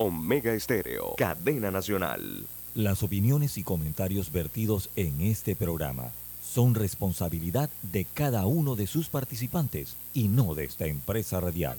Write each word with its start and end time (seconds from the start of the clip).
Omega 0.00 0.54
Estéreo, 0.54 1.16
cadena 1.16 1.72
nacional. 1.72 2.46
Las 2.76 3.02
opiniones 3.02 3.58
y 3.58 3.64
comentarios 3.64 4.30
vertidos 4.30 4.90
en 4.94 5.20
este 5.20 5.56
programa 5.56 6.12
son 6.40 6.76
responsabilidad 6.76 7.68
de 7.82 8.04
cada 8.04 8.46
uno 8.46 8.76
de 8.76 8.86
sus 8.86 9.08
participantes 9.08 9.96
y 10.14 10.28
no 10.28 10.54
de 10.54 10.66
esta 10.66 10.86
empresa 10.86 11.40
radial. 11.40 11.78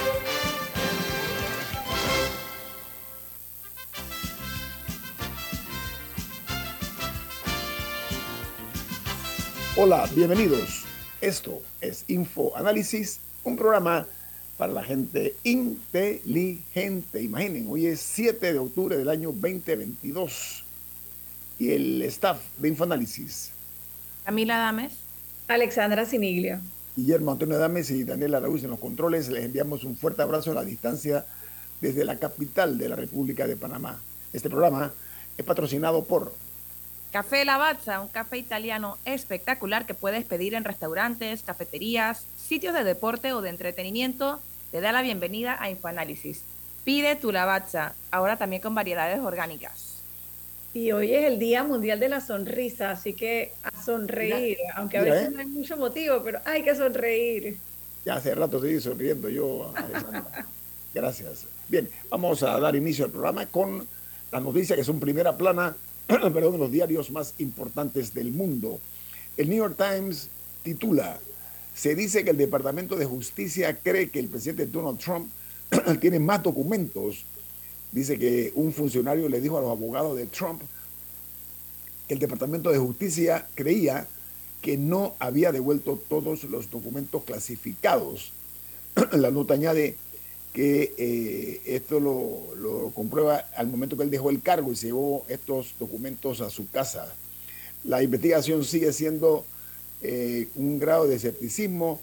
Hola, 9.83 10.07
bienvenidos. 10.13 10.83
Esto 11.21 11.59
es 11.81 12.05
Info 12.07 12.55
Análisis, 12.55 13.19
un 13.43 13.57
programa 13.57 14.05
para 14.55 14.71
la 14.73 14.83
gente 14.83 15.33
inteligente. 15.43 17.19
Imaginen, 17.19 17.65
hoy 17.67 17.87
es 17.87 17.99
7 17.99 18.53
de 18.53 18.59
octubre 18.59 18.95
del 18.95 19.09
año 19.09 19.31
2022 19.31 20.63
y 21.57 21.71
el 21.71 22.03
staff 22.03 22.37
de 22.59 22.67
Infoanálisis. 22.67 23.53
Camila 24.23 24.59
Dames. 24.59 24.93
Alexandra 25.47 26.05
Siniglio. 26.05 26.59
Guillermo 26.95 27.31
Antonio 27.31 27.57
Dames 27.57 27.89
y 27.89 28.03
Daniel 28.03 28.35
Araúz 28.35 28.63
en 28.63 28.69
los 28.69 28.79
controles. 28.79 29.29
Les 29.29 29.45
enviamos 29.45 29.83
un 29.83 29.97
fuerte 29.97 30.21
abrazo 30.21 30.51
a 30.51 30.53
la 30.53 30.63
distancia 30.63 31.25
desde 31.81 32.05
la 32.05 32.19
capital 32.19 32.77
de 32.77 32.87
la 32.87 32.97
República 32.97 33.47
de 33.47 33.55
Panamá. 33.55 33.99
Este 34.31 34.47
programa 34.47 34.93
es 35.39 35.43
patrocinado 35.43 36.03
por 36.03 36.33
Café 37.11 37.43
Lavazza, 37.43 37.99
un 37.99 38.07
café 38.07 38.37
italiano 38.37 38.97
espectacular 39.03 39.85
que 39.85 39.93
puedes 39.93 40.23
pedir 40.23 40.53
en 40.53 40.63
restaurantes, 40.63 41.43
cafeterías, 41.43 42.25
sitios 42.37 42.73
de 42.73 42.85
deporte 42.85 43.33
o 43.33 43.41
de 43.41 43.49
entretenimiento. 43.49 44.39
Te 44.71 44.79
da 44.79 44.93
la 44.93 45.01
bienvenida 45.01 45.57
a 45.59 45.69
Infoanálisis. 45.69 46.43
Pide 46.85 47.17
tu 47.17 47.33
Lavazza, 47.33 47.95
ahora 48.11 48.37
también 48.37 48.61
con 48.61 48.73
variedades 48.75 49.19
orgánicas. 49.19 49.97
Y 50.73 50.93
hoy 50.93 51.13
es 51.13 51.25
el 51.25 51.37
Día 51.37 51.65
Mundial 51.65 51.99
de 51.99 52.07
la 52.07 52.21
Sonrisa, 52.21 52.91
así 52.91 53.11
que 53.11 53.51
a 53.61 53.83
sonreír, 53.83 54.57
aunque 54.75 54.97
a 54.97 55.01
veces 55.01 55.27
¿eh? 55.27 55.31
no 55.31 55.41
hay 55.41 55.47
mucho 55.47 55.75
motivo, 55.75 56.23
pero 56.23 56.39
hay 56.45 56.63
que 56.63 56.73
sonreír. 56.73 57.57
Ya 58.05 58.15
hace 58.15 58.33
rato 58.33 58.55
estoy 58.55 58.79
sonriendo 58.79 59.27
yo, 59.27 59.73
Gracias. 60.93 61.45
Bien, 61.67 61.89
vamos 62.09 62.41
a 62.41 62.57
dar 62.57 62.73
inicio 62.73 63.03
al 63.03 63.11
programa 63.11 63.45
con 63.47 63.85
las 64.31 64.41
noticias 64.41 64.79
que 64.79 64.85
son 64.85 65.01
primera 65.01 65.35
plana 65.35 65.75
perdón, 66.33 66.59
los 66.59 66.71
diarios 66.71 67.11
más 67.11 67.33
importantes 67.37 68.13
del 68.13 68.31
mundo. 68.31 68.79
El 69.37 69.49
New 69.49 69.57
York 69.57 69.77
Times 69.77 70.29
titula, 70.63 71.19
se 71.73 71.95
dice 71.95 72.23
que 72.23 72.31
el 72.31 72.37
Departamento 72.37 72.95
de 72.95 73.05
Justicia 73.05 73.77
cree 73.77 74.09
que 74.09 74.19
el 74.19 74.27
presidente 74.27 74.65
Donald 74.65 74.99
Trump 74.99 75.29
tiene 76.01 76.19
más 76.19 76.43
documentos. 76.43 77.23
Dice 77.91 78.19
que 78.19 78.51
un 78.55 78.73
funcionario 78.73 79.29
le 79.29 79.41
dijo 79.41 79.57
a 79.57 79.61
los 79.61 79.71
abogados 79.71 80.17
de 80.17 80.25
Trump 80.25 80.61
que 82.07 82.13
el 82.13 82.19
Departamento 82.19 82.71
de 82.71 82.77
Justicia 82.77 83.47
creía 83.55 84.07
que 84.61 84.77
no 84.77 85.15
había 85.17 85.51
devuelto 85.51 85.99
todos 86.09 86.43
los 86.45 86.69
documentos 86.69 87.23
clasificados. 87.23 88.33
La 89.13 89.31
nota 89.31 89.53
añade 89.53 89.95
que 90.53 90.93
eh, 90.97 91.61
esto 91.65 91.99
lo, 91.99 92.91
comprueba 92.93 93.45
al 93.55 93.67
momento 93.67 93.95
que 93.95 94.03
él 94.03 94.11
dejó 94.11 94.29
el 94.29 94.41
cargo 94.41 94.71
y 94.71 94.75
llevó 94.75 95.25
estos 95.29 95.73
documentos 95.79 96.41
a 96.41 96.49
su 96.49 96.69
casa. 96.69 97.13
La 97.83 98.03
investigación 98.03 98.63
sigue 98.63 98.91
siendo 98.91 99.45
eh, 100.01 100.49
un 100.55 100.77
grado 100.77 101.07
de 101.07 101.15
escepticismo 101.15 102.01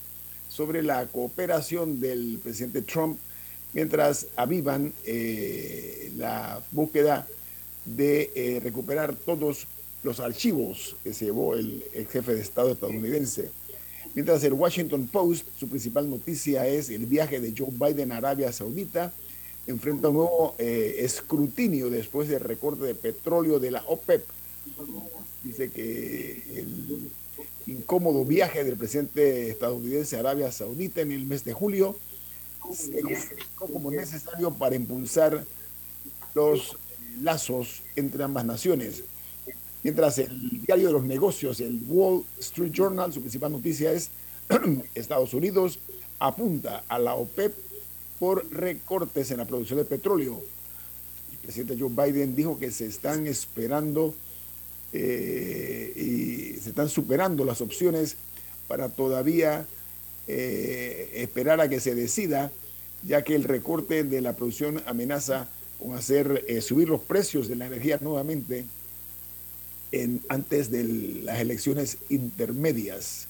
sobre 0.48 0.82
la 0.82 1.06
cooperación 1.06 2.00
del 2.00 2.41
presidente 2.42 2.82
Trump 2.82 3.19
mientras 3.75 4.26
avivan 4.34 4.94
eh, 5.04 6.10
la 6.16 6.62
búsqueda 6.72 7.28
de 7.84 8.60
recuperar 8.62 9.14
todos 9.14 9.66
los 10.03 10.20
archivos 10.20 10.97
que 11.04 11.12
se 11.12 11.26
llevó 11.26 11.54
el 11.54 11.82
jefe 12.10 12.34
de 12.34 12.41
Estado 12.41 12.72
estadounidense. 12.72 13.50
Mientras 14.19 14.43
el 14.43 14.55
Washington 14.55 15.06
Post, 15.06 15.47
su 15.56 15.69
principal 15.69 16.11
noticia 16.11 16.67
es 16.67 16.91
el 16.91 17.06
viaje 17.06 17.39
de 17.39 17.55
Joe 17.56 17.71
Biden 17.71 18.11
a 18.11 18.17
Arabia 18.17 18.51
Saudita, 18.51 19.12
enfrenta 19.69 20.09
un 20.09 20.15
nuevo 20.15 20.56
eh, 20.59 20.97
escrutinio 20.99 21.89
después 21.89 22.29
del 22.29 22.41
recorte 22.41 22.83
de 22.83 22.97
petróleo 22.97 23.61
de 23.61 23.71
la 23.71 23.84
OPEP. 23.87 24.25
Dice 25.45 25.71
que 25.71 26.43
el 26.56 27.12
incómodo 27.69 28.25
viaje 28.25 28.65
del 28.65 28.77
presidente 28.77 29.51
estadounidense 29.51 30.17
a 30.17 30.19
Arabia 30.19 30.50
Saudita 30.50 31.00
en 31.00 31.12
el 31.12 31.25
mes 31.25 31.45
de 31.45 31.53
julio 31.53 31.97
se 32.75 33.00
como 33.55 33.93
necesario 33.93 34.50
para 34.53 34.75
impulsar 34.75 35.45
los 36.35 36.77
lazos 37.23 37.83
entre 37.95 38.25
ambas 38.25 38.45
naciones. 38.45 39.05
Mientras 39.83 40.19
el 40.19 40.62
diario 40.66 40.89
de 40.89 40.93
los 40.93 41.05
negocios, 41.05 41.61
el 41.61 41.81
Wall 41.87 42.25
Street 42.39 42.72
Journal, 42.72 43.12
su 43.12 43.21
principal 43.21 43.53
noticia 43.53 43.93
es 43.93 44.11
Estados 44.94 45.34
Unidos 45.34 45.78
apunta 46.19 46.84
a 46.89 46.99
la 46.99 47.15
OPEP 47.15 47.55
por 48.19 48.50
recortes 48.50 49.31
en 49.31 49.38
la 49.38 49.44
producción 49.44 49.78
de 49.78 49.84
petróleo. 49.84 50.43
El 51.33 51.38
presidente 51.38 51.77
Joe 51.78 51.91
Biden 51.91 52.34
dijo 52.34 52.59
que 52.59 52.71
se 52.71 52.87
están 52.87 53.27
esperando 53.27 54.15
eh, 54.93 55.93
y 55.94 56.61
se 56.61 56.71
están 56.71 56.88
superando 56.88 57.44
las 57.44 57.61
opciones 57.61 58.17
para 58.67 58.88
todavía 58.88 59.67
eh, 60.27 61.11
esperar 61.15 61.61
a 61.61 61.69
que 61.69 61.78
se 61.78 61.94
decida, 61.94 62.50
ya 63.06 63.22
que 63.22 63.34
el 63.34 63.44
recorte 63.44 64.03
de 64.03 64.21
la 64.21 64.34
producción 64.34 64.83
amenaza 64.87 65.49
con 65.78 65.94
hacer 65.94 66.44
eh, 66.49 66.61
subir 66.61 66.88
los 66.88 67.00
precios 67.00 67.49
de 67.49 67.56
la 67.56 67.67
energía 67.67 67.99
nuevamente 68.00 68.65
antes 70.28 70.71
de 70.71 70.84
las 71.25 71.41
elecciones 71.41 71.99
intermedias. 72.09 73.28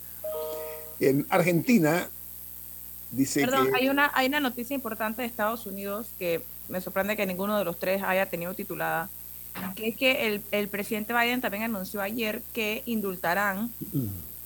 En 1.01 1.27
Argentina, 1.31 2.09
dice 3.11 3.41
Perdón, 3.41 3.69
hay 3.75 3.89
una, 3.89 4.11
hay 4.15 4.27
una 4.27 4.41
noticia 4.41 4.75
importante 4.75 5.23
de 5.23 5.29
Estados 5.29 5.67
Unidos 5.67 6.09
que 6.19 6.43
me 6.69 6.81
sorprende 6.81 7.17
que 7.17 7.27
ninguno 7.27 7.57
de 7.59 7.65
los 7.65 7.79
tres 7.79 8.03
haya 8.03 8.27
tenido 8.27 8.55
titulada, 8.55 9.09
que 9.77 9.89
es 9.89 9.97
que 9.97 10.27
el, 10.27 10.43
el 10.51 10.69
presidente 10.69 11.15
Biden 11.15 11.41
también 11.41 11.65
anunció 11.65 12.01
ayer 12.01 12.43
que 12.53 12.83
indultarán 12.87 13.73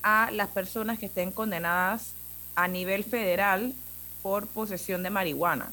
a 0.02 0.30
las 0.32 0.48
personas 0.48 0.98
que 0.98 1.06
estén 1.06 1.32
condenadas 1.32 2.12
a 2.54 2.68
nivel 2.68 3.04
federal 3.04 3.74
por 4.22 4.46
posesión 4.46 5.02
de 5.02 5.10
marihuana. 5.10 5.72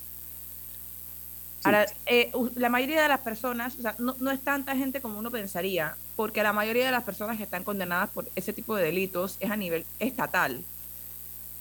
Ahora, 1.64 1.86
eh, 2.06 2.32
la 2.56 2.70
mayoría 2.70 3.02
de 3.02 3.08
las 3.10 3.20
personas, 3.20 3.76
o 3.78 3.82
sea, 3.82 3.96
no, 4.00 4.16
no, 4.20 4.32
es 4.32 4.40
tanta 4.40 4.76
gente 4.78 5.02
como 5.02 5.20
uno 5.20 5.30
pensaría, 5.30 5.96
porque 6.16 6.42
la 6.42 6.54
mayoría 6.54 6.86
de 6.86 6.92
las 6.92 7.04
personas 7.04 7.38
que 7.38 7.44
están 7.44 7.64
condenadas 7.64 8.10
por 8.12 8.30
ese 8.36 8.54
tipo 8.54 8.76
de 8.76 8.86
delitos 8.86 9.36
es 9.42 9.52
a 9.52 9.58
nivel 9.58 9.86
estatal. 10.00 10.64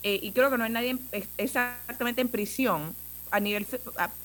Eh, 0.03 0.19
y 0.21 0.31
creo 0.31 0.49
que 0.49 0.57
no 0.57 0.63
hay 0.63 0.71
nadie 0.71 0.97
exactamente 1.37 2.21
en 2.21 2.29
prisión 2.29 2.95
a 3.31 3.41
nivel 3.41 3.67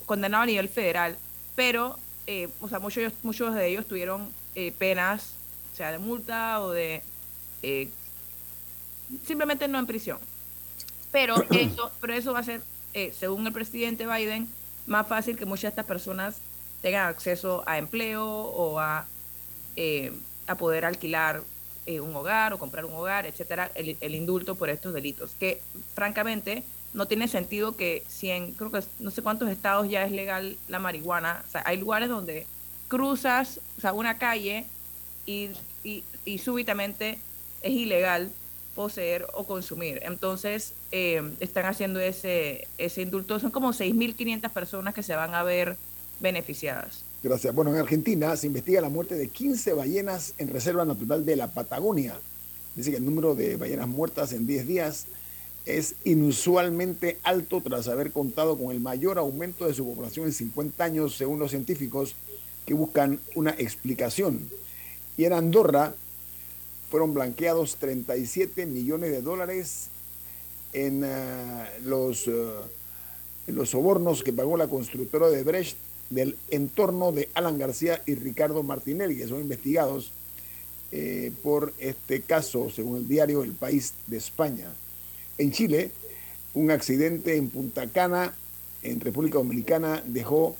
condenado 0.06 0.44
a 0.44 0.46
nivel 0.46 0.68
federal, 0.68 1.16
pero 1.56 1.98
eh, 2.28 2.48
o 2.60 2.68
sea, 2.68 2.78
muchos, 2.78 3.12
muchos 3.24 3.54
de 3.54 3.66
ellos 3.66 3.86
tuvieron 3.86 4.32
penas, 4.78 5.34
o 5.72 5.76
sea, 5.76 5.90
de 5.90 5.98
multa 5.98 6.60
o 6.60 6.70
de 6.70 7.02
simplemente 9.26 9.66
no 9.66 9.80
en 9.80 9.86
prisión. 9.86 10.18
Pero 11.10 11.34
eso, 11.50 11.90
pero 12.00 12.14
eso 12.14 12.32
va 12.32 12.38
a 12.38 12.44
ser, 12.44 12.62
según 13.18 13.44
el 13.48 13.52
presidente 13.52 14.06
Biden, 14.06 14.48
más 14.86 15.06
fácil 15.06 15.36
que 15.36 15.46
muchas 15.46 15.62
de 15.62 15.68
estas 15.68 15.86
personas 15.86 16.36
tengan 16.82 17.08
acceso 17.08 17.62
a 17.66 17.78
empleo 17.78 18.26
o 18.26 18.78
a, 18.78 19.06
eh, 19.76 20.12
a 20.46 20.54
poder 20.56 20.84
alquilar 20.84 21.42
eh, 21.86 22.00
un 22.00 22.14
hogar 22.14 22.52
o 22.52 22.58
comprar 22.58 22.84
un 22.84 22.94
hogar, 22.94 23.26
etcétera, 23.26 23.70
el, 23.74 24.14
indulto 24.14 24.54
por 24.54 24.70
estos 24.70 24.92
delitos. 24.92 25.32
Que 25.38 25.60
francamente 25.94 26.62
no 26.92 27.06
tiene 27.06 27.28
sentido 27.28 27.76
que 27.76 28.04
si 28.08 28.30
en, 28.30 28.52
creo 28.52 28.70
que 28.70 28.80
no 29.00 29.10
sé 29.10 29.22
cuántos 29.22 29.50
estados 29.50 29.88
ya 29.88 30.04
es 30.04 30.12
legal 30.12 30.56
la 30.68 30.78
marihuana, 30.78 31.42
o 31.46 31.50
sea, 31.50 31.62
hay 31.66 31.78
lugares 31.78 32.08
donde 32.08 32.46
cruzas 32.88 33.60
o 33.78 33.80
sea, 33.80 33.92
una 33.92 34.18
calle 34.18 34.64
y, 35.26 35.50
y, 35.82 36.04
y 36.24 36.38
súbitamente 36.38 37.18
es 37.62 37.72
ilegal 37.72 38.30
poseer 38.74 39.26
o 39.34 39.44
consumir. 39.44 40.00
Entonces, 40.02 40.74
eh, 40.92 41.22
están 41.40 41.66
haciendo 41.66 42.00
ese, 42.00 42.66
ese 42.78 43.02
indulto. 43.02 43.38
Son 43.40 43.50
como 43.50 43.72
6.500 43.72 44.50
personas 44.50 44.94
que 44.94 45.02
se 45.02 45.14
van 45.14 45.34
a 45.34 45.42
ver 45.42 45.76
beneficiadas. 46.20 47.04
Gracias. 47.22 47.54
Bueno, 47.54 47.72
en 47.72 47.80
Argentina 47.80 48.36
se 48.36 48.48
investiga 48.48 48.80
la 48.80 48.88
muerte 48.88 49.14
de 49.14 49.28
15 49.28 49.72
ballenas 49.72 50.34
en 50.38 50.48
Reserva 50.48 50.84
Natural 50.84 51.24
de 51.24 51.36
la 51.36 51.52
Patagonia. 51.52 52.14
Dice 52.74 52.90
que 52.90 52.96
el 52.98 53.04
número 53.04 53.34
de 53.34 53.56
ballenas 53.56 53.88
muertas 53.88 54.32
en 54.32 54.46
10 54.46 54.66
días 54.66 55.06
es 55.64 55.94
inusualmente 56.04 57.18
alto 57.22 57.62
tras 57.62 57.88
haber 57.88 58.12
contado 58.12 58.58
con 58.58 58.70
el 58.70 58.80
mayor 58.80 59.18
aumento 59.18 59.66
de 59.66 59.74
su 59.74 59.86
población 59.94 60.26
en 60.26 60.32
50 60.32 60.84
años, 60.84 61.16
según 61.16 61.38
los 61.38 61.50
científicos 61.50 62.14
que 62.66 62.74
buscan 62.74 63.20
una 63.34 63.50
explicación. 63.52 64.50
Y 65.16 65.24
en 65.24 65.32
Andorra 65.32 65.94
fueron 66.94 67.12
blanqueados 67.12 67.74
37 67.80 68.66
millones 68.66 69.10
de 69.10 69.20
dólares 69.20 69.88
en, 70.72 71.02
eh, 71.04 71.64
los, 71.82 72.28
en 72.28 73.54
los 73.56 73.70
sobornos 73.70 74.22
que 74.22 74.32
pagó 74.32 74.56
la 74.56 74.68
constructora 74.68 75.28
de 75.28 75.42
Brecht 75.42 75.76
del 76.10 76.36
entorno 76.52 77.10
de 77.10 77.28
Alan 77.34 77.58
García 77.58 78.00
y 78.06 78.14
Ricardo 78.14 78.62
Martinelli, 78.62 79.16
que 79.16 79.26
son 79.26 79.40
investigados 79.40 80.12
eh, 80.92 81.32
por 81.42 81.72
este 81.80 82.20
caso, 82.20 82.70
según 82.70 82.98
el 82.98 83.08
diario 83.08 83.42
El 83.42 83.54
País 83.54 83.94
de 84.06 84.18
España. 84.18 84.68
En 85.36 85.50
Chile, 85.50 85.90
un 86.54 86.70
accidente 86.70 87.34
en 87.34 87.50
Punta 87.50 87.88
Cana, 87.88 88.36
en 88.84 89.00
República 89.00 89.38
Dominicana, 89.38 90.00
dejó 90.06 90.56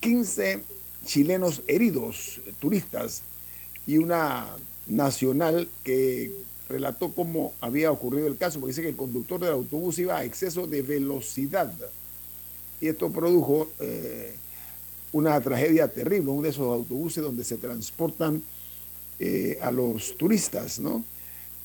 15 0.00 0.60
chilenos 1.06 1.62
heridos, 1.68 2.42
turistas, 2.60 3.22
y 3.86 3.96
una 3.96 4.46
nacional 4.86 5.68
que 5.82 6.32
relató 6.68 7.12
cómo 7.12 7.52
había 7.60 7.90
ocurrido 7.90 8.26
el 8.26 8.36
caso, 8.36 8.60
porque 8.60 8.72
dice 8.72 8.82
que 8.82 8.88
el 8.88 8.96
conductor 8.96 9.40
del 9.40 9.52
autobús 9.52 9.98
iba 9.98 10.16
a 10.16 10.24
exceso 10.24 10.66
de 10.66 10.82
velocidad. 10.82 11.72
Y 12.80 12.88
esto 12.88 13.10
produjo 13.10 13.68
eh, 13.80 14.34
una 15.12 15.40
tragedia 15.40 15.88
terrible, 15.88 16.30
uno 16.30 16.42
de 16.42 16.50
esos 16.50 16.66
autobuses 16.66 17.22
donde 17.22 17.44
se 17.44 17.56
transportan 17.56 18.42
eh, 19.18 19.58
a 19.62 19.70
los 19.70 20.16
turistas, 20.16 20.80
¿no? 20.80 21.04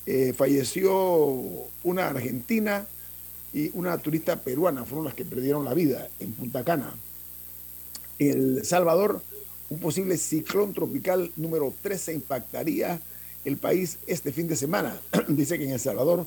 Eh, 0.06 0.32
falleció 0.36 0.96
una 1.82 2.08
argentina 2.08 2.86
y 3.52 3.70
una 3.74 3.98
turista 3.98 4.36
peruana, 4.40 4.84
fueron 4.84 5.04
las 5.04 5.14
que 5.14 5.24
perdieron 5.24 5.64
la 5.64 5.74
vida 5.74 6.08
en 6.20 6.32
Punta 6.32 6.64
Cana. 6.64 6.94
El 8.18 8.64
Salvador, 8.64 9.22
un 9.68 9.78
posible 9.78 10.16
ciclón 10.16 10.72
tropical 10.72 11.30
número 11.36 11.72
13 11.82 12.14
impactaría 12.14 13.00
el 13.44 13.56
país 13.56 13.98
este 14.06 14.32
fin 14.32 14.48
de 14.48 14.56
semana. 14.56 14.98
Dice 15.28 15.58
que 15.58 15.64
en 15.64 15.72
El 15.72 15.80
Salvador 15.80 16.26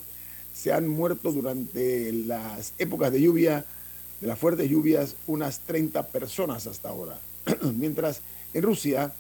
se 0.54 0.72
han 0.72 0.88
muerto 0.88 1.32
durante 1.32 2.12
las 2.12 2.74
épocas 2.78 3.12
de 3.12 3.22
lluvia, 3.22 3.66
de 4.22 4.28
las 4.28 4.40
fuertes 4.40 4.70
lluvias, 4.70 5.16
unas 5.28 5.60
30 5.62 6.08
personas 6.08 6.68
hasta 6.68 6.90
ahora. 6.90 7.20
Mientras 7.78 8.22
en 8.54 8.64
Rusia, 8.64 9.14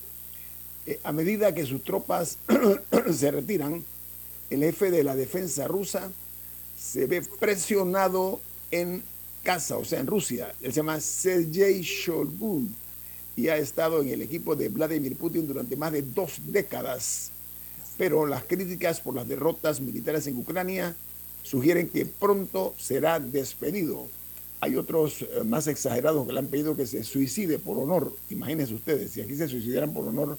eh, 0.85 0.99
a 1.03 1.11
medida 1.11 1.53
que 1.53 1.65
sus 1.65 1.83
tropas 1.83 2.37
se 3.13 3.31
retiran, 3.31 3.83
el 4.49 4.61
jefe 4.61 4.91
de 4.91 5.03
la 5.03 5.15
defensa 5.15 5.67
rusa 5.67 6.11
se 6.79 7.07
ve 7.07 7.21
presionado 7.21 8.39
en 8.71 9.03
casa, 9.43 9.77
o 9.77 9.85
sea, 9.85 9.99
en 9.99 10.07
Rusia. 10.07 10.53
Él 10.61 10.71
se 10.71 10.77
llama 10.77 10.99
Sergei 10.99 11.81
Shoigu 11.81 12.67
y 13.35 13.47
ha 13.47 13.57
estado 13.57 14.01
en 14.01 14.09
el 14.09 14.21
equipo 14.21 14.55
de 14.55 14.69
Vladimir 14.69 15.15
Putin 15.15 15.47
durante 15.47 15.75
más 15.75 15.91
de 15.91 16.01
dos 16.01 16.39
décadas. 16.45 17.31
Pero 17.97 18.25
las 18.25 18.43
críticas 18.43 19.01
por 19.01 19.15
las 19.15 19.27
derrotas 19.27 19.79
militares 19.79 20.27
en 20.27 20.37
Ucrania 20.37 20.95
sugieren 21.43 21.89
que 21.89 22.05
pronto 22.05 22.73
será 22.77 23.19
despedido. 23.19 24.07
Hay 24.61 24.77
otros 24.77 25.21
eh, 25.21 25.43
más 25.43 25.67
exagerados 25.67 26.25
que 26.25 26.33
le 26.33 26.39
han 26.39 26.47
pedido 26.47 26.75
que 26.75 26.87
se 26.87 27.03
suicide 27.03 27.59
por 27.59 27.77
honor. 27.77 28.13
Imagínense 28.29 28.73
ustedes, 28.73 29.11
si 29.11 29.21
aquí 29.21 29.35
se 29.35 29.47
suicidaran 29.47 29.93
por 29.93 30.07
honor, 30.07 30.37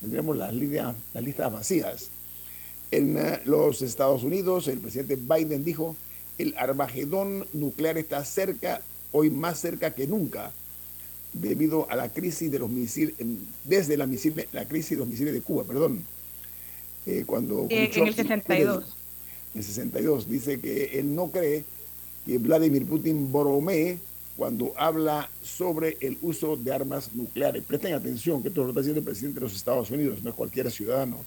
tendríamos 0.00 0.36
las, 0.36 0.54
las 0.54 1.24
listas 1.24 1.52
vacías. 1.52 2.08
En 2.90 3.18
eh, 3.18 3.40
los 3.44 3.82
Estados 3.82 4.22
Unidos, 4.22 4.68
el 4.68 4.78
presidente 4.78 5.16
Biden 5.16 5.64
dijo, 5.64 5.96
el 6.38 6.54
Armagedón 6.56 7.46
nuclear 7.52 7.98
está 7.98 8.24
cerca, 8.24 8.80
hoy 9.10 9.30
más 9.30 9.58
cerca 9.58 9.92
que 9.92 10.06
nunca, 10.06 10.52
debido 11.32 11.90
a 11.90 11.96
la 11.96 12.10
crisis 12.10 12.50
de 12.50 12.58
los 12.58 12.70
misiles, 12.70 13.14
desde 13.64 13.96
la, 13.96 14.08
la 14.52 14.68
crisis 14.68 14.90
de 14.90 14.96
los 14.96 15.08
misiles 15.08 15.32
de 15.32 15.40
Cuba, 15.40 15.64
perdón. 15.64 16.04
Eh, 17.04 17.24
cuando 17.26 17.66
en 17.68 18.06
el 18.06 18.14
62. 18.14 18.96
En 19.54 19.58
el 19.58 19.64
62 19.64 20.28
dice 20.28 20.60
que 20.60 20.98
él 20.98 21.14
no 21.14 21.30
cree 21.30 21.64
que 22.24 22.38
Vladimir 22.38 22.86
Putin 22.86 23.32
bromee 23.32 23.98
cuando 24.36 24.72
habla 24.76 25.28
sobre 25.42 25.96
el 26.00 26.16
uso 26.22 26.56
de 26.56 26.72
armas 26.72 27.10
nucleares. 27.14 27.62
Presten 27.64 27.94
atención 27.94 28.42
que 28.42 28.48
esto 28.48 28.62
lo 28.62 28.68
está 28.68 28.80
diciendo 28.80 29.00
el 29.00 29.04
presidente 29.04 29.40
de 29.40 29.46
los 29.46 29.54
Estados 29.54 29.90
Unidos, 29.90 30.22
no 30.22 30.30
es 30.30 30.36
cualquier 30.36 30.70
ciudadano. 30.70 31.24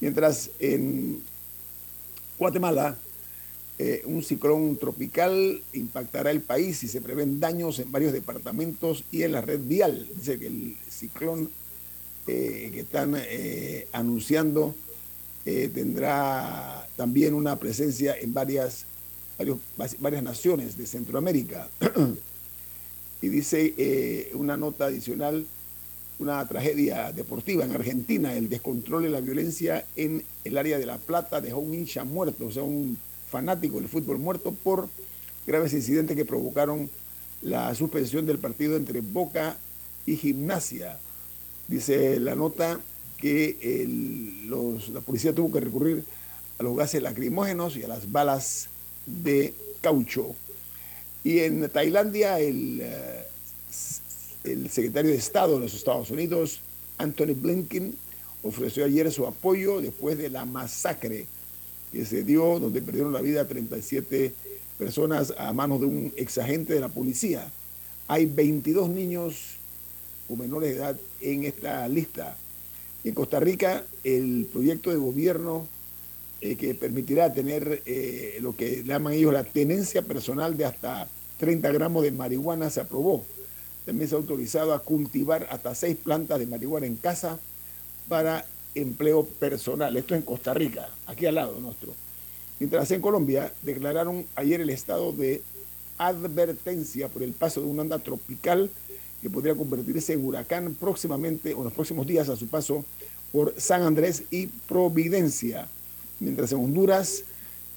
Mientras 0.00 0.50
en 0.58 1.20
Guatemala 2.38 2.96
eh, 3.78 4.02
un 4.04 4.22
ciclón 4.22 4.76
tropical 4.76 5.62
impactará 5.72 6.30
el 6.30 6.42
país 6.42 6.82
y 6.84 6.88
se 6.88 7.00
prevén 7.00 7.40
daños 7.40 7.78
en 7.78 7.90
varios 7.90 8.12
departamentos 8.12 9.04
y 9.10 9.22
en 9.22 9.32
la 9.32 9.40
red 9.40 9.60
vial. 9.62 10.06
Dice 10.14 10.38
que 10.38 10.48
el 10.48 10.76
ciclón 10.86 11.50
eh, 12.26 12.70
que 12.74 12.80
están 12.80 13.14
eh, 13.16 13.88
anunciando 13.92 14.74
tendrá 15.74 16.86
también 16.96 17.34
una 17.34 17.56
presencia 17.56 18.14
en 18.16 18.32
varias, 18.34 18.86
varias 19.98 20.22
naciones 20.22 20.76
de 20.76 20.86
Centroamérica. 20.86 21.68
y 23.22 23.28
dice 23.28 24.30
una 24.34 24.56
nota 24.56 24.86
adicional 24.86 25.46
una 26.20 26.46
tragedia 26.46 27.12
deportiva 27.12 27.64
en 27.64 27.72
Argentina. 27.72 28.34
El 28.34 28.48
descontrol 28.48 29.06
y 29.06 29.08
la 29.08 29.20
violencia 29.20 29.84
en 29.96 30.22
el 30.44 30.58
área 30.58 30.78
de 30.78 30.86
La 30.86 30.98
Plata 30.98 31.40
dejó 31.40 31.58
un 31.58 31.74
hincha 31.74 32.04
muerto, 32.04 32.46
o 32.46 32.52
sea, 32.52 32.62
un 32.62 32.98
fanático 33.30 33.76
del 33.78 33.88
fútbol 33.88 34.18
muerto 34.18 34.52
por 34.52 34.88
graves 35.46 35.72
incidentes 35.72 36.16
que 36.16 36.24
provocaron 36.24 36.90
la 37.42 37.74
suspensión 37.74 38.26
del 38.26 38.38
partido 38.38 38.76
entre 38.76 39.00
Boca 39.00 39.56
y 40.04 40.16
Gimnasia. 40.16 40.98
Dice 41.68 42.20
la 42.20 42.34
nota 42.34 42.78
que 43.20 43.86
la 44.92 45.00
policía 45.00 45.34
tuvo 45.34 45.52
que 45.52 45.60
recurrir 45.60 46.04
a 46.58 46.62
los 46.62 46.76
gases 46.76 47.02
lacrimógenos 47.02 47.76
y 47.76 47.82
a 47.82 47.88
las 47.88 48.10
balas 48.10 48.68
de 49.06 49.54
caucho. 49.80 50.34
Y 51.22 51.40
en 51.40 51.68
Tailandia 51.68 52.40
el 52.40 52.80
eh, 52.82 53.24
el 54.44 54.70
secretario 54.70 55.10
de 55.10 55.16
Estado 55.16 55.54
de 55.54 55.60
los 55.60 55.74
Estados 55.74 56.10
Unidos, 56.10 56.60
Anthony 56.98 57.34
Blinken, 57.34 57.94
ofreció 58.42 58.84
ayer 58.84 59.10
su 59.12 59.26
apoyo 59.26 59.80
después 59.80 60.16
de 60.16 60.30
la 60.30 60.44
masacre 60.44 61.26
que 61.92 62.04
se 62.04 62.22
dio, 62.22 62.58
donde 62.58 62.80
perdieron 62.80 63.12
la 63.12 63.20
vida 63.20 63.46
37 63.46 64.32
personas 64.78 65.34
a 65.36 65.52
manos 65.52 65.80
de 65.80 65.86
un 65.86 66.12
exagente 66.16 66.72
de 66.72 66.80
la 66.80 66.88
policía. 66.88 67.50
Hay 68.08 68.26
22 68.26 68.88
niños 68.88 69.56
o 70.28 70.36
menores 70.36 70.70
de 70.70 70.76
edad 70.76 70.96
en 71.20 71.44
esta 71.44 71.86
lista. 71.88 72.36
En 73.04 73.14
Costa 73.14 73.40
Rica, 73.40 73.84
el 74.04 74.46
proyecto 74.52 74.90
de 74.90 74.96
gobierno 74.96 75.66
eh, 76.40 76.56
que 76.56 76.74
permitirá 76.74 77.32
tener 77.32 77.82
eh, 77.86 78.38
lo 78.40 78.54
que 78.54 78.82
llaman 78.84 79.14
ellos 79.14 79.32
la 79.32 79.44
tenencia 79.44 80.02
personal 80.02 80.56
de 80.56 80.66
hasta 80.66 81.08
30 81.38 81.70
gramos 81.72 82.02
de 82.02 82.10
marihuana 82.12 82.70
se 82.70 82.80
aprobó 82.80 83.24
también 83.84 84.08
se 84.08 84.14
ha 84.14 84.18
autorizado 84.18 84.72
a 84.72 84.82
cultivar 84.84 85.46
hasta 85.50 85.74
seis 85.74 85.96
plantas 85.96 86.38
de 86.38 86.46
marihuana 86.46 86.86
en 86.86 86.96
casa 86.96 87.38
para 88.08 88.44
empleo 88.74 89.24
personal. 89.24 89.96
Esto 89.96 90.14
en 90.14 90.22
Costa 90.22 90.54
Rica, 90.54 90.88
aquí 91.06 91.26
al 91.26 91.36
lado 91.36 91.58
nuestro. 91.60 91.94
Mientras 92.58 92.90
en 92.90 93.00
Colombia 93.00 93.52
declararon 93.62 94.26
ayer 94.36 94.60
el 94.60 94.70
estado 94.70 95.12
de 95.12 95.42
advertencia 95.98 97.08
por 97.08 97.22
el 97.22 97.32
paso 97.32 97.62
de 97.62 97.66
una 97.66 97.82
onda 97.82 97.98
tropical 97.98 98.70
que 99.20 99.30
podría 99.30 99.54
convertirse 99.54 100.12
en 100.12 100.24
huracán 100.24 100.74
próximamente 100.78 101.54
o 101.54 101.58
en 101.58 101.64
los 101.64 101.72
próximos 101.72 102.06
días 102.06 102.28
a 102.28 102.36
su 102.36 102.48
paso 102.48 102.84
por 103.32 103.54
San 103.58 103.82
Andrés 103.82 104.24
y 104.30 104.46
Providencia. 104.46 105.68
Mientras 106.18 106.52
en 106.52 106.58
Honduras 106.58 107.24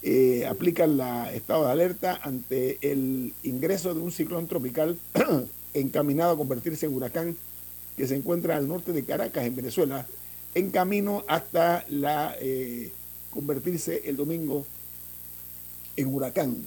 eh, 0.01 0.45
aplican 0.47 0.99
el 0.99 1.35
estado 1.35 1.65
de 1.65 1.71
alerta 1.71 2.19
ante 2.21 2.77
el 2.81 3.33
ingreso 3.43 3.93
de 3.93 4.01
un 4.01 4.11
ciclón 4.11 4.47
tropical 4.47 4.97
encaminado 5.73 6.33
a 6.33 6.37
convertirse 6.37 6.85
en 6.85 6.93
huracán 6.93 7.37
que 7.95 8.07
se 8.07 8.15
encuentra 8.15 8.57
al 8.57 8.67
norte 8.67 8.91
de 8.91 9.03
Caracas, 9.03 9.45
en 9.45 9.55
Venezuela, 9.55 10.05
en 10.55 10.71
camino 10.71 11.23
hasta 11.27 11.85
la 11.89 12.35
eh, 12.39 12.91
convertirse 13.29 14.01
el 14.05 14.17
domingo 14.17 14.65
en 15.95 16.13
huracán. 16.13 16.57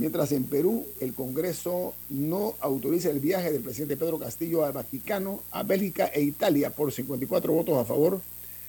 Mientras 0.00 0.32
en 0.32 0.44
Perú 0.44 0.86
el 0.98 1.12
Congreso 1.12 1.92
no 2.08 2.54
autoriza 2.60 3.10
el 3.10 3.20
viaje 3.20 3.52
del 3.52 3.60
presidente 3.60 3.98
Pedro 3.98 4.18
Castillo 4.18 4.64
al 4.64 4.72
Vaticano, 4.72 5.42
a 5.50 5.62
Bélgica 5.62 6.06
e 6.06 6.22
Italia 6.22 6.70
por 6.70 6.90
54 6.90 7.52
votos 7.52 7.76
a 7.76 7.84
favor, 7.84 8.22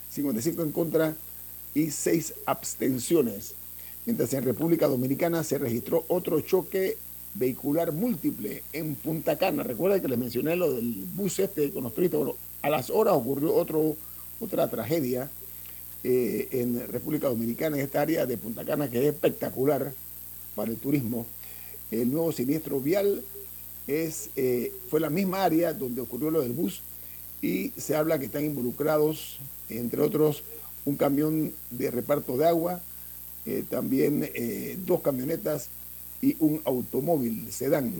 55 0.10 0.62
en 0.62 0.72
contra 0.74 1.16
y 1.74 1.90
6 1.90 2.34
abstenciones. 2.46 3.54
Mientras 4.06 4.34
en 4.34 4.44
República 4.44 4.90
Dominicana 4.90 5.42
se 5.46 5.58
registró 5.58 6.04
otro 6.10 6.42
choque 6.42 6.98
vehicular 7.36 7.94
múltiple 7.94 8.64
en 8.74 8.96
Punta 8.96 9.38
Cana. 9.38 9.64
Recuerda 9.64 10.02
que 10.02 10.10
les 10.10 10.20
mencioné 10.20 10.58
lo 10.58 10.74
del 10.74 11.06
bus 11.16 11.40
este 11.40 11.72
con 11.72 11.84
los 11.84 11.96
turistas. 11.96 12.18
Bueno, 12.18 12.36
a 12.62 12.70
las 12.70 12.90
horas 12.90 13.14
ocurrió 13.14 13.56
otro, 13.56 13.96
otra 14.42 14.70
tragedia 14.70 15.32
eh, 16.04 16.50
en 16.52 16.90
República 16.90 17.30
Dominicana, 17.30 17.78
en 17.78 17.84
esta 17.84 18.02
área 18.02 18.26
de 18.26 18.36
Punta 18.36 18.66
Cana, 18.66 18.90
que 18.90 19.00
es 19.00 19.14
espectacular 19.14 19.94
para 20.56 20.72
el 20.72 20.78
turismo. 20.78 21.26
El 21.92 22.12
nuevo 22.12 22.32
siniestro 22.32 22.80
vial 22.80 23.24
es, 23.88 24.30
eh, 24.36 24.72
fue 24.90 25.00
la 25.00 25.10
misma 25.10 25.44
área 25.44 25.74
donde 25.74 26.02
ocurrió 26.02 26.32
lo 26.32 26.42
del 26.42 26.54
bus 26.54 26.82
y 27.42 27.72
se 27.78 27.96
habla 27.96 28.20
que 28.20 28.26
están 28.26 28.46
involucrados, 28.46 29.40
entre 29.70 30.02
otros, 30.02 30.44
un 30.86 30.96
camión 30.96 31.52
de 31.70 31.92
reparto 31.92 32.38
de 32.38 32.48
agua, 32.48 32.82
eh, 33.46 33.64
también 33.70 34.30
dos 34.86 35.02
camionetas 35.02 35.70
y 36.22 36.36
un 36.40 36.62
automóvil 36.66 37.52
sedán. 37.52 37.94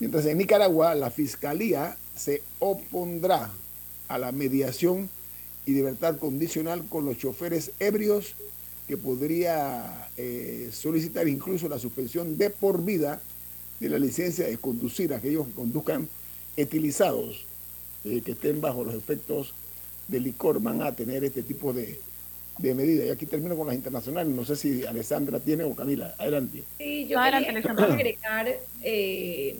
Mientras 0.00 0.26
en 0.26 0.38
Nicaragua 0.38 0.94
la 0.94 1.10
Fiscalía 1.10 1.96
se 2.16 2.42
opondrá 2.58 3.50
a 4.08 4.18
la 4.18 4.32
mediación 4.32 5.08
y 5.64 5.72
libertad 5.72 6.18
condicional 6.18 6.84
con 6.88 7.04
los 7.04 7.18
choferes 7.18 7.70
ebrios 7.78 8.34
que 8.92 8.98
podría 8.98 10.10
eh, 10.18 10.68
solicitar 10.70 11.26
incluso 11.26 11.66
la 11.66 11.78
suspensión 11.78 12.36
de 12.36 12.50
por 12.50 12.84
vida 12.84 13.22
de 13.80 13.88
la 13.88 13.98
licencia 13.98 14.46
de 14.46 14.58
conducir 14.58 15.14
a 15.14 15.16
aquellos 15.16 15.46
que 15.46 15.54
conduzcan 15.54 16.06
etilizados, 16.58 17.46
eh, 18.04 18.20
que 18.22 18.32
estén 18.32 18.60
bajo 18.60 18.84
los 18.84 18.94
efectos 18.94 19.54
del 20.08 20.24
licor, 20.24 20.60
van 20.60 20.82
a 20.82 20.92
tener 20.92 21.24
este 21.24 21.42
tipo 21.42 21.72
de, 21.72 21.98
de 22.58 22.74
medida. 22.74 23.06
Y 23.06 23.08
aquí 23.08 23.24
termino 23.24 23.56
con 23.56 23.66
las 23.66 23.76
internacionales. 23.76 24.30
No 24.30 24.44
sé 24.44 24.56
si 24.56 24.84
Alessandra 24.84 25.40
tiene 25.40 25.64
o 25.64 25.74
Camila. 25.74 26.14
Adelante. 26.18 26.62
Sí, 26.76 27.06
yo 27.06 27.18
Adelante, 27.18 27.66
agregar 27.82 28.54
eh, 28.82 29.56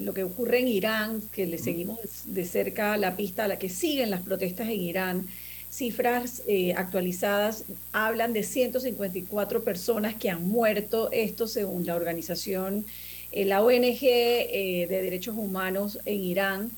lo 0.00 0.14
que 0.14 0.24
ocurre 0.24 0.60
en 0.60 0.68
Irán, 0.68 1.22
que 1.30 1.46
le 1.46 1.58
seguimos 1.58 1.98
de 2.24 2.46
cerca 2.46 2.96
la 2.96 3.16
pista 3.18 3.44
a 3.44 3.48
la 3.48 3.58
que 3.58 3.68
siguen 3.68 4.08
las 4.08 4.22
protestas 4.22 4.70
en 4.70 4.80
Irán. 4.80 5.26
Cifras 5.72 6.42
eh, 6.46 6.74
actualizadas 6.74 7.64
hablan 7.92 8.34
de 8.34 8.42
154 8.42 9.64
personas 9.64 10.14
que 10.14 10.28
han 10.28 10.46
muerto, 10.46 11.10
esto 11.12 11.46
según 11.46 11.86
la 11.86 11.94
organización, 11.94 12.84
eh, 13.32 13.46
la 13.46 13.62
ONG 13.62 14.00
de 14.02 14.86
Derechos 14.86 15.34
Humanos 15.34 15.98
en 16.04 16.20
Irán. 16.20 16.70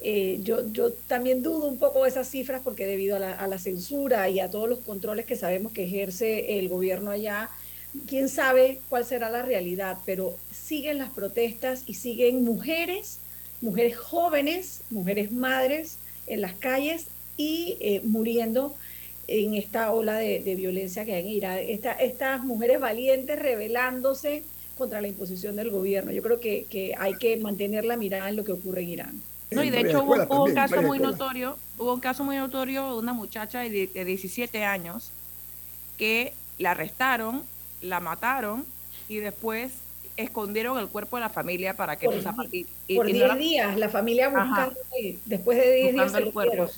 Eh, 0.00 0.40
yo, 0.42 0.66
yo 0.72 0.92
también 0.92 1.44
dudo 1.44 1.68
un 1.68 1.78
poco 1.78 2.02
de 2.02 2.08
esas 2.08 2.28
cifras 2.28 2.62
porque 2.64 2.84
debido 2.84 3.14
a 3.14 3.20
la, 3.20 3.30
a 3.30 3.46
la, 3.46 3.60
censura 3.60 4.28
y 4.28 4.40
a 4.40 4.50
todos 4.50 4.68
los 4.68 4.80
controles 4.80 5.24
que 5.24 5.36
sabemos 5.36 5.70
que 5.70 5.84
ejerce 5.84 6.58
el 6.58 6.68
gobierno 6.68 7.12
allá, 7.12 7.48
quién 8.08 8.28
sabe 8.28 8.80
cuál 8.88 9.04
será 9.04 9.30
la 9.30 9.42
realidad, 9.42 9.98
pero 10.04 10.36
siguen 10.52 10.98
las 10.98 11.10
protestas 11.10 11.84
y 11.86 11.94
siguen 11.94 12.42
mujeres, 12.42 13.20
mujeres 13.60 13.96
jóvenes, 13.96 14.80
mujeres 14.90 15.30
madres 15.30 15.98
en 16.26 16.40
las 16.40 16.54
calles 16.54 17.06
y 17.36 17.76
eh, 17.80 18.00
muriendo 18.04 18.74
en 19.28 19.54
esta 19.54 19.92
ola 19.92 20.16
de, 20.16 20.40
de, 20.40 20.54
violencia 20.54 21.04
que 21.04 21.14
hay 21.14 21.22
en 21.22 21.28
Irán. 21.28 21.58
Esta, 21.60 21.92
estas 21.92 22.44
mujeres 22.44 22.80
valientes 22.80 23.38
rebelándose 23.38 24.42
contra 24.76 25.00
la 25.00 25.08
imposición 25.08 25.56
del 25.56 25.70
gobierno. 25.70 26.12
Yo 26.12 26.22
creo 26.22 26.40
que, 26.40 26.66
que 26.68 26.94
hay 26.98 27.14
que 27.14 27.36
mantener 27.36 27.84
la 27.84 27.96
mirada 27.96 28.28
en 28.28 28.36
lo 28.36 28.44
que 28.44 28.52
ocurre 28.52 28.82
en 28.82 28.88
Irán. 28.88 29.22
No, 29.50 29.62
y 29.62 29.70
de 29.70 29.80
hecho 29.80 30.02
hubo, 30.02 30.44
un 30.44 30.54
caso 30.54 30.82
muy 30.82 30.98
notorio, 30.98 31.58
hubo 31.78 31.92
un 31.92 32.00
caso 32.00 32.24
muy 32.24 32.36
notorio 32.36 32.94
de 32.94 32.98
una 32.98 33.12
muchacha 33.12 33.60
de, 33.60 33.68
17 33.68 34.64
años 34.64 35.10
que 35.98 36.32
la 36.58 36.70
arrestaron, 36.70 37.42
la 37.82 38.00
mataron 38.00 38.64
y 39.08 39.16
después 39.16 39.72
escondieron 40.16 40.78
el 40.78 40.88
cuerpo 40.88 41.16
de 41.16 41.20
la 41.20 41.28
familia 41.28 41.74
para 41.74 41.96
que 41.96 42.06
por, 42.06 42.14
no 42.14 42.34
Por 42.34 43.06
10 43.06 43.38
días, 43.38 43.76
la 43.76 43.88
familia 43.88 44.28
buscando, 44.28 44.74
después 45.26 45.58
de 45.58 45.74
10 45.74 45.94
días 45.94 46.14
el 46.14 46.32
cuerpo. 46.32 46.70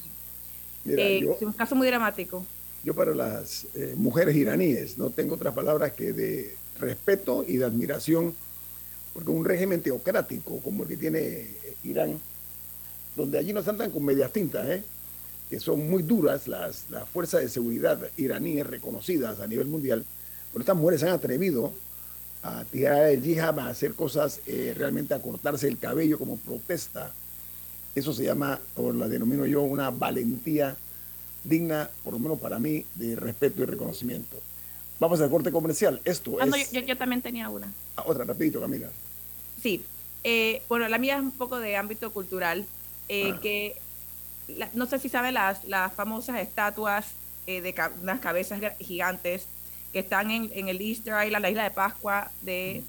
Eh, 0.87 1.27
un 1.41 1.53
caso 1.53 1.75
muy 1.75 1.87
dramático. 1.87 2.45
Yo 2.83 2.95
para 2.95 3.15
las 3.15 3.67
eh, 3.75 3.95
mujeres 3.97 4.37
iraníes 4.37 4.99
no 4.99 5.11
tengo 5.11 5.37
otras 5.37 5.55
palabras 5.55 5.93
que 5.93 6.13
de 6.13 6.57
respeto 6.79 7.45
y 7.47 7.57
de 7.57 7.65
admiración, 7.65 8.35
porque 9.13 9.31
un 9.31 9.45
régimen 9.45 9.81
teocrático 9.81 10.61
como 10.61 10.83
el 10.83 10.89
que 10.89 10.97
tiene 10.97 11.49
Irán, 11.83 12.21
donde 13.17 13.39
allí 13.39 13.53
nos 13.53 13.67
andan 13.69 13.91
con 13.91 14.05
medias 14.05 14.33
tintas, 14.33 14.69
¿eh? 14.69 14.83
que 15.49 15.61
son 15.61 15.89
muy 15.89 16.03
duras 16.03 16.49
las, 16.49 16.91
las 16.91 17.09
fuerzas 17.09 17.43
de 17.43 17.49
seguridad 17.49 17.99
iraníes 18.17 18.67
reconocidas 18.67 19.41
a 19.41 19.47
nivel 19.47 19.67
mundial, 19.67 20.05
pero 20.53 20.63
estas 20.63 20.77
mujeres 20.77 21.01
se 21.01 21.09
han 21.09 21.15
atrevido 21.15 21.73
a 22.45 22.65
tirar 22.65 23.09
el 23.09 23.23
yihad, 23.23 23.59
a 23.59 23.69
hacer 23.69 23.95
cosas, 23.95 24.41
eh, 24.47 24.75
realmente 24.77 25.15
a 25.15 25.19
cortarse 25.19 25.67
el 25.67 25.79
cabello 25.79 26.19
como 26.19 26.37
protesta. 26.37 27.11
Eso 27.95 28.13
se 28.13 28.25
llama, 28.25 28.59
o 28.77 28.93
la 28.93 29.09
denomino 29.09 29.47
yo, 29.47 29.63
una 29.63 29.91
valentía 29.91 30.77
digna, 31.45 31.91
por 32.03 32.15
lo 32.15 32.19
menos 32.19 32.39
para 32.41 32.59
mí, 32.59 32.85
de 32.95 33.15
respeto 33.17 33.63
y 33.63 33.67
reconocimiento. 33.67 34.41
Vamos 34.99 35.21
al 35.21 35.31
corte 35.31 35.53
comercial. 35.53 36.01
Esto 36.05 36.37
ah, 36.41 36.47
es... 36.57 36.71
yo, 36.73 36.81
yo, 36.81 36.97
también 36.97 37.23
tenía 37.23 37.49
una. 37.49 37.73
Ah, 37.97 38.05
otra, 38.07 38.25
rapidito, 38.25 38.61
Camila. 38.61 38.89
Sí. 39.63 39.85
Eh, 40.25 40.63
bueno, 40.69 40.89
la 40.89 40.99
mía 40.99 41.17
es 41.17 41.23
un 41.23 41.33
poco 41.33 41.59
de 41.59 41.77
ámbito 41.77 42.13
cultural. 42.13 42.65
Eh, 43.09 43.33
ah. 43.35 43.41
que 43.41 43.77
no 44.73 44.87
sé 44.87 44.99
si 44.99 45.09
sabe 45.09 45.31
las, 45.31 45.65
las 45.65 45.93
famosas 45.93 46.41
estatuas 46.41 47.07
eh, 47.47 47.61
de 47.61 47.75
unas 48.01 48.21
cabezas 48.21 48.61
gigantes 48.79 49.47
que 49.93 49.99
están 50.01 50.31
en, 50.31 50.51
en, 50.55 50.69
el 50.69 50.81
Easter 50.81 51.15
Island, 51.25 51.43
la 51.43 51.51
isla 51.51 51.65
de 51.65 51.71
Pascua, 51.71 52.31
de, 52.43 52.83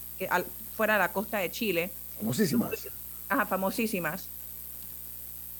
fuera 0.76 0.94
de 0.94 1.00
la 1.00 1.12
costa 1.12 1.40
de 1.40 1.52
Chile. 1.52 1.92
Famosísimas. 2.18 2.88
Ajá, 3.30 3.46
famosísimas. 3.46 4.30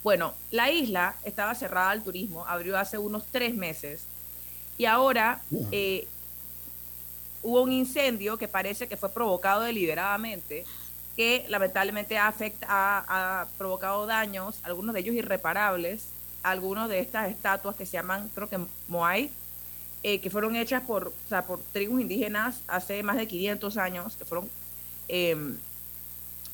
Bueno, 0.06 0.36
la 0.52 0.70
isla 0.70 1.16
estaba 1.24 1.56
cerrada 1.56 1.90
al 1.90 2.04
turismo, 2.04 2.46
abrió 2.46 2.78
hace 2.78 3.00
unos 3.00 3.24
tres 3.32 3.56
meses. 3.56 4.04
Y 4.78 4.86
ahora 4.86 5.42
eh, 5.72 6.08
hubo 7.42 7.64
un 7.64 7.72
incendio 7.72 8.38
que 8.38 8.48
parece 8.48 8.88
que 8.88 8.98
fue 8.98 9.10
provocado 9.10 9.64
deliberadamente 9.64 10.64
que 11.16 11.48
lamentablemente 11.50 12.20
ha, 12.20 12.28
afecta, 12.28 12.68
ha, 12.70 13.48
provocado 13.58 14.06
daños, 14.06 14.60
algunos 14.62 14.94
de 14.94 15.00
ellos 15.00 15.16
irreparables, 15.16 16.04
algunos 16.44 16.88
de 16.88 17.00
estas 17.00 17.32
estatuas 17.32 17.76
que 17.76 17.88
se 17.88 17.94
llaman, 17.94 18.30
creo 18.36 18.48
que 18.48 18.60
Moai, 18.88 19.32
eh, 20.04 20.22
que 20.22 20.30
fueron 20.30 20.56
hechas 20.56 20.84
por, 20.84 21.08
o 21.08 21.30
sea, 21.30 21.48
por 21.48 21.60
tribus 21.72 22.00
indígenas 22.00 22.62
hace 22.68 23.02
más 23.02 23.18
de 23.18 23.28
500 23.28 23.76
años, 23.78 24.16
que 24.16 24.26
fueron 24.26 24.52
em, 25.08 25.58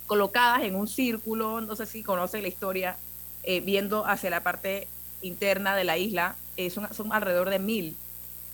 colocadas 0.08 0.63
en 0.63 0.74
un 0.75 0.88
círculo, 0.88 1.60
no 1.60 1.75
sé 1.75 1.86
si 1.86 2.01
conocen 2.01 2.43
la 2.43 2.48
historia, 2.48 2.96
eh, 3.43 3.60
viendo 3.60 4.05
hacia 4.05 4.29
la 4.29 4.43
parte 4.43 4.88
interna 5.21 5.75
de 5.75 5.83
la 5.83 5.98
isla, 5.98 6.36
eh, 6.57 6.69
son, 6.69 6.93
son, 6.93 7.13
alrededor 7.13 7.50
de 7.50 7.60
mil 7.60 7.95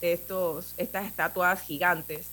de 0.01 0.13
estos, 0.13 0.73
estas 0.77 1.05
estatuas 1.05 1.61
gigantes, 1.61 2.27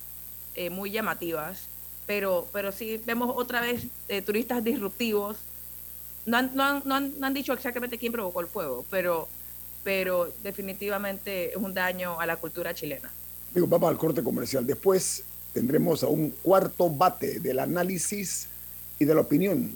muy 0.71 0.89
llamativas 0.89 1.67
pero, 2.05 2.47
pero 2.51 2.71
sí 2.71 3.01
vemos 3.05 3.33
otra 3.35 3.61
vez 3.61 3.87
eh, 4.07 4.21
turistas 4.21 4.63
disruptivos. 4.63 5.37
No 6.25 6.37
han, 6.37 6.55
no, 6.55 6.63
han, 6.63 6.81
no, 6.85 6.95
han, 6.95 7.19
no 7.19 7.27
han, 7.27 7.33
dicho 7.33 7.53
exactamente 7.53 7.97
quién 7.97 8.11
provocó 8.11 8.41
el 8.41 8.47
fuego, 8.47 8.85
pero, 8.89 9.27
pero 9.83 10.31
definitivamente 10.43 11.51
es 11.51 11.57
un 11.57 11.73
daño 11.73 12.19
a 12.19 12.25
la 12.25 12.37
cultura 12.37 12.73
chilena. 12.73 13.11
Digo, 13.53 13.67
vamos 13.67 13.89
al 13.89 13.97
corte 13.97 14.23
comercial. 14.23 14.65
Después 14.65 15.23
tendremos 15.53 16.03
a 16.03 16.07
un 16.07 16.31
cuarto 16.41 16.89
bate 16.89 17.39
del 17.39 17.59
análisis 17.59 18.47
y 18.99 19.05
de 19.05 19.15
la 19.15 19.21
opinión 19.21 19.75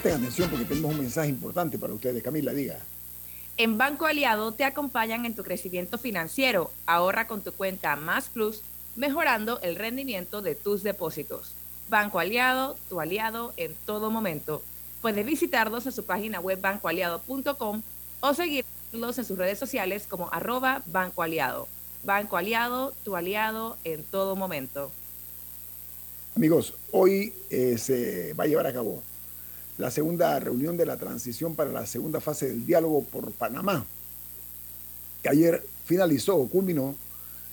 Presten 0.00 0.22
atención 0.22 0.48
porque 0.48 0.64
tenemos 0.64 0.92
un 0.92 1.00
mensaje 1.00 1.28
importante 1.28 1.76
para 1.76 1.92
ustedes. 1.92 2.22
Camila, 2.22 2.52
diga. 2.52 2.78
En 3.56 3.78
Banco 3.78 4.06
Aliado 4.06 4.52
te 4.52 4.62
acompañan 4.62 5.26
en 5.26 5.34
tu 5.34 5.42
crecimiento 5.42 5.98
financiero. 5.98 6.70
Ahorra 6.86 7.26
con 7.26 7.40
tu 7.40 7.52
cuenta 7.52 7.96
Más 7.96 8.28
Plus, 8.28 8.62
mejorando 8.94 9.60
el 9.60 9.74
rendimiento 9.74 10.40
de 10.40 10.54
tus 10.54 10.84
depósitos. 10.84 11.52
Banco 11.88 12.20
Aliado, 12.20 12.76
tu 12.88 13.00
aliado 13.00 13.52
en 13.56 13.74
todo 13.86 14.12
momento. 14.12 14.62
Puedes 15.02 15.26
visitarlos 15.26 15.84
en 15.86 15.92
su 15.92 16.04
página 16.04 16.38
web 16.38 16.60
bancoaliado.com 16.60 17.82
o 18.20 18.34
seguirlos 18.34 19.18
en 19.18 19.24
sus 19.24 19.36
redes 19.36 19.58
sociales 19.58 20.06
como 20.08 20.28
arroba 20.30 20.82
Banco 20.86 21.24
Aliado. 21.24 21.66
Banco 22.04 22.36
Aliado, 22.36 22.94
tu 23.04 23.16
aliado 23.16 23.76
en 23.82 24.04
todo 24.04 24.36
momento. 24.36 24.92
Amigos, 26.36 26.74
hoy 26.92 27.34
eh, 27.50 27.76
se 27.78 28.32
va 28.34 28.44
a 28.44 28.46
llevar 28.46 28.68
a 28.68 28.72
cabo 28.72 29.02
la 29.78 29.90
segunda 29.90 30.38
reunión 30.40 30.76
de 30.76 30.84
la 30.84 30.96
transición 30.96 31.54
para 31.54 31.70
la 31.70 31.86
segunda 31.86 32.20
fase 32.20 32.48
del 32.48 32.66
diálogo 32.66 33.04
por 33.04 33.30
Panamá, 33.32 33.86
que 35.22 35.28
ayer 35.28 35.64
finalizó 35.86 36.36
o 36.36 36.48
culminó 36.48 36.96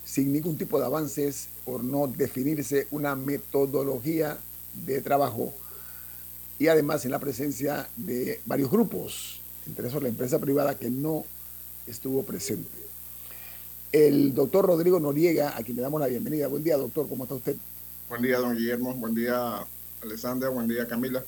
sin 0.04 0.34
ningún 0.34 0.58
tipo 0.58 0.80
de 0.80 0.86
avances 0.86 1.48
por 1.64 1.84
no 1.84 2.08
definirse 2.08 2.88
una 2.92 3.16
metodología 3.16 4.38
de 4.86 5.02
trabajo 5.02 5.54
y 6.58 6.68
además 6.68 7.06
en 7.06 7.12
la 7.12 7.20
presencia 7.20 7.88
de 7.96 8.42
varios 8.46 8.72
grupos, 8.72 9.40
entre 9.68 9.88
esos 9.88 10.02
la 10.02 10.10
empresa 10.10 10.40
privada 10.40 10.78
que 10.78 10.90
no 10.90 11.26
estuvo 11.86 12.24
presente. 12.24 12.70
El 13.92 14.34
doctor 14.34 14.66
Rodrigo 14.66 15.00
Noriega, 15.00 15.56
a 15.56 15.64
quien 15.64 15.78
le 15.78 15.84
damos 15.84 16.02
la 16.02 16.08
bienvenida. 16.08 16.48
Buen 16.48 16.64
día, 16.64 16.76
doctor, 16.76 17.08
¿cómo 17.08 17.24
está 17.24 17.36
usted? 17.36 17.56
Buen 18.10 18.22
día, 18.22 18.40
don 18.40 18.56
Guillermo. 18.56 18.94
Buen 18.96 19.16
día, 19.16 19.66
Alessandra. 20.02 20.50
Buen 20.50 20.68
día, 20.68 20.88
Camila. 20.88 21.24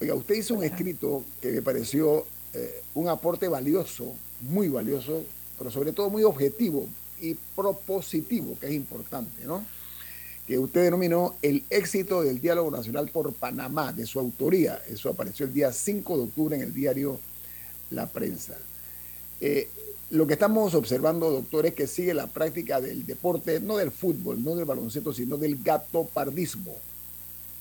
Oiga, 0.00 0.14
usted 0.14 0.36
hizo 0.36 0.54
un 0.54 0.64
escrito 0.64 1.22
que 1.42 1.52
me 1.52 1.60
pareció 1.60 2.24
eh, 2.54 2.82
un 2.94 3.08
aporte 3.08 3.48
valioso, 3.48 4.14
muy 4.40 4.68
valioso, 4.68 5.24
pero 5.58 5.70
sobre 5.70 5.92
todo 5.92 6.08
muy 6.08 6.24
objetivo 6.24 6.88
y 7.20 7.36
propositivo, 7.54 8.56
que 8.58 8.68
es 8.68 8.72
importante, 8.72 9.44
¿no? 9.44 9.62
Que 10.46 10.58
usted 10.58 10.84
denominó 10.84 11.36
el 11.42 11.64
éxito 11.68 12.22
del 12.22 12.40
diálogo 12.40 12.70
nacional 12.70 13.10
por 13.10 13.34
Panamá, 13.34 13.92
de 13.92 14.06
su 14.06 14.18
autoría. 14.18 14.80
Eso 14.88 15.10
apareció 15.10 15.44
el 15.44 15.52
día 15.52 15.70
5 15.70 16.16
de 16.16 16.22
octubre 16.22 16.56
en 16.56 16.62
el 16.62 16.72
diario 16.72 17.20
La 17.90 18.06
Prensa. 18.06 18.56
Eh, 19.42 19.68
lo 20.08 20.26
que 20.26 20.32
estamos 20.32 20.74
observando, 20.74 21.30
doctor, 21.30 21.66
es 21.66 21.74
que 21.74 21.86
sigue 21.86 22.14
la 22.14 22.26
práctica 22.26 22.80
del 22.80 23.04
deporte, 23.04 23.60
no 23.60 23.76
del 23.76 23.90
fútbol, 23.90 24.42
no 24.42 24.56
del 24.56 24.64
baloncesto, 24.64 25.12
sino 25.12 25.36
del 25.36 25.62
gatopardismo 25.62 26.74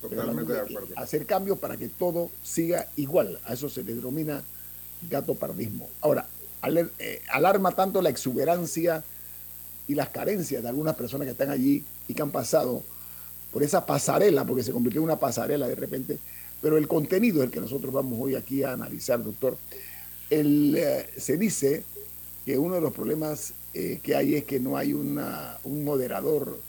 Totalmente 0.02 0.54
de 0.54 0.60
acuerdo. 0.60 0.88
Hacer 0.96 1.26
cambios 1.26 1.60
para 1.60 1.78
que 1.78 1.90
todo 1.90 2.32
siga 2.44 2.88
igual. 2.96 3.40
A 3.46 3.54
eso 3.54 3.70
se 3.70 3.84
le 3.84 3.96
denomina 3.96 4.44
gatopardismo. 5.10 5.90
Ahora, 6.02 6.28
eh, 7.00 7.22
alarma 7.30 7.72
tanto 7.72 8.02
la 8.02 8.10
exuberancia 8.10 9.04
y 9.88 9.96
las 9.96 10.10
carencias 10.10 10.62
de 10.62 10.70
algunas 10.70 10.96
personas 10.96 11.26
que 11.26 11.32
están 11.32 11.50
allí 11.50 11.84
y 12.08 12.14
que 12.14 12.22
han 12.22 12.32
pasado 12.32 12.84
por 13.52 13.64
esa 13.64 13.86
pasarela, 13.86 14.46
porque 14.46 14.64
se 14.64 14.72
convirtió 14.72 15.00
en 15.00 15.06
una 15.06 15.20
pasarela 15.20 15.68
de 15.68 15.76
repente, 15.76 16.20
pero 16.62 16.78
el 16.78 16.88
contenido 16.88 17.40
es 17.40 17.46
el 17.46 17.52
que 17.52 17.60
nosotros 17.60 17.92
vamos 17.92 18.20
hoy 18.22 18.36
aquí 18.36 18.64
a 18.64 18.74
analizar, 18.74 19.24
doctor. 19.24 19.58
El, 20.30 20.76
eh, 20.78 21.10
se 21.18 21.38
dice 21.38 21.84
que 22.46 22.58
uno 22.58 22.76
de 22.76 22.82
los 22.82 22.94
problemas 22.94 23.54
eh, 23.74 24.00
que 24.04 24.16
hay 24.16 24.36
es 24.36 24.44
que 24.44 24.60
no 24.60 24.78
hay 24.78 24.94
una, 24.94 25.58
un 25.64 25.84
moderador 25.84 26.60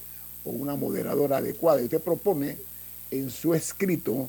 o 0.44 0.50
una 0.50 0.76
moderadora 0.76 1.38
adecuada. 1.38 1.80
Y 1.80 1.84
usted 1.84 2.00
propone 2.00 2.56
en 3.10 3.30
su 3.30 3.54
escrito 3.54 4.28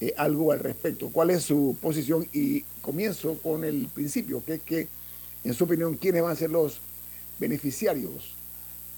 eh, 0.00 0.14
algo 0.16 0.52
al 0.52 0.60
respecto. 0.60 1.10
¿Cuál 1.10 1.30
es 1.30 1.44
su 1.44 1.76
posición? 1.80 2.26
Y 2.32 2.62
comienzo 2.80 3.38
con 3.42 3.64
el 3.64 3.88
principio, 3.88 4.42
que 4.44 4.54
es 4.54 4.62
que, 4.62 4.88
en 5.44 5.54
su 5.54 5.64
opinión, 5.64 5.96
¿quiénes 5.96 6.22
van 6.22 6.32
a 6.32 6.36
ser 6.36 6.50
los 6.50 6.80
beneficiarios 7.38 8.34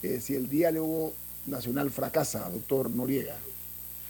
eh, 0.02 0.20
si 0.20 0.34
el 0.34 0.48
diálogo 0.48 1.12
nacional 1.46 1.90
fracasa, 1.90 2.48
doctor 2.50 2.90
Noriega? 2.90 3.36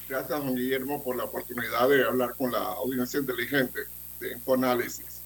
Gracias, 0.09 0.45
don 0.45 0.57
Guillermo, 0.57 1.03
por 1.03 1.17
la 1.17 1.25
oportunidad 1.25 1.89
de 1.89 2.05
hablar 2.05 2.35
con 2.37 2.51
la 2.51 2.59
audiencia 2.59 3.21
inteligente 3.21 3.81
de 4.19 4.33
Infoanálisis. 4.33 5.21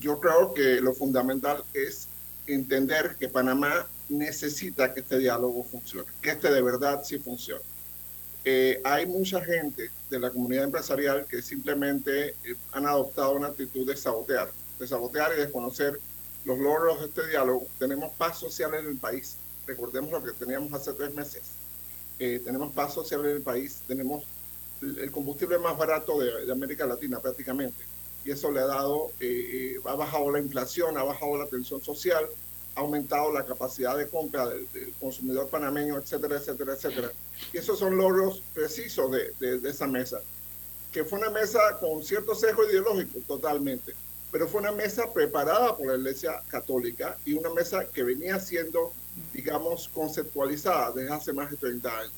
Yo 0.00 0.18
creo 0.18 0.52
que 0.52 0.80
lo 0.80 0.92
fundamental 0.92 1.62
es 1.72 2.08
entender 2.48 3.16
que 3.18 3.28
Panamá 3.28 3.86
necesita 4.08 4.92
que 4.92 5.00
este 5.00 5.18
diálogo 5.18 5.62
funcione, 5.62 6.08
que 6.20 6.30
este 6.30 6.50
de 6.50 6.60
verdad 6.60 7.02
sí 7.04 7.18
funcione 7.18 7.62
eh, 8.46 8.80
hay 8.84 9.06
mucha 9.06 9.42
gente 9.42 9.90
de 10.10 10.18
la 10.18 10.30
comunidad 10.30 10.64
empresarial 10.64 11.26
que 11.26 11.40
simplemente 11.40 12.28
eh, 12.44 12.54
han 12.72 12.86
adoptado 12.86 13.32
una 13.32 13.48
actitud 13.48 13.86
de 13.86 13.96
sabotear, 13.96 14.50
de 14.78 14.86
sabotear 14.86 15.32
y 15.32 15.40
desconocer 15.40 15.98
los 16.44 16.58
logros 16.58 17.00
de 17.00 17.06
este 17.06 17.26
diálogo. 17.28 17.66
Tenemos 17.78 18.12
paz 18.12 18.38
social 18.38 18.74
en 18.74 18.86
el 18.86 18.96
país. 18.98 19.36
Recordemos 19.66 20.10
lo 20.10 20.22
que 20.22 20.32
teníamos 20.32 20.74
hace 20.74 20.92
tres 20.92 21.14
meses. 21.14 21.42
Eh, 22.18 22.42
tenemos 22.44 22.74
paz 22.74 22.92
social 22.92 23.24
en 23.24 23.36
el 23.36 23.42
país. 23.42 23.80
Tenemos 23.88 24.24
el 24.82 25.10
combustible 25.10 25.58
más 25.58 25.78
barato 25.78 26.18
de, 26.18 26.52
América 26.52 26.84
Latina 26.84 27.20
prácticamente. 27.20 27.82
Y 28.26 28.30
eso 28.30 28.50
le 28.50 28.60
ha 28.60 28.66
dado, 28.66 29.10
ha 29.86 29.94
bajado 29.94 30.30
la 30.30 30.38
inflación, 30.38 30.98
ha 30.98 31.02
bajado 31.02 31.38
la 31.38 31.46
tensión 31.46 31.82
social, 31.82 32.26
aumentado 32.74 33.32
la 33.32 33.44
capacidad 33.44 33.96
de 33.96 34.08
compra 34.08 34.48
del, 34.48 34.66
consumidor 35.00 35.48
panameño, 35.48 35.96
etcétera, 35.98 36.36
etcétera, 36.36 36.74
etcétera. 36.74 37.12
Y 37.52 37.58
esos 37.58 37.78
son 37.78 37.96
logros 37.96 38.42
precisos 38.52 39.10
de, 39.10 39.60
esa 39.68 39.86
mesa, 39.86 40.20
que 40.92 41.04
fue 41.04 41.18
una 41.18 41.30
mesa 41.30 41.60
con 41.80 42.02
cierto 42.02 42.34
sesgo 42.34 42.68
ideológico 42.68 43.20
totalmente, 43.26 43.94
pero 44.30 44.48
fue 44.48 44.60
una 44.60 44.72
mesa 44.72 45.12
preparada 45.12 45.76
por 45.76 45.86
la 45.86 45.94
Iglesia 45.94 46.42
Católica 46.48 47.16
y 47.24 47.34
una 47.34 47.50
mesa 47.50 47.84
que 47.86 48.02
venía 48.02 48.40
siendo, 48.40 48.92
digamos, 49.32 49.88
conceptualizada 49.88 50.92
desde 50.92 51.12
hace 51.12 51.32
más 51.32 51.50
de 51.50 51.56
30 51.56 51.98
años. 51.98 52.12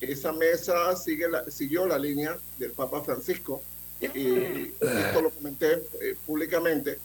Esa 0.00 0.32
mesa 0.32 0.96
siguió 0.96 1.86
la 1.86 1.98
línea 1.98 2.38
del 2.58 2.72
Papa 2.72 3.02
Francisco, 3.02 3.62
y 4.00 4.72
esto 4.80 5.20
lo 5.20 5.30
comenté 5.30 5.74
eh, 6.00 6.16
públicamente, 6.24 6.98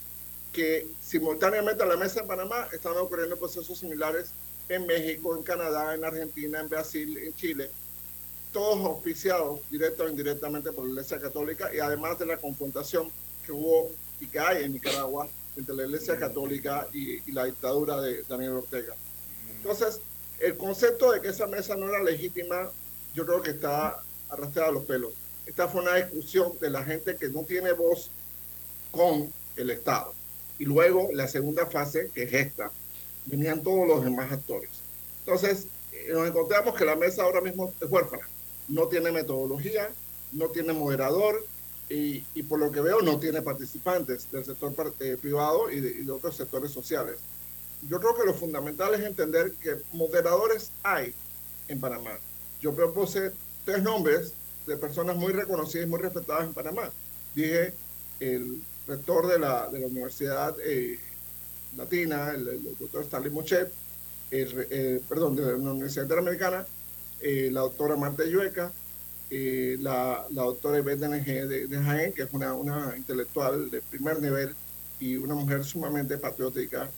que 0.56 0.88
simultáneamente 1.02 1.84
a 1.84 1.86
la 1.86 1.98
mesa 1.98 2.22
en 2.22 2.28
Panamá 2.28 2.70
están 2.72 2.96
ocurriendo 2.96 3.36
procesos 3.36 3.78
similares 3.78 4.30
en 4.70 4.88
México, 4.88 5.36
en 5.36 5.44
Canadá, 5.44 5.94
en 5.94 6.06
Argentina, 6.06 6.62
en 6.62 6.70
Brasil, 6.70 7.18
en 7.18 7.36
Chile, 7.36 7.70
todos 8.54 8.80
auspiciados 8.86 9.60
directa 9.70 10.06
o 10.06 10.08
indirectamente 10.08 10.72
por 10.72 10.86
la 10.86 10.92
Iglesia 10.92 11.20
Católica 11.20 11.76
y 11.76 11.80
además 11.80 12.18
de 12.20 12.26
la 12.26 12.38
confrontación 12.38 13.12
que 13.46 13.52
hubo 13.52 13.92
y 14.22 14.28
que 14.28 14.40
hay 14.40 14.64
en 14.64 14.72
Nicaragua 14.72 15.28
entre 15.58 15.76
la 15.76 15.84
Iglesia 15.84 16.18
Católica 16.18 16.88
y, 16.94 17.30
la 17.34 17.44
dictadura 17.44 18.00
de 18.00 18.24
Daniel 18.24 18.54
Ortega. 18.54 18.96
Entonces, 19.58 20.00
el 20.40 20.56
concepto 20.56 21.12
de 21.12 21.20
que 21.20 21.30
esa 21.30 21.48
mesa 21.48 21.76
no 21.76 21.90
era 21.90 22.02
legítima, 22.02 22.72
yo 23.14 23.26
creo 23.26 23.42
que 23.42 23.52
está 23.52 24.02
arrastrado 24.30 24.70
a 24.70 24.74
los 24.74 24.86
pelos. 24.86 25.12
Esta 25.46 25.68
fue 25.68 25.82
una 25.82 25.96
discusión 25.96 26.58
de 26.62 26.70
la 26.70 26.84
gente 26.84 27.18
que 27.18 27.28
no 27.28 27.44
tiene 27.44 27.74
voz 27.74 28.10
con 28.92 29.32
el 29.58 29.70
Estado. 29.70 30.14
Y 30.60 30.66
luego 30.66 31.10
la 31.14 31.28
segunda 31.28 31.66
fase, 31.66 32.10
que 32.14 32.24
es 32.24 32.34
esta, 32.34 32.72
venían 33.26 33.64
todos 33.64 33.88
los 33.88 34.04
demás 34.04 34.32
actores. 34.32 34.70
Entonces, 35.20 35.68
eh, 35.92 36.08
nos 36.12 36.28
encontramos 36.28 36.76
que 36.76 36.86
la 36.86 36.96
mesa 36.96 37.24
ahora 37.24 37.42
mismo 37.42 37.74
es 37.82 37.90
huérfana. 37.90 38.28
No 38.68 38.88
tiene 38.88 39.12
metodología, 39.12 39.90
no 40.32 40.50
tiene 40.50 40.74
moderador 40.74 41.44
y, 41.90 42.22
por 42.44 42.60
lo 42.60 42.72
que 42.72 42.82
veo 42.82 43.02
no 43.02 43.20
tiene 43.20 43.42
participantes 43.42 44.32
del 44.32 44.44
sector 44.44 44.74
eh, 45.00 45.18
privado 45.22 45.70
y 45.70 45.80
de, 45.80 46.12
otros 46.12 46.36
sectores 46.36 46.72
sociales. 46.72 47.18
Yo 47.88 48.00
creo 48.00 48.16
que 48.16 48.26
lo 48.26 48.34
fundamental 48.34 48.94
es 48.96 49.02
entender 49.02 49.52
que 49.54 49.78
moderadores 49.92 50.72
hay 50.82 51.14
en 51.68 51.80
Panamá. 51.80 52.18
Yo 52.62 52.74
propuse 52.74 53.32
tres 53.66 53.84
nombres 53.84 54.34
de 54.66 54.78
personas 54.78 55.16
muy 55.16 55.34
reconocidas 55.34 55.86
y 55.86 55.90
muy 55.90 56.00
respetadas 56.00 56.46
en 56.46 56.54
Panamá. 56.54 56.90
Dije 57.36 57.74
el 58.20 58.62
rector 58.88 59.28
de 59.28 59.40
la, 59.40 59.68
de 59.70 59.80
la 59.80 59.88
Universidad 59.88 60.56
eh, 60.64 61.00
Latina, 61.78 62.32
el, 62.32 62.76
doctor 62.80 63.04
Stanley 63.04 63.32
Mochet, 63.32 63.72
el, 64.32 65.02
perdón, 65.08 65.36
de 65.36 65.44
la 65.44 65.56
Universidad 65.56 66.04
Interamericana, 66.04 66.66
eh, 67.20 67.50
la 67.52 67.62
doctora 67.62 67.96
Marta 67.96 68.24
Llueca, 68.24 68.72
eh, 69.30 69.78
la, 69.80 70.26
la, 70.32 70.44
doctora 70.44 70.80
Ivette 70.80 71.00
de, 71.00 71.68
de, 71.68 71.78
Jaén, 71.78 72.14
que 72.14 72.24
es 72.24 72.30
una, 72.32 72.54
una 72.54 72.94
intelectual 72.96 73.70
de 73.70 73.82
primer 73.82 74.22
nivel 74.22 74.56
y 75.00 75.18
una 75.18 75.36
mujer 75.36 75.64
sumamente 75.64 76.18
patriótica 76.18 76.90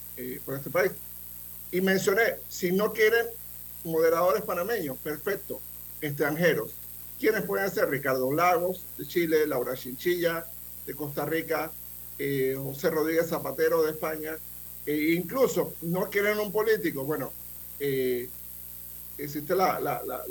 por 0.46 0.56
este 0.56 0.70
país. 0.70 0.92
Y 1.72 1.82
mencioné, 1.82 2.36
si 2.48 2.72
no 2.72 2.92
quieren 2.94 3.26
moderadores 3.84 4.44
panameños, 4.44 4.98
perfecto, 4.98 5.60
extranjeros. 6.02 6.72
¿Quiénes 7.20 7.44
pueden 7.44 7.70
ser? 7.72 7.90
Ricardo 7.90 8.32
Lagos, 8.32 8.86
de 8.98 9.08
Chile, 9.08 9.48
Laura 9.48 9.76
Chinchilla, 9.76 10.46
de 10.88 10.96
Costa 10.96 11.26
Rica, 11.26 11.70
eh, 12.18 12.56
José 12.58 12.90
Rodríguez 12.90 13.28
Zapatero 13.28 13.84
de 13.84 13.92
España, 13.92 14.38
e 14.86 15.12
incluso 15.12 15.74
no 15.82 16.10
quieren 16.10 16.40
un 16.40 16.52
político. 16.52 17.04
Bueno, 17.04 17.32
eh, 17.80 18.28
existe 19.18 19.54
la, 19.54 19.80
la, 19.80 20.02
la, 20.06 20.24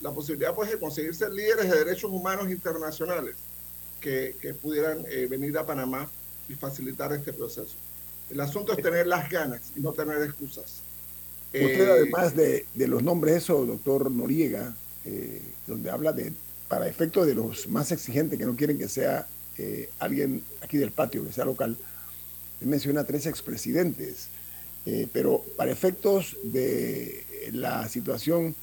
la, 0.00 0.10
posibilidad 0.12 0.54
pues, 0.54 0.70
de 0.70 0.78
conseguirse 0.78 1.30
líderes 1.30 1.70
de 1.70 1.78
derechos 1.78 2.10
humanos 2.10 2.50
internacionales 2.50 3.36
que, 4.00 4.36
que 4.40 4.52
pudieran 4.52 5.04
eh, 5.08 5.26
venir 5.28 5.56
a 5.56 5.64
Panamá 5.64 6.08
y 6.48 6.54
facilitar 6.54 7.12
este 7.14 7.32
proceso. 7.32 7.74
El 8.30 8.40
asunto 8.40 8.72
es 8.72 8.82
tener 8.82 9.06
las 9.06 9.30
ganas 9.30 9.72
y 9.74 9.80
no 9.80 9.92
tener 9.92 10.22
excusas. 10.22 10.80
Usted, 11.54 11.90
además 11.90 12.36
de, 12.36 12.66
de, 12.74 12.88
los 12.88 13.02
nombres, 13.02 13.36
eso, 13.36 13.66
doctor 13.66 14.10
Noriega, 14.10 14.74
donde 15.66 15.90
habla 15.90 16.12
de, 16.12 16.32
para 16.68 16.88
efectos 16.88 17.26
de 17.26 17.34
los 17.34 17.68
más 17.68 17.92
exigentes 17.92 18.38
que 18.38 18.46
no 18.46 18.56
quieren 18.56 18.78
que 18.78 18.88
sea 18.88 19.26
eh, 19.62 19.88
alguien 20.00 20.42
aquí 20.60 20.76
del 20.76 20.90
patio, 20.90 21.24
que 21.24 21.32
sea 21.32 21.44
local, 21.44 21.76
menciona 22.60 23.04
tres 23.04 23.26
expresidentes, 23.26 24.28
eh, 24.86 25.06
pero 25.12 25.44
para 25.56 25.70
efectos 25.70 26.36
de 26.42 27.24
la 27.52 27.88
situación 27.88 28.56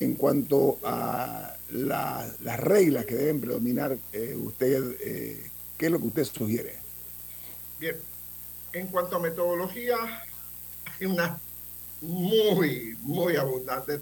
en 0.00 0.16
cuanto 0.16 0.78
a 0.82 1.56
las 1.70 2.60
reglas 2.60 3.06
que 3.06 3.14
deben 3.14 3.40
predominar, 3.40 3.96
eh, 4.12 4.36
usted, 4.36 4.98
¿qué 5.78 5.86
es 5.86 5.90
lo 5.90 5.98
que 5.98 6.06
usted 6.08 6.24
sugiere? 6.24 6.74
Bien, 7.80 7.96
en 8.74 8.86
cuanto 8.88 9.16
a 9.16 9.20
metodología, 9.20 9.96
hay 11.00 11.06
una 11.06 11.38
muy, 12.02 12.98
muy 13.00 13.36
abundante 13.36 14.00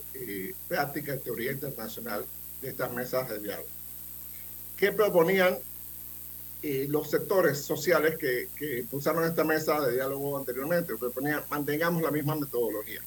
práctica 0.67 1.13
en 1.13 1.21
teoría 1.21 1.53
internacional 1.53 2.27
de 2.61 2.69
estas 2.71 2.93
mesas 2.93 3.29
de 3.29 3.39
diálogo. 3.39 3.69
¿Qué 4.77 4.91
proponían 4.91 5.57
eh, 6.65 6.87
los 6.89 7.11
sectores 7.11 7.59
sociales 7.59 8.17
que, 8.17 8.49
que 8.55 8.79
impulsaron 8.79 9.25
esta 9.25 9.43
mesa 9.43 9.81
de 9.81 9.95
diálogo 9.95 10.39
anteriormente, 10.39 10.97
proponían 10.97 11.43
mantengamos 11.51 12.01
la 12.03 12.13
misma 12.13 12.37
metodología. 12.37 13.01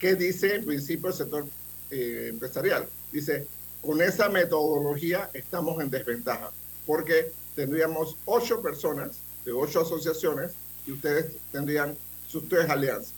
¿Qué 0.00 0.16
dice 0.16 0.56
en 0.56 0.64
principio 0.64 1.10
el 1.10 1.14
sector 1.14 1.46
eh, 1.90 2.26
empresarial? 2.30 2.88
Dice, 3.12 3.46
con 3.80 4.02
esa 4.02 4.28
metodología 4.28 5.30
estamos 5.32 5.80
en 5.80 5.90
desventaja, 5.90 6.50
porque 6.84 7.30
tendríamos 7.54 8.16
ocho 8.24 8.60
personas 8.60 9.18
de 9.44 9.52
ocho 9.52 9.82
asociaciones 9.82 10.50
y 10.84 10.90
ustedes 10.90 11.36
tendrían 11.52 11.96
sus 12.26 12.48
tres 12.48 12.68
alianzas. 12.68 13.14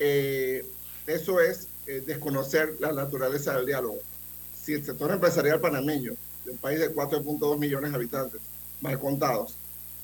Eh, 0.00 0.66
eso 1.06 1.38
es 1.40 1.68
desconocer 2.06 2.76
la 2.80 2.92
naturaleza 2.92 3.54
del 3.56 3.66
diálogo. 3.66 3.98
Si 4.60 4.72
el 4.72 4.84
sector 4.84 5.10
empresarial 5.10 5.60
panameño, 5.60 6.14
de 6.44 6.50
un 6.50 6.58
país 6.58 6.80
de 6.80 6.92
4.2 6.94 7.58
millones 7.58 7.90
de 7.90 7.96
habitantes, 7.96 8.40
mal 8.82 8.98
contados, 8.98 9.54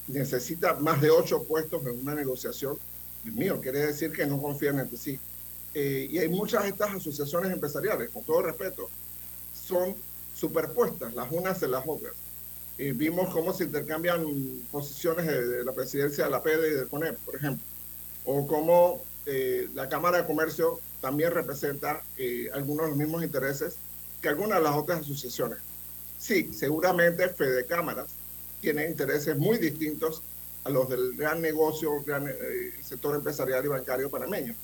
necesita 0.07 0.75
más 0.75 1.01
de 1.03 1.11
ocho 1.11 1.43
puestos 1.43 1.85
en 1.85 2.01
una 2.01 2.15
negociación, 2.15 2.79
Dios 3.25 3.37
mío, 3.37 3.61
quiere 3.61 3.81
decir 3.87 4.13
que 4.13 4.27
no 4.27 4.41
confían 4.41 4.79
entre 4.79 4.97
sí. 4.97 5.19
Eh, 5.75 6.09
y 6.11 6.19
hay 6.19 6.29
muchas 6.29 6.63
de 6.63 6.71
estas 6.71 6.95
asociaciones 6.95 7.53
empresariales, 7.53 8.09
con 8.11 8.25
todo 8.25 8.43
respeto, 8.43 8.89
son 9.53 9.95
superpuestas 10.35 11.15
las 11.15 11.31
unas 11.31 11.63
en 11.63 11.73
las 11.73 11.85
otras. 11.87 12.15
y 12.79 12.93
vimos 12.93 13.35
cómo 13.35 13.53
se 13.53 13.65
intercambian 13.65 14.25
posiciones 14.71 15.27
de, 15.27 15.65
la 15.65 15.73
presidencia 15.73 16.25
de 16.25 16.31
la 16.31 16.41
PD 16.41 16.69
y 16.69 16.75
del 16.75 16.89
CONEP, 16.89 17.19
por 17.19 17.35
ejemplo, 17.35 17.65
o 18.25 18.47
cómo 18.47 19.03
eh, 19.27 19.69
la 19.75 19.89
Cámara 19.89 20.19
de 20.19 20.27
Comercio 20.27 20.79
también 21.01 21.33
representa 21.33 22.03
eh, 22.17 22.49
algunos 22.55 22.87
de 22.87 22.91
los 22.91 22.99
mismos 22.99 23.25
intereses 23.25 23.75
que 24.23 24.29
algunas 24.29 24.59
de 24.59 24.65
las 24.65 24.77
otras 24.77 25.01
asociaciones. 25.01 25.59
Sí, 26.19 26.53
seguramente 26.53 27.29
Fede 27.29 27.67
Cámaras 27.67 28.09
tiene 28.61 28.87
intereses 28.87 29.37
muy 29.37 29.59
distintos 29.59 30.23
a 30.65 30.71
los 30.71 30.89
del 30.89 31.17
gran 31.17 31.41
negocio, 31.41 32.03
gran 32.05 32.29
eh, 32.29 32.73
sector 32.83 33.15
empresarial 33.15 33.65
y 33.65 33.69
bancario 33.69 34.11
panameño. 34.11 34.55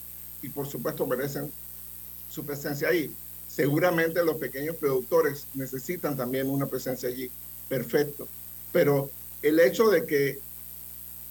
Y 0.43 0.49
por 0.49 0.67
supuesto 0.67 1.07
merecen 1.07 1.51
su 2.31 2.45
presencia 2.45 2.89
ahí. 2.89 3.15
Seguramente 3.49 4.25
los 4.25 4.37
pequeños 4.37 4.77
productores 4.77 5.47
necesitan 5.55 6.17
también 6.17 6.51
una 6.51 6.67
presencia 6.67 7.09
allí. 7.09 7.31
Perfecto. 7.69 8.29
Pero 8.73 9.11
el 9.43 9.61
hecho 9.61 9.89
de 9.89 10.05
que 10.05 10.41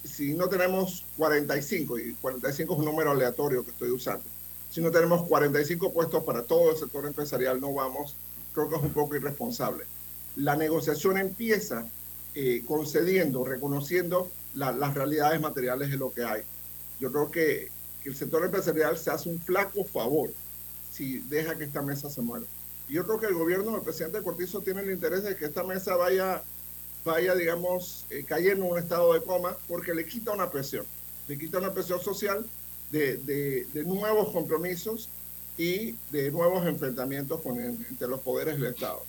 si 0.04 0.34
no 0.34 0.48
tenemos 0.48 1.04
45, 1.16 1.98
y 1.98 2.14
45 2.14 2.72
es 2.72 2.78
un 2.78 2.84
número 2.84 3.10
aleatorio 3.10 3.64
que 3.64 3.70
estoy 3.70 3.90
usando, 3.90 4.24
si 4.70 4.80
no 4.80 4.90
tenemos 4.90 5.26
45 5.28 5.92
puestos 5.92 6.24
para 6.24 6.42
todo 6.42 6.72
el 6.72 6.76
sector 6.76 7.06
empresarial, 7.06 7.60
no 7.60 7.72
vamos, 7.72 8.16
creo 8.52 8.68
que 8.68 8.76
es 8.76 8.82
un 8.82 8.92
poco 8.92 9.14
irresponsable. 9.14 9.84
La 10.36 10.56
negociación 10.56 11.16
empieza 11.16 11.86
eh, 12.34 12.62
concediendo, 12.66 13.44
reconociendo 13.44 14.30
las 14.54 14.94
realidades 14.94 15.40
materiales 15.40 15.90
de 15.90 15.96
lo 15.96 16.12
que 16.12 16.24
hay. 16.24 16.42
Yo 17.00 17.10
creo 17.10 17.30
que, 17.30 17.70
el 18.04 18.14
sector 18.14 18.44
empresarial 18.44 18.98
se 18.98 19.10
hace 19.10 19.30
un 19.30 19.40
flaco 19.40 19.82
favor 19.82 20.30
si 20.92 21.20
deja 21.20 21.56
que 21.56 21.64
esta 21.64 21.80
mesa 21.80 22.10
se 22.10 22.20
muera. 22.20 22.44
Yo 22.86 23.06
creo 23.06 23.18
que 23.18 23.26
el 23.26 23.34
gobierno 23.34 23.70
del 23.70 23.80
presidente 23.80 24.22
Cortizo 24.22 24.60
tiene 24.60 24.82
el 24.82 24.90
interés 24.90 25.22
de 25.22 25.34
que 25.36 25.46
esta 25.46 25.62
mesa 25.62 25.96
vaya, 25.96 26.42
vaya 27.02 27.34
digamos, 27.34 28.04
eh, 28.10 28.22
cayendo 28.26 28.66
en 28.66 28.72
un 28.72 28.78
estado 28.78 29.14
de 29.14 29.22
coma 29.22 29.56
porque 29.66 29.94
le 29.94 30.04
quita 30.06 30.32
una 30.32 30.50
presión, 30.50 30.84
le 31.28 31.38
quita 31.38 31.58
una 31.58 31.72
presión 31.72 31.98
social 32.02 32.44
de, 32.90 33.66
nuevos 33.86 34.30
compromisos 34.32 35.08
y 35.56 35.96
de 36.10 36.30
nuevos 36.30 36.66
enfrentamientos 36.66 37.40
entre 37.46 38.08
los 38.08 38.20
poderes 38.20 38.56
del 38.60 38.74
Estado. 38.74 39.02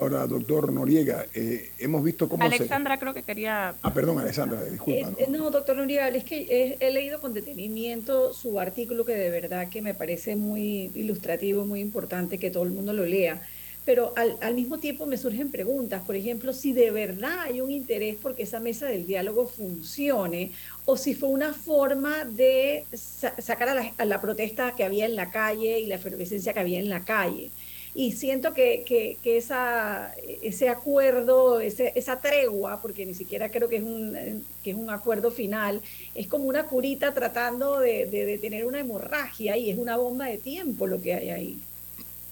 Ahora, 0.00 0.26
doctor 0.26 0.72
Noriega, 0.72 1.26
eh, 1.34 1.72
hemos 1.78 2.02
visto 2.02 2.26
cómo 2.26 2.42
Alexandra 2.42 2.98
creo 2.98 3.12
que 3.12 3.22
quería... 3.22 3.74
Ah, 3.82 3.92
perdón, 3.92 4.18
Alexandra, 4.18 4.64
disculpa. 4.64 5.12
Eh, 5.18 5.26
no. 5.28 5.50
doctor 5.50 5.76
Noriega, 5.76 6.08
es 6.08 6.24
que 6.24 6.76
he, 6.80 6.90
leído 6.90 7.20
con 7.20 7.34
detenimiento 7.34 8.32
su 8.32 8.58
artículo 8.58 9.04
que 9.04 9.14
de 9.14 9.28
verdad 9.28 9.68
que 9.68 9.82
me 9.82 9.92
parece 9.92 10.36
muy 10.36 10.90
ilustrativo, 10.94 11.66
muy 11.66 11.80
importante 11.80 12.38
que 12.38 12.50
todo 12.50 12.62
el 12.62 12.70
mundo 12.70 12.94
lo 12.94 13.04
lea. 13.04 13.42
Pero 13.84 14.14
al, 14.16 14.36
al 14.40 14.54
mismo 14.54 14.78
tiempo 14.78 15.04
me 15.04 15.18
surgen 15.18 15.50
preguntas, 15.50 16.02
por 16.02 16.16
ejemplo, 16.16 16.54
si 16.54 16.72
de 16.72 16.90
verdad 16.90 17.40
hay 17.40 17.60
un 17.60 17.70
interés 17.70 18.16
porque 18.22 18.44
esa 18.44 18.58
mesa 18.58 18.86
del 18.86 19.06
diálogo 19.06 19.46
funcione 19.46 20.52
o 20.86 20.96
si 20.96 21.14
fue 21.14 21.28
una 21.28 21.52
forma 21.52 22.24
de 22.24 22.86
sacar 22.94 23.68
a 23.68 23.74
la, 23.74 23.92
a 23.98 24.04
la 24.06 24.20
protesta 24.20 24.74
que 24.76 24.84
había 24.84 25.04
en 25.04 25.16
la 25.16 25.30
calle 25.30 25.78
y 25.80 25.86
la 25.86 25.96
efervescencia 25.96 26.54
que 26.54 26.60
había 26.60 26.78
en 26.78 26.88
la 26.88 27.00
calle 27.00 27.50
y 27.94 28.12
siento 28.12 28.54
que, 28.54 28.84
que, 28.86 29.18
que 29.22 29.36
esa, 29.36 30.14
ese 30.42 30.68
acuerdo, 30.68 31.60
ese, 31.60 31.92
esa 31.96 32.20
tregua, 32.20 32.80
porque 32.80 33.04
ni 33.04 33.14
siquiera 33.14 33.50
creo 33.50 33.68
que 33.68 33.76
es, 33.76 33.82
un, 33.82 34.44
que 34.62 34.70
es 34.70 34.76
un 34.76 34.90
acuerdo 34.90 35.30
final, 35.30 35.82
es 36.14 36.28
como 36.28 36.44
una 36.44 36.66
curita 36.66 37.12
tratando 37.14 37.80
de, 37.80 38.06
de, 38.06 38.38
tener 38.38 38.64
una 38.64 38.78
hemorragia 38.78 39.56
y 39.56 39.70
es 39.70 39.78
una 39.78 39.96
bomba 39.96 40.26
de 40.26 40.38
tiempo 40.38 40.86
lo 40.86 41.00
que 41.00 41.14
hay 41.14 41.30
ahí. 41.30 41.62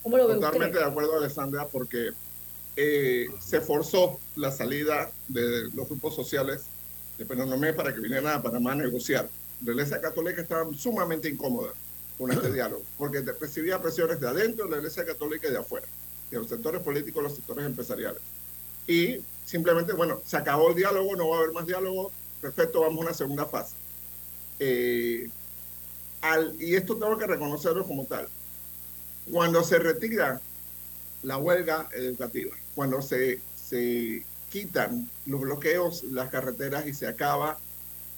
¿Cómo 0.03 0.17
lo 0.17 0.29
Totalmente 0.29 0.79
de 0.79 0.85
acuerdo, 0.85 1.17
Alessandra, 1.17 1.67
porque 1.67 2.11
eh, 2.77 3.27
se 3.41 3.61
forzó 3.61 4.21
la 4.37 4.53
salida 4.53 5.11
de 5.27 5.65
los 5.75 5.89
grupos 5.89 6.15
sociales 6.15 6.67
de 7.19 7.27
Penonomé 7.27 7.73
para 7.73 7.93
que 7.93 8.01
vinieran 8.01 8.33
a 8.33 8.43
Panamá 8.43 8.73
a 8.73 8.77
negociar. 8.77 9.29
La 9.65 9.73
Iglesia 9.73 10.01
Católica 10.01 10.41
estaba 10.41 10.73
sumamente 10.73 11.29
incómoda 11.29 11.73
con 12.19 12.33
este 12.33 12.53
diálogo, 12.53 12.83
porque 12.99 13.21
recibía 13.21 13.81
presiones 13.81 14.21
de 14.21 14.29
adentro 14.29 14.65
de 14.65 14.73
la 14.73 14.77
Iglesia 14.79 15.07
Católica 15.07 15.49
y 15.49 15.53
de 15.53 15.59
afuera, 15.59 15.87
de 16.31 16.39
los 16.39 16.49
sectores 16.49 16.83
políticos, 16.83 17.23
los 17.23 17.35
sectores 17.35 17.65
empresariales. 17.65 18.21
Y 18.89 19.23
simplemente, 19.47 19.93
bueno, 19.93 20.21
se 20.27 20.37
acabó 20.37 20.71
el 20.71 20.75
diálogo, 20.75 21.15
no 21.15 21.29
va 21.29 21.37
a 21.37 21.39
haber 21.41 21.53
más 21.53 21.67
diálogo, 21.67 22.11
perfecto, 22.43 22.81
vamos 22.81 22.99
a 22.99 23.07
una 23.07 23.15
segunda 23.15 23.47
fase. 23.47 23.75
Eh, 24.59 25.29
al, 26.21 26.61
y 26.61 26.75
esto 26.75 26.97
tengo 26.97 27.17
que 27.17 27.27
reconocerlo 27.27 27.87
como 27.87 28.05
tal. 28.05 28.29
Cuando 29.31 29.63
se 29.63 29.79
retira 29.79 30.41
la 31.23 31.37
huelga 31.37 31.89
educativa, 31.93 32.57
cuando 32.75 33.01
se, 33.01 33.41
se 33.57 34.25
quitan 34.51 35.09
los 35.27 35.41
bloqueos, 35.43 36.03
las 36.05 36.31
carreteras 36.31 36.87
y 36.87 36.95
se 36.95 37.07
acaba 37.07 37.59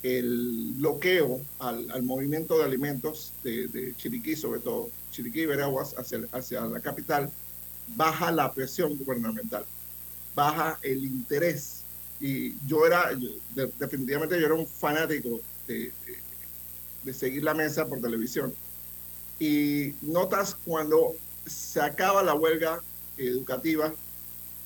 el 0.02 0.72
bloqueo 0.76 1.40
al, 1.58 1.90
al 1.90 2.02
movimiento 2.02 2.58
de 2.58 2.64
alimentos 2.64 3.32
de, 3.44 3.68
de, 3.68 3.94
Chiriquí, 3.96 4.34
sobre 4.34 4.60
todo 4.60 4.88
Chiriquí 5.10 5.42
y 5.42 5.46
Veraguas, 5.46 5.94
hacia, 5.98 6.20
hacia 6.32 6.62
la 6.62 6.80
capital, 6.80 7.30
baja 7.96 8.30
la 8.32 8.52
presión 8.52 8.96
gubernamental, 8.96 9.64
baja 10.34 10.78
el 10.82 11.04
interés. 11.04 11.82
Y 12.20 12.54
yo 12.66 12.86
era, 12.86 13.10
definitivamente 13.78 14.38
yo 14.38 14.46
era 14.46 14.54
un 14.54 14.66
fanático 14.66 15.40
de, 15.66 15.92
de, 17.04 17.14
seguir 17.14 17.42
la 17.42 17.54
mesa 17.54 17.86
por 17.86 18.00
televisión. 18.00 18.54
Y 19.38 19.94
notas 20.02 20.56
cuando 20.64 21.14
se 21.46 21.80
acaba 21.80 22.22
la 22.22 22.34
huelga 22.34 22.80
educativa, 23.16 23.94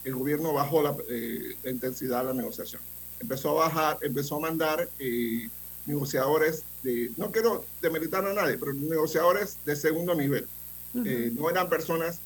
el 0.05 0.15
gobierno 0.15 0.53
bajó 0.53 0.83
la, 0.83 0.97
eh, 1.09 1.57
la, 1.63 1.71
intensidad 1.71 2.21
de 2.21 2.25
la 2.27 2.35
negociación. 2.35 2.83
Empezó 3.25 3.51
a 3.51 3.69
bajar, 3.69 3.99
empezó 4.03 4.37
a 4.37 4.41
mandar 4.41 4.89
eh, 4.99 5.49
negociadores 5.87 6.63
de, 6.83 7.11
no 7.17 7.31
quiero 7.31 7.65
demeritar 7.81 8.25
a 8.27 8.35
nadie, 8.35 8.59
pero 8.59 8.75
negociadores 8.75 9.57
de 9.65 9.75
segundo 9.77 10.15
nivel. 10.15 10.47
Uh 10.93 10.99
-huh. 10.99 11.07
eh, 11.07 11.31
no 11.35 11.49
eran 11.49 11.69
personas 11.69 12.21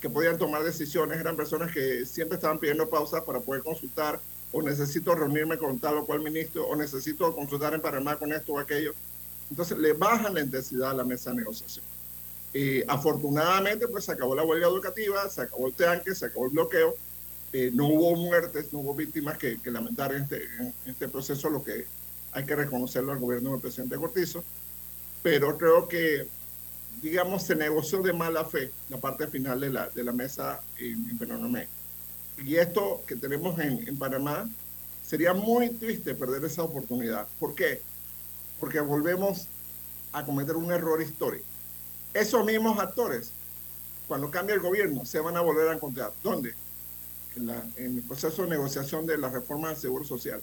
que 0.00 0.10
podían 0.10 0.38
tomar 0.38 0.62
decisiones, 0.62 1.18
eran 1.18 1.36
personas 1.36 1.72
que 1.72 2.04
siempre 2.06 2.36
estaban 2.36 2.58
pidiendo 2.58 2.88
pausas 2.88 3.22
para 3.24 3.40
poder 3.40 3.62
consultar, 3.62 4.20
o 4.52 4.62
necesito 4.62 5.14
reunirme 5.14 5.58
con 5.58 5.78
tal 5.78 5.98
o 5.98 6.06
cual 6.06 6.20
ministro, 6.20 6.66
o 6.66 6.76
necesito 6.76 7.34
consultar 7.34 7.74
en 7.74 7.80
Panamá 7.80 8.16
con 8.16 8.32
esto 8.32 8.54
o 8.54 8.58
aquello. 8.58 8.94
Entonces 9.50 9.78
le 9.78 9.92
bajan 9.92 10.34
la 10.34 10.40
intensidad 10.40 10.90
a 10.90 10.94
la 10.94 11.04
mesa 11.04 11.30
de 11.30 11.36
negociación. 11.36 11.84
Eh, 12.54 12.84
afortunadamente, 12.88 13.86
pues 13.88 14.04
se 14.04 14.12
acabó 14.12 14.34
la 14.34 14.44
huelga 14.44 14.66
educativa, 14.66 15.28
se 15.28 15.42
acabó 15.42 15.66
el 15.68 15.74
tanque, 15.74 16.14
se 16.14 16.26
acabó 16.26 16.46
el 16.46 16.52
bloqueo. 16.52 16.94
Eh, 17.58 17.70
no 17.72 17.86
hubo 17.86 18.16
muertes, 18.16 18.70
no 18.72 18.80
hubo 18.80 18.94
víctimas 18.94 19.38
que, 19.38 19.58
que 19.60 19.70
lamentar 19.70 20.12
en 20.14 20.24
este, 20.24 20.44
en 20.58 20.74
este, 20.84 21.08
proceso, 21.08 21.48
lo 21.48 21.64
que 21.64 21.86
hay 22.32 22.44
que 22.44 22.54
reconocerlo 22.54 23.12
al 23.12 23.18
gobierno 23.18 23.52
del 23.52 23.60
presidente 23.60 23.96
Cortizo. 23.96 24.44
Pero 25.22 25.56
creo 25.56 25.88
que, 25.88 26.28
digamos, 27.00 27.44
se 27.44 27.56
negoció 27.56 28.02
de 28.02 28.12
mala 28.12 28.44
fe 28.44 28.70
la 28.90 28.98
parte 28.98 29.26
final 29.26 29.60
de 29.60 29.70
la, 29.70 29.88
de 29.88 30.04
la 30.04 30.12
mesa 30.12 30.60
en, 30.78 31.08
en 31.08 31.18
Penonomé. 31.18 31.66
Y 32.44 32.56
esto 32.56 33.02
que 33.06 33.16
tenemos 33.16 33.58
en, 33.58 33.88
en 33.88 33.96
Panamá, 33.96 34.48
sería 35.02 35.32
muy 35.32 35.70
triste 35.70 36.14
perder 36.14 36.44
esa 36.44 36.62
oportunidad. 36.62 37.26
¿Por 37.40 37.54
qué? 37.54 37.80
Porque 38.60 38.80
volvemos 38.80 39.46
a 40.12 40.24
cometer 40.26 40.56
un 40.56 40.70
error 40.70 41.00
histórico 41.00 41.46
esos 42.16 42.44
mismos 42.44 42.78
actores, 42.78 43.32
cuando 44.08 44.30
cambie 44.30 44.54
el 44.54 44.60
gobierno, 44.60 45.04
se 45.04 45.20
van 45.20 45.36
a 45.36 45.40
volver 45.40 45.68
a 45.68 45.74
encontrar. 45.74 46.12
¿Dónde? 46.22 46.54
En, 47.36 47.46
la, 47.46 47.62
en, 47.76 47.96
el 47.96 48.02
proceso 48.02 48.42
de 48.42 48.48
negociación 48.48 49.06
de 49.06 49.18
la 49.18 49.28
reforma 49.28 49.68
del 49.68 49.76
Seguro 49.76 50.04
Social, 50.04 50.40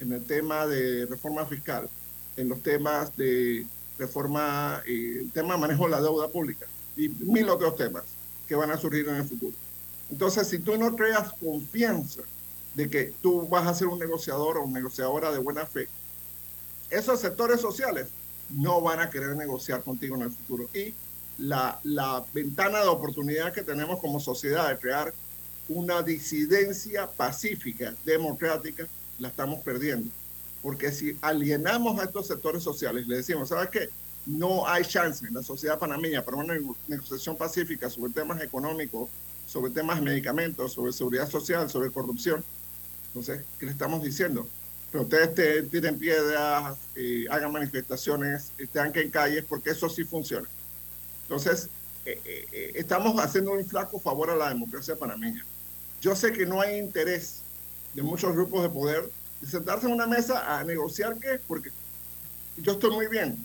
en 0.00 0.12
el 0.12 0.24
tema 0.24 0.66
de 0.66 1.06
reforma 1.06 1.46
fiscal, 1.46 1.88
en 2.36 2.48
los 2.48 2.62
temas 2.62 3.16
de 3.16 3.66
reforma, 3.98 4.82
eh, 4.86 5.18
el 5.20 5.30
tema 5.32 5.54
de 5.54 5.60
manejo 5.60 5.84
de 5.84 5.90
la 5.90 6.00
deuda 6.00 6.28
pública 6.28 6.66
y 6.96 7.08
mil 7.08 7.48
otros 7.48 7.76
temas 7.76 8.04
que 8.46 8.54
van 8.54 8.70
a 8.70 8.76
surgir 8.76 9.08
en 9.08 9.16
el 9.16 9.24
futuro. 9.24 9.56
Entonces, 10.10 10.48
si 10.48 10.58
tú 10.58 10.76
no 10.76 10.94
creas 10.94 11.32
confianza 11.34 12.22
de 12.74 12.90
que 12.90 13.14
tú 13.22 13.48
vas 13.48 13.66
a 13.66 13.74
ser 13.74 13.88
un 13.88 13.98
negociador 13.98 14.58
o 14.58 14.64
una 14.64 14.78
negociadora 14.80 15.32
de 15.32 15.38
buena 15.38 15.66
fe, 15.66 15.88
esos 16.90 17.20
sectores 17.20 17.60
sociales 17.60 18.08
no 18.50 18.80
van 18.80 19.00
a 19.00 19.10
querer 19.10 19.34
negociar 19.36 19.82
contigo 19.82 20.16
en 20.16 20.22
el 20.22 20.30
futuro. 20.30 20.68
Y 20.74 20.94
la, 21.38 21.80
la, 21.82 22.24
ventana 22.32 22.80
de 22.80 22.86
oportunidad 22.86 23.52
que 23.52 23.62
tenemos 23.62 24.00
como 24.00 24.20
sociedad 24.20 24.68
de 24.68 24.78
crear 24.78 25.12
una 25.68 26.02
disidencia 26.02 27.08
pacífica, 27.08 27.94
democrática, 28.04 28.86
la 29.18 29.28
estamos 29.28 29.60
perdiendo. 29.60 30.10
Porque 30.62 30.92
si 30.92 31.16
alienamos 31.20 31.98
a 32.00 32.04
estos 32.04 32.26
sectores 32.26 32.62
sociales, 32.62 33.06
le 33.06 33.16
decimos, 33.16 33.48
¿sabes 33.48 33.70
qué? 33.70 33.88
No 34.26 34.66
hay 34.66 34.84
chance 34.84 35.24
en 35.26 35.34
la 35.34 35.42
sociedad 35.42 35.78
panameña 35.78 36.24
para 36.24 36.36
una 36.38 36.54
negociación 36.88 37.36
pacífica 37.36 37.88
sobre 37.88 38.12
temas 38.12 38.42
económicos, 38.42 39.08
sobre 39.46 39.70
temas 39.70 40.02
medicamentos, 40.02 40.72
sobre 40.72 40.92
seguridad 40.92 41.28
social, 41.28 41.70
sobre 41.70 41.90
corrupción. 41.90 42.44
Entonces, 43.08 43.42
¿qué 43.58 43.66
le 43.66 43.72
estamos 43.72 44.02
diciendo? 44.02 44.46
protesten, 44.90 45.68
tiren 45.68 45.98
piedras, 45.98 46.76
eh, 46.94 47.26
hagan 47.30 47.52
manifestaciones, 47.52 48.52
estén 48.56 48.92
en 48.94 49.10
calles, 49.10 49.44
porque 49.46 49.70
eso 49.70 49.88
sí 49.88 50.04
funciona. 50.04 50.48
Entonces, 51.22 51.68
eh, 52.04 52.20
eh, 52.24 52.72
estamos 52.74 53.20
haciendo 53.20 53.52
un 53.52 53.64
flaco 53.64 53.98
favor 53.98 54.30
a 54.30 54.36
la 54.36 54.48
democracia 54.48 54.96
panameña. 54.96 55.44
Yo 56.00 56.14
sé 56.14 56.32
que 56.32 56.46
no 56.46 56.60
hay 56.60 56.78
interés 56.78 57.40
de 57.94 58.02
muchos 58.02 58.32
grupos 58.34 58.62
de 58.62 58.68
poder 58.68 59.10
de 59.40 59.46
sentarse 59.46 59.86
en 59.86 59.92
una 59.92 60.06
mesa 60.06 60.58
a 60.58 60.64
negociar 60.64 61.16
qué, 61.18 61.38
porque 61.46 61.70
yo 62.58 62.72
estoy 62.72 62.90
muy 62.90 63.08
bien, 63.08 63.36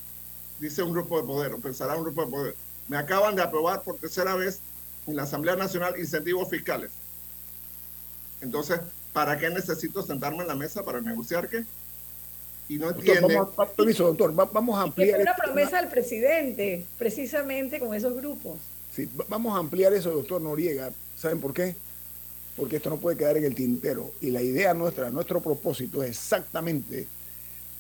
dice 0.60 0.84
un 0.84 0.94
grupo 0.94 1.20
de 1.20 1.28
poder, 1.28 1.54
o 1.54 1.60
pensará 1.60 1.96
un 1.96 2.04
grupo 2.04 2.26
de 2.26 2.32
poder. 2.32 2.56
Me 2.88 2.98
acaban 2.98 3.36
de 3.36 3.42
aprobar 3.42 3.82
por 3.82 3.98
tercera 3.98 4.36
vez 4.36 4.60
en 5.08 5.16
la 5.16 5.24
Asamblea 5.24 5.56
Nacional 5.56 6.00
incentivos 6.00 6.50
fiscales. 6.50 6.92
Entonces, 8.42 8.80
¿para 9.14 9.38
qué 9.38 9.50
necesito 9.50 10.02
sentarme 10.02 10.40
en 10.40 10.48
la 10.48 10.56
mesa 10.56 10.84
para 10.84 11.02
negociar 11.02 11.48
qué? 11.50 11.66
Y 12.70 12.78
no 12.78 12.90
entiende. 12.90 13.22
Doctor, 13.22 13.54
vamos, 13.58 13.76
permiso, 13.76 14.06
doctor, 14.06 14.34
vamos 14.34 14.80
a 14.80 14.84
ampliar. 14.84 15.20
Es 15.20 15.26
una 15.26 15.36
promesa 15.36 15.82
del 15.82 15.90
presidente, 15.90 16.86
precisamente 16.98 17.80
con 17.80 17.94
esos 17.94 18.16
grupos. 18.16 18.58
Sí, 18.96 19.10
vamos 19.28 19.56
a 19.56 19.60
ampliar 19.60 19.94
eso, 19.94 20.12
doctor 20.12 20.42
Noriega. 20.42 20.92
¿Saben 21.18 21.40
por 21.40 21.54
qué? 21.54 21.76
Porque 22.56 22.78
esto 22.78 22.90
no 22.90 22.98
puede 22.98 23.18
quedar 23.18 23.38
en 23.38 23.46
el 23.46 23.56
tintero. 23.56 24.14
Y 24.22 24.30
la 24.30 24.42
idea 24.42 24.74
nuestra, 24.74 25.10
nuestro 25.10 25.42
propósito 25.42 26.04
es 26.04 26.10
exactamente 26.12 27.08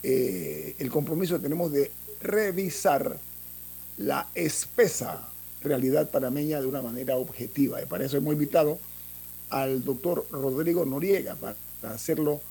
eh, 0.03 0.75
el 0.79 0.89
compromiso 0.89 1.36
que 1.36 1.43
tenemos 1.43 1.71
de 1.71 1.91
revisar 2.21 3.17
la 3.97 4.27
espesa 4.34 5.27
realidad 5.62 6.10
panameña 6.10 6.62
de 6.62 6.67
una 6.67 6.81
manera 6.81 7.17
objetiva. 7.17 7.81
Y 7.81 7.86
para 7.86 8.05
eso 8.05 8.17
hemos 8.17 8.34
invitado 8.34 8.79
al 9.49 9.84
doctor 9.84 10.25
Rodrigo 10.31 10.86
Noriega 10.86 11.36
para 11.36 11.55
hacerlo 11.93 12.41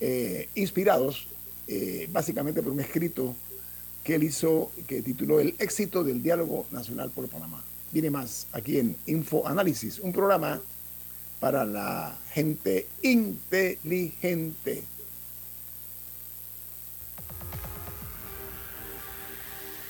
eh, 0.00 0.48
inspirados 0.54 1.28
eh, 1.66 2.08
básicamente 2.10 2.62
por 2.62 2.72
un 2.72 2.80
escrito 2.80 3.34
que 4.02 4.14
él 4.14 4.24
hizo 4.24 4.70
que 4.86 5.02
tituló 5.02 5.40
El 5.40 5.54
éxito 5.58 6.02
del 6.02 6.22
diálogo 6.22 6.66
nacional 6.70 7.10
por 7.10 7.28
Panamá. 7.28 7.62
Viene 7.92 8.10
más 8.10 8.46
aquí 8.52 8.78
en 8.78 8.96
Info 9.06 9.46
Análisis, 9.46 9.98
un 9.98 10.12
programa 10.12 10.60
para 11.40 11.64
la 11.64 12.16
gente 12.32 12.88
inteligente. 13.02 14.84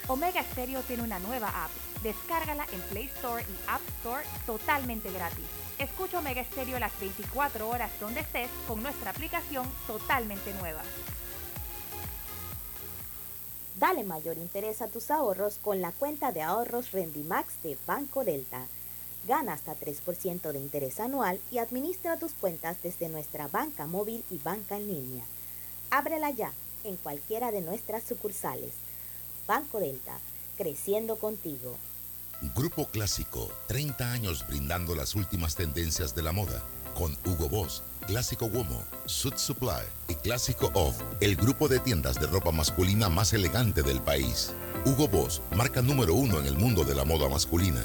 Omega 0.09 0.43
Stereo 0.43 0.83
tiene 0.83 1.03
una 1.03 1.19
nueva 1.19 1.49
app. 1.65 1.71
Descárgala 2.03 2.65
en 2.73 2.81
Play 2.83 3.07
Store 3.17 3.43
y 3.43 3.69
App 3.69 3.83
Store 3.99 4.25
totalmente 4.47 5.11
gratis. 5.13 5.45
Escucha 5.79 6.19
Omega 6.19 6.43
Stereo 6.45 6.79
las 6.79 6.99
24 6.99 7.69
horas 7.69 7.91
donde 8.01 8.21
estés 8.21 8.49
con 8.67 8.83
nuestra 8.83 9.11
aplicación 9.11 9.67
totalmente 9.87 10.55
nueva. 10.55 10.83
Dale 13.79 14.03
mayor 14.03 14.39
interés 14.39 14.83
a 14.83 14.89
tus 14.89 15.11
ahorros 15.11 15.59
con 15.59 15.81
la 15.81 15.93
cuenta 15.93 16.33
de 16.33 16.43
ahorros 16.43 16.91
Rendimax 16.91 17.63
de 17.63 17.77
Banco 17.87 18.25
Delta. 18.25 18.67
Gana 19.29 19.53
hasta 19.53 19.77
3% 19.79 20.53
de 20.53 20.59
interés 20.59 21.01
anual 21.01 21.39
y 21.51 21.59
administra 21.59 22.19
tus 22.19 22.33
cuentas 22.33 22.79
desde 22.83 23.11
nuestra 23.11 23.47
banca 23.47 23.87
móvil 23.87 24.25
y 24.31 24.39
banca 24.39 24.79
en 24.79 24.87
línea. 24.87 25.25
Ábrela 25.91 26.31
ya 26.31 26.51
en 26.83 26.97
cualquiera 26.97 27.53
de 27.53 27.61
nuestras 27.61 28.05
sucursales. 28.05 28.73
Banco 29.47 29.81
Delta, 29.81 30.19
creciendo 30.57 31.17
contigo. 31.17 31.77
Grupo 32.55 32.87
Clásico, 32.87 33.53
30 33.67 34.13
años 34.13 34.47
brindando 34.49 34.95
las 34.95 35.15
últimas 35.15 35.57
tendencias 35.57 36.15
de 36.15 36.23
la 36.23 36.33
moda. 36.33 36.65
Con 36.95 37.15
Hugo 37.27 37.51
Boss, 37.51 37.83
Clásico 38.07 38.47
Womo, 38.47 38.83
Suit 39.05 39.37
Supply 39.37 39.85
y 40.09 40.15
Clásico 40.15 40.71
Off, 40.73 41.03
el 41.21 41.37
grupo 41.37 41.69
de 41.69 41.81
tiendas 41.81 42.19
de 42.19 42.27
ropa 42.29 42.51
masculina 42.51 43.11
más 43.11 43.35
elegante 43.35 43.83
del 43.83 44.01
país. 44.01 44.55
Hugo 44.87 45.07
Boss, 45.07 45.43
marca 45.55 45.83
número 45.83 46.15
uno 46.15 46.41
en 46.41 46.47
el 46.47 46.57
mundo 46.57 46.83
de 46.85 46.95
la 46.95 47.05
moda 47.05 47.29
masculina. 47.29 47.85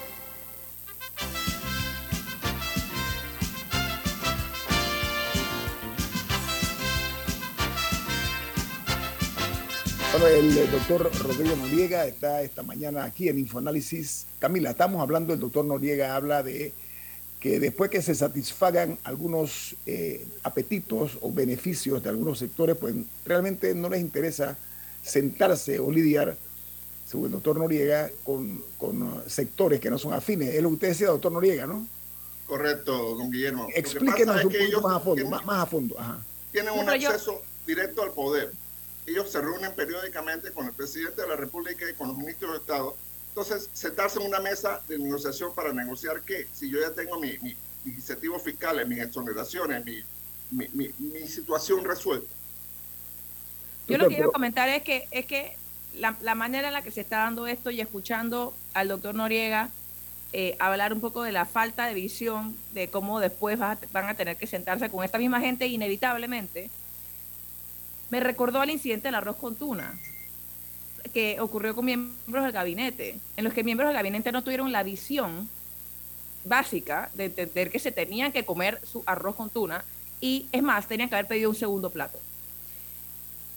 Bueno, 10.21 10.37
el 10.37 10.71
doctor 10.71 11.09
Rodrigo 11.23 11.55
Noriega 11.55 12.05
está 12.05 12.43
esta 12.43 12.61
mañana 12.61 13.05
aquí 13.05 13.27
en 13.27 13.39
Infoanálisis. 13.39 14.27
Camila, 14.37 14.69
estamos 14.69 15.01
hablando, 15.01 15.33
el 15.33 15.39
doctor 15.39 15.65
Noriega 15.65 16.15
habla 16.15 16.43
de 16.43 16.73
que 17.39 17.59
después 17.59 17.89
que 17.89 18.03
se 18.03 18.13
satisfagan 18.13 18.99
algunos 19.03 19.75
eh, 19.87 20.23
apetitos 20.43 21.17
o 21.21 21.31
beneficios 21.31 22.03
de 22.03 22.09
algunos 22.09 22.37
sectores, 22.37 22.77
pues 22.77 22.93
realmente 23.25 23.73
no 23.73 23.89
les 23.89 23.99
interesa 23.99 24.55
sentarse 25.01 25.79
o 25.79 25.91
lidiar, 25.91 26.37
según 27.07 27.25
el 27.25 27.31
doctor 27.31 27.57
Noriega, 27.57 28.11
con, 28.23 28.63
con 28.77 29.23
sectores 29.25 29.79
que 29.79 29.89
no 29.89 29.97
son 29.97 30.13
afines. 30.13 30.53
Es 30.53 30.61
lo 30.61 30.69
que 30.69 30.75
usted 30.75 30.89
decía, 30.89 31.07
doctor 31.07 31.31
Noriega, 31.31 31.65
¿no? 31.65 31.87
Correcto, 32.45 33.15
don 33.15 33.31
Guillermo. 33.31 33.69
Explíquenos 33.73 34.45
un 34.45 34.51
poquito 34.51 34.81
más 34.81 34.97
a 34.97 34.99
fondo. 34.99 35.29
Más, 35.31 35.45
más 35.45 35.63
a 35.63 35.65
fondo. 35.65 35.97
Tienen 36.51 36.73
un 36.77 36.87
acceso 36.87 37.41
directo 37.65 38.03
al 38.03 38.11
poder 38.11 38.51
ellos 39.11 39.31
se 39.31 39.41
reúnen 39.41 39.73
periódicamente 39.73 40.51
con 40.51 40.65
el 40.65 40.73
presidente 40.73 41.21
de 41.21 41.27
la 41.27 41.35
República 41.35 41.89
y 41.89 41.93
con 41.93 42.09
los 42.09 42.17
ministros 42.17 42.51
de 42.51 42.57
Estado. 42.57 42.95
Entonces, 43.29 43.69
sentarse 43.73 44.19
en 44.19 44.27
una 44.27 44.39
mesa 44.39 44.81
de 44.87 44.99
negociación 44.99 45.53
para 45.55 45.71
negociar 45.71 46.21
qué. 46.21 46.47
Si 46.53 46.69
yo 46.69 46.79
ya 46.79 46.93
tengo 46.93 47.19
mi, 47.19 47.37
mis 47.39 47.55
incentivos 47.85 48.43
fiscales, 48.43 48.87
mis 48.87 48.99
exoneraciones, 48.99 49.85
mi, 50.51 50.67
mi, 50.99 51.27
situación 51.27 51.85
resuelta. 51.85 52.29
Yo 53.87 53.97
lo 53.97 54.09
que 54.09 54.17
iba 54.17 54.27
a 54.27 54.31
comentar 54.31 54.67
es 54.69 54.83
que, 54.83 55.07
es 55.11 55.25
que 55.25 55.55
la, 55.93 56.15
la, 56.21 56.35
manera 56.35 56.67
en 56.67 56.73
la 56.73 56.81
que 56.81 56.91
se 56.91 57.01
está 57.01 57.19
dando 57.19 57.47
esto 57.47 57.71
y 57.71 57.79
escuchando 57.81 58.53
al 58.73 58.89
doctor 58.89 59.15
Noriega 59.15 59.69
eh, 60.33 60.55
hablar 60.59 60.93
un 60.93 61.01
poco 61.01 61.23
de 61.23 61.31
la 61.31 61.45
falta 61.45 61.85
de 61.85 61.93
visión 61.93 62.55
de 62.73 62.89
cómo 62.89 63.19
después 63.19 63.59
van 63.59 64.07
a 64.07 64.13
tener 64.13 64.37
que 64.37 64.47
sentarse 64.47 64.89
con 64.89 65.03
esta 65.03 65.17
misma 65.17 65.41
gente 65.41 65.67
inevitablemente 65.67 66.69
me 68.11 68.19
recordó 68.19 68.61
al 68.61 68.69
incidente 68.69 69.07
del 69.07 69.15
arroz 69.15 69.37
con 69.37 69.55
tuna 69.55 69.97
que 71.13 71.39
ocurrió 71.39 71.73
con 71.73 71.85
miembros 71.85 72.43
del 72.43 72.51
gabinete, 72.51 73.17
en 73.35 73.43
los 73.43 73.53
que 73.53 73.63
miembros 73.63 73.87
del 73.87 73.95
gabinete 73.95 74.31
no 74.31 74.43
tuvieron 74.43 74.71
la 74.71 74.83
visión 74.83 75.49
básica 76.45 77.09
de 77.13 77.25
entender 77.25 77.71
que 77.71 77.79
se 77.79 77.91
tenían 77.91 78.31
que 78.31 78.45
comer 78.45 78.79
su 78.85 79.03
arroz 79.05 79.35
con 79.35 79.49
tuna 79.49 79.83
y 80.19 80.45
es 80.51 80.61
más, 80.61 80.87
tenían 80.87 81.09
que 81.09 81.15
haber 81.15 81.27
pedido 81.27 81.49
un 81.49 81.55
segundo 81.55 81.89
plato. 81.89 82.19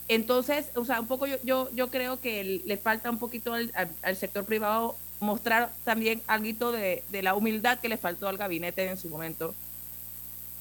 Entonces, 0.09 0.67
o 0.75 0.85
sea, 0.85 1.01
un 1.01 1.07
poco 1.07 1.27
yo, 1.27 1.37
yo, 1.45 1.71
yo 1.73 1.90
creo 1.90 2.21
que 2.21 2.62
le 2.64 2.77
falta 2.77 3.11
un 3.11 3.19
poquito 3.19 3.55
al, 3.55 4.17
sector 4.17 4.45
privado 4.45 4.97
mostrar 5.21 5.73
también 5.85 6.23
algo 6.27 6.73
de, 6.73 7.03
de 7.11 7.23
la 7.23 7.35
humildad 7.35 7.79
que 7.79 7.88
le 7.88 7.97
faltó 7.97 8.29
al 8.29 8.37
gabinete 8.37 8.88
en 8.88 8.99
su 8.99 9.09
momento 9.09 9.55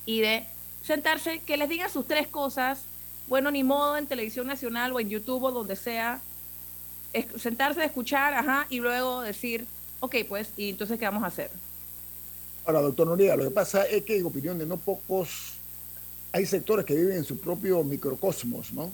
y 0.06 0.22
de 0.22 0.46
sentarse, 0.84 1.40
que 1.40 1.58
les 1.58 1.70
digan 1.70 1.90
sus 1.90 2.08
tres 2.08 2.28
cosas 2.28 2.86
bueno, 3.28 3.52
ni 3.52 3.64
modo 3.64 3.98
en 3.98 4.08
televisión 4.08 4.48
nacional 4.48 4.92
o 4.94 5.00
en 5.00 5.10
YouTube 5.10 5.44
o 5.44 5.52
donde 5.52 5.76
sea, 5.76 6.22
sentarse 7.38 7.82
a 7.82 7.86
escuchar, 7.86 8.34
ajá, 8.34 8.66
y 8.70 8.80
luego 8.80 9.22
decir, 9.22 9.66
ok, 10.00 10.16
pues, 10.28 10.50
¿y 10.58 10.70
entonces 10.70 11.00
qué 11.00 11.06
vamos 11.06 11.24
a 11.24 11.28
hacer? 11.28 11.50
Ahora, 12.66 12.82
doctor 12.82 13.08
Noriega, 13.08 13.36
lo 13.36 13.44
que 13.44 13.52
pasa 13.52 13.86
es 13.86 14.04
que 14.04 14.18
en 14.18 14.26
opinión 14.26 14.58
de 14.58 14.66
no 14.66 14.78
pocos, 14.78 15.54
hay 16.32 16.46
sectores 16.46 16.86
que 16.86 16.96
viven 16.96 17.18
en 17.18 17.24
su 17.24 17.38
propio 17.38 17.84
microcosmos, 17.84 18.72
¿no? 18.74 18.92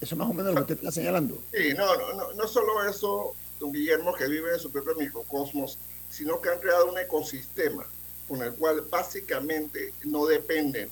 Eso 0.00 0.16
más 0.16 0.28
o 0.28 0.34
menos 0.34 0.52
lo 0.52 0.66
que 0.66 0.72
usted 0.72 0.84
está 0.84 0.90
señalando. 0.90 1.38
Sí, 1.52 1.74
no, 1.76 2.14
no, 2.14 2.32
no 2.32 2.48
solo 2.48 2.84
eso, 2.88 3.34
don 3.60 3.72
Guillermo, 3.72 4.12
que 4.14 4.26
vive 4.26 4.52
en 4.52 4.58
su 4.58 4.72
propio 4.72 4.96
microcosmos, 4.96 5.78
sino 6.10 6.40
que 6.40 6.48
han 6.48 6.58
creado 6.58 6.90
un 6.90 6.98
ecosistema 6.98 7.86
con 8.26 8.42
el 8.42 8.52
cual 8.54 8.80
básicamente 8.90 9.94
no 10.04 10.26
dependen 10.26 10.90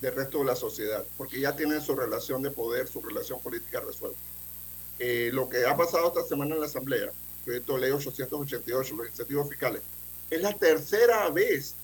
del 0.00 0.14
resto 0.14 0.38
de 0.38 0.44
la 0.46 0.56
sociedad, 0.56 1.04
porque 1.16 1.40
ya 1.40 1.54
tienen 1.54 1.80
su 1.82 1.94
relación 1.94 2.42
de 2.42 2.50
poder, 2.50 2.88
su 2.88 3.00
relación 3.00 3.40
política 3.40 3.80
resuelta. 3.80 4.18
Eh, 4.98 5.30
lo 5.32 5.48
que 5.48 5.66
ha 5.66 5.76
pasado 5.76 6.08
esta 6.08 6.24
semana 6.24 6.54
en 6.54 6.60
la 6.60 6.66
Asamblea, 6.66 7.10
proyecto 7.44 7.74
de 7.74 7.80
ley 7.80 7.90
888, 7.90 8.94
los 8.96 9.08
incentivos 9.08 9.48
fiscales, 9.48 9.82
es 10.30 10.42
la 10.42 10.52
tercera 10.52 11.28
vez 11.30 11.74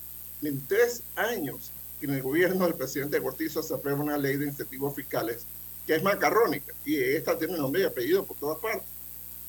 en 0.43 0.65
tres 0.67 1.03
años 1.17 1.71
que 1.99 2.07
en 2.07 2.15
el 2.15 2.23
gobierno 2.23 2.65
del 2.65 2.75
presidente 2.75 3.21
Cortizo 3.21 3.63
se 3.63 3.75
aprueba 3.75 4.03
una 4.03 4.19
ley 4.19 4.37
de 4.37 4.47
incentivos 4.47 4.95
fiscales 4.95 5.45
que 5.87 5.95
es 5.95 6.03
macarrónica 6.03 6.75
y 6.85 7.01
esta 7.01 7.39
tiene 7.39 7.57
nombre 7.57 7.83
y 7.83 7.85
apellido 7.85 8.25
por 8.25 8.37
todas 8.37 8.59
partes. 8.59 8.89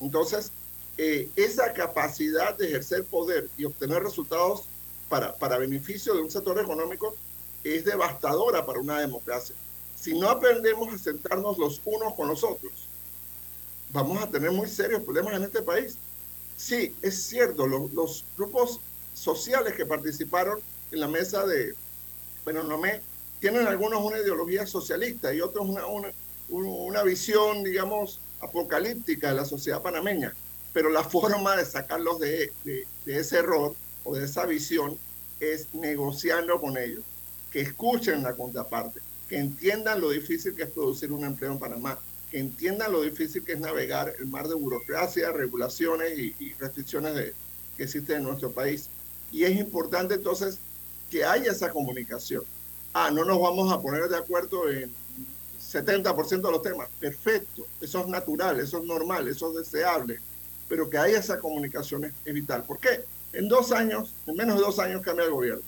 Entonces, 0.00 0.50
eh, 0.96 1.28
esa 1.36 1.72
capacidad 1.72 2.56
de 2.56 2.68
ejercer 2.68 3.04
poder 3.04 3.48
y 3.56 3.64
obtener 3.64 4.02
resultados 4.02 4.64
para, 5.08 5.34
para 5.36 5.58
beneficio 5.58 6.14
de 6.14 6.22
un 6.22 6.30
sector 6.30 6.58
económico 6.58 7.16
es 7.74 7.84
devastadora 7.84 8.64
para 8.64 8.80
una 8.80 9.00
democracia. 9.00 9.54
Si 9.96 10.18
no 10.18 10.30
aprendemos 10.30 10.92
a 10.94 10.98
sentarnos 10.98 11.58
los 11.58 11.80
unos 11.84 12.14
con 12.14 12.28
los 12.28 12.44
otros, 12.44 12.72
vamos 13.90 14.22
a 14.22 14.28
tener 14.28 14.50
muy 14.52 14.68
serios 14.68 15.02
problemas 15.02 15.34
en 15.34 15.44
este 15.44 15.62
país. 15.62 15.96
Sí, 16.56 16.94
es 17.02 17.22
cierto, 17.22 17.66
los, 17.66 18.24
grupos 18.36 18.80
sociales 19.14 19.74
que 19.74 19.86
participaron 19.86 20.60
en 20.92 21.00
la 21.00 21.08
mesa 21.08 21.46
de, 21.46 21.74
bueno, 22.44 22.62
no 22.62 22.78
me, 22.78 23.00
tienen 23.40 23.66
algunos 23.66 24.00
una 24.02 24.18
ideología 24.18 24.66
socialista 24.66 25.34
y 25.34 25.40
otros 25.40 25.68
una, 25.68 25.86
una, 25.86 26.12
una 26.48 27.02
visión, 27.02 27.64
digamos, 27.64 28.20
apocalíptica 28.40 29.30
de 29.30 29.34
la 29.34 29.44
sociedad 29.44 29.82
panameña, 29.82 30.32
pero 30.72 30.90
la 30.90 31.02
forma 31.10 31.56
de 31.56 31.64
sacarlos 31.64 32.20
de, 32.20 32.52
de, 32.64 32.86
de 33.04 33.18
ese 33.18 33.38
error 33.38 33.74
o 34.04 34.14
de 34.14 34.24
esa 34.24 34.46
visión 34.46 34.96
es 35.40 35.74
negociando 35.74 36.60
con 36.60 36.76
ellos 36.76 37.02
que 37.50 37.60
escuchen 37.60 38.22
la 38.22 38.34
contraparte, 38.34 39.00
que 39.28 39.38
entiendan 39.38 40.00
lo 40.00 40.10
difícil 40.10 40.54
que 40.54 40.64
es 40.64 40.70
producir 40.70 41.12
un 41.12 41.24
empleo 41.24 41.52
en 41.52 41.58
Panamá, 41.58 41.98
que 42.30 42.38
entiendan 42.38 42.92
lo 42.92 43.02
difícil 43.02 43.44
que 43.44 43.52
es 43.52 43.60
navegar 43.60 44.14
el 44.18 44.26
mar 44.26 44.48
de 44.48 44.54
burocracia, 44.54 45.32
regulaciones 45.32 46.18
y, 46.18 46.54
restricciones 46.58 47.32
que 47.76 47.82
existen 47.82 48.18
en 48.18 48.24
nuestro 48.24 48.52
país. 48.52 48.88
Y 49.32 49.44
es 49.44 49.58
importante 49.58 50.14
entonces 50.14 50.58
que 51.10 51.24
haya 51.24 51.52
esa 51.52 51.70
comunicación. 51.70 52.42
Ah, 52.92 53.10
no 53.10 53.24
nos 53.24 53.40
vamos 53.40 53.72
a 53.72 53.80
poner 53.80 54.08
de 54.08 54.16
acuerdo 54.16 54.68
en 54.68 54.90
70% 55.60 56.42
de 56.42 56.52
los 56.52 56.62
temas. 56.62 56.88
Perfecto, 57.00 57.66
eso 57.80 58.00
es 58.00 58.06
natural, 58.08 58.60
eso 58.60 58.78
es 58.78 58.84
normal, 58.84 59.28
eso 59.28 59.50
es 59.50 59.70
deseable, 59.70 60.18
pero 60.68 60.88
que 60.88 60.98
haya 60.98 61.18
esa 61.18 61.38
comunicación 61.38 62.12
es 62.24 62.34
vital. 62.34 62.64
¿Por 62.64 62.78
qué? 62.78 63.04
En 63.32 63.48
dos 63.48 63.72
años, 63.72 64.14
en 64.26 64.36
menos 64.36 64.56
de 64.56 64.62
dos 64.62 64.78
años 64.78 65.02
cambia 65.02 65.26
el 65.26 65.30
gobierno 65.30 65.62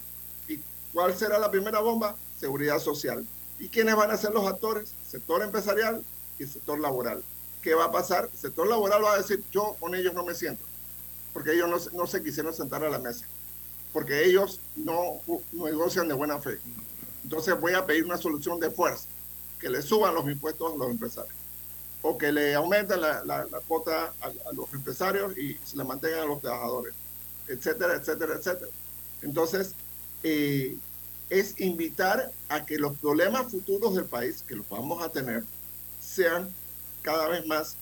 ¿Cuál 0.92 1.16
será 1.16 1.38
la 1.38 1.50
primera 1.50 1.81
bomba? 1.81 2.16
Seguridad 2.38 2.79
social. 2.79 3.24
¿Y 3.59 3.68
quiénes 3.68 3.94
van 3.94 4.11
a 4.11 4.16
ser 4.16 4.33
los 4.33 4.46
actores? 4.46 4.94
Sector 5.07 5.42
empresarial 5.42 6.03
y 6.38 6.46
sector 6.46 6.81
laboral. 6.81 7.22
¿Qué 7.62 7.74
va 7.74 7.87
a 7.87 7.92
pasar? 7.92 8.29
El 8.33 8.38
sector 8.38 8.66
laboral 8.66 9.05
va 9.05 9.14
a 9.14 9.18
decir, 9.18 9.44
yo 9.53 9.76
con 9.79 9.94
ellos 9.94 10.14
no 10.14 10.24
me 10.24 10.35
siento, 10.35 10.64
porque 11.35 11.53
ellos 11.53 11.92
no, 11.92 12.07
se 12.07 12.22
quisieron 12.22 12.55
sentar 12.55 12.83
a 12.83 12.88
la 12.88 12.98
mesa, 12.98 13.26
porque 13.92 14.24
ellos 14.24 14.61
no, 14.76 15.20
negocian 15.53 16.09
de 16.09 16.14
buena 16.14 16.38
fe. 16.38 16.59
Entonces 17.22 17.61
voy 17.61 17.74
a 17.74 17.85
pedir 17.85 18.07
una 18.07 18.16
solución 18.16 18.59
de 18.59 18.70
fuerza, 18.70 19.07
que 19.61 19.68
le 19.68 19.83
suban 19.83 20.14
los 20.14 20.24
impuestos 20.24 20.72
a 20.72 20.76
los 20.76 20.91
empresarios, 20.91 21.34
o 22.01 22.16
que 22.16 22.32
le 22.32 22.55
aumenten 22.55 23.03
la, 23.03 23.22
la, 23.26 23.47
cuota 23.68 24.14
a, 24.22 24.26
a, 24.26 24.53
los 24.55 24.72
empresarios 24.72 25.36
y 25.36 25.59
se 25.62 25.76
la 25.76 25.84
mantengan 25.84 26.20
a 26.20 26.24
los 26.24 26.41
trabajadores, 26.41 26.95
etcétera, 27.47 27.95
etcétera, 27.97 28.36
etcétera. 28.36 28.70
Entonces, 29.20 29.74
eh, 30.23 30.77
es 31.29 31.61
invitar 31.61 32.33
a 32.49 32.66
que 32.66 32.79
los 32.79 32.99
problemas 32.99 33.51
futuros 33.51 33.95
del 33.95 34.05
país, 34.05 34.45
que 34.47 34.57
los 34.57 34.68
vamos 34.68 35.03
a 35.03 35.09
tener, 35.09 35.45
sean 36.01 36.49
cada 37.03 37.29
vez 37.29 37.47
más 37.47 37.77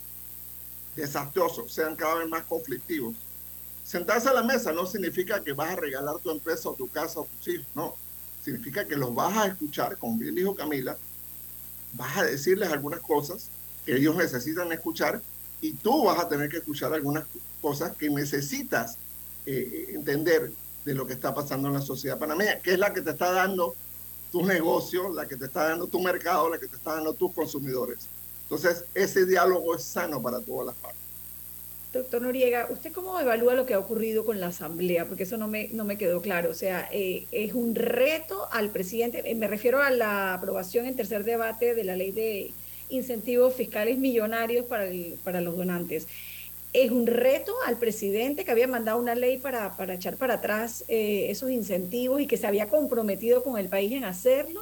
desastrosos, 0.95 1.73
sean 1.73 1.97
cada 1.97 2.17
vez 2.17 2.29
más 2.29 2.45
conflictivos. 2.45 3.17
Sentarse 3.85 4.29
a 4.29 4.35
la 4.35 4.43
mesa 4.43 4.73
no 4.73 4.85
significa 4.85 5.43
que 5.43 5.55
vas 5.55 5.71
a 5.71 5.77
regalar 5.77 6.19
tu 6.19 6.31
empresa 6.31 6.69
o 6.69 6.75
tu 6.75 6.89
casa 6.89 7.21
o 7.21 7.25
tus 7.25 7.49
hijos, 7.49 7.67
no. 7.75 7.97
Significa 8.45 8.87
que 8.87 8.97
los 8.97 9.15
vas 9.15 9.37
a 9.37 9.47
escuchar, 9.47 9.97
como 9.97 10.19
bien 10.19 10.35
dijo 10.35 10.55
Camila, 10.55 10.97
vas 11.95 12.19
a 12.19 12.25
decirles 12.25 12.71
algunas 12.71 13.01
cosas 13.01 13.49
que 13.87 13.97
ellos 13.97 14.15
necesitan 14.15 14.71
escuchar 14.73 15.23
y 15.63 15.73
tú 15.73 16.05
vas 16.05 16.19
a 16.19 16.29
tener 16.29 16.51
que 16.51 16.59
escuchar 16.59 16.93
algunas 16.93 17.25
cosas 17.63 17.97
que 17.97 18.11
necesitas 18.11 18.99
eh, 19.47 19.93
entender 19.95 20.53
de 20.89 20.95
lo 20.95 21.07
que 21.07 21.13
está 21.13 21.35
pasando 21.35 21.69
en 21.69 21.75
la 21.75 21.83
sociedad 21.83 22.19
panameña, 22.19 22.61
que 22.61 22.73
es 22.73 22.79
la 22.79 22.95
que 22.95 23.03
te 23.03 23.11
está 23.11 23.31
dando 23.31 23.75
tu 24.33 24.45
negocio, 24.47 25.11
la 25.11 25.29
que 25.29 25.37
te 25.37 25.45
está 25.45 25.69
dando 25.69 25.87
tu 25.87 26.01
mercado, 26.01 26.49
la 26.49 26.59
que 26.59 26.67
te 26.67 26.77
está 26.77 26.95
dando 26.95 27.13
tus 27.13 27.31
consumidores. 27.35 27.99
Entonces, 28.45 28.87
ese 28.95 29.27
diálogo 29.27 29.77
es 29.77 29.85
sano 29.85 30.23
para 30.23 30.41
todas 30.41 30.69
las 30.69 30.77
partes. 30.77 30.99
Doctor 31.93 32.23
Noriega, 32.23 32.69
¿usted 32.71 32.91
cómo 32.91 33.21
evalúa 33.21 33.53
lo 33.53 33.67
que 33.67 33.75
ha 33.75 33.79
ocurrido 33.79 34.25
con 34.25 34.41
la 34.41 34.47
Asamblea? 34.47 35.05
Porque 35.05 35.25
eso 35.25 35.37
no 35.37 35.47
me, 35.47 35.69
no 35.73 35.85
me 35.85 35.99
quedó 35.99 36.23
claro. 36.23 36.51
O 36.51 36.55
sea, 36.55 36.89
eh, 36.91 37.27
es 37.33 37.53
un 37.53 37.75
reto 37.75 38.49
al 38.51 38.71
presidente, 38.71 39.31
eh, 39.31 39.35
me 39.35 39.47
refiero 39.47 39.83
a 39.83 39.91
la 39.91 40.33
aprobación 40.33 40.87
en 40.87 40.97
tercer 40.97 41.25
debate 41.25 41.75
de 41.75 41.85
la 41.85 41.97
ley 41.97 42.13
de 42.13 42.53
incentivos 42.89 43.55
fiscales 43.55 43.99
millonarios 43.99 44.65
para, 44.65 44.87
para 45.23 45.43
los 45.43 45.55
donantes. 45.55 46.07
Es 46.81 46.93
un 46.93 47.09
reto 47.09 47.53
al 47.67 47.77
presidente 47.77 48.45
que 48.45 48.53
había 48.53 48.69
mandado 48.69 49.01
una 49.01 49.17
ley 49.17 49.39
para, 49.39 49.77
para 49.77 49.95
echar 49.95 50.17
para 50.17 50.35
atrás 50.35 50.85
eh, 50.87 51.27
esos 51.29 51.51
incentivos 51.51 52.21
y 52.21 52.29
que 52.29 52.37
se 52.37 52.47
había 52.47 52.69
comprometido 52.69 53.43
con 53.43 53.59
el 53.59 53.69
país 53.69 53.91
en 53.91 54.05
hacerlo 54.05 54.61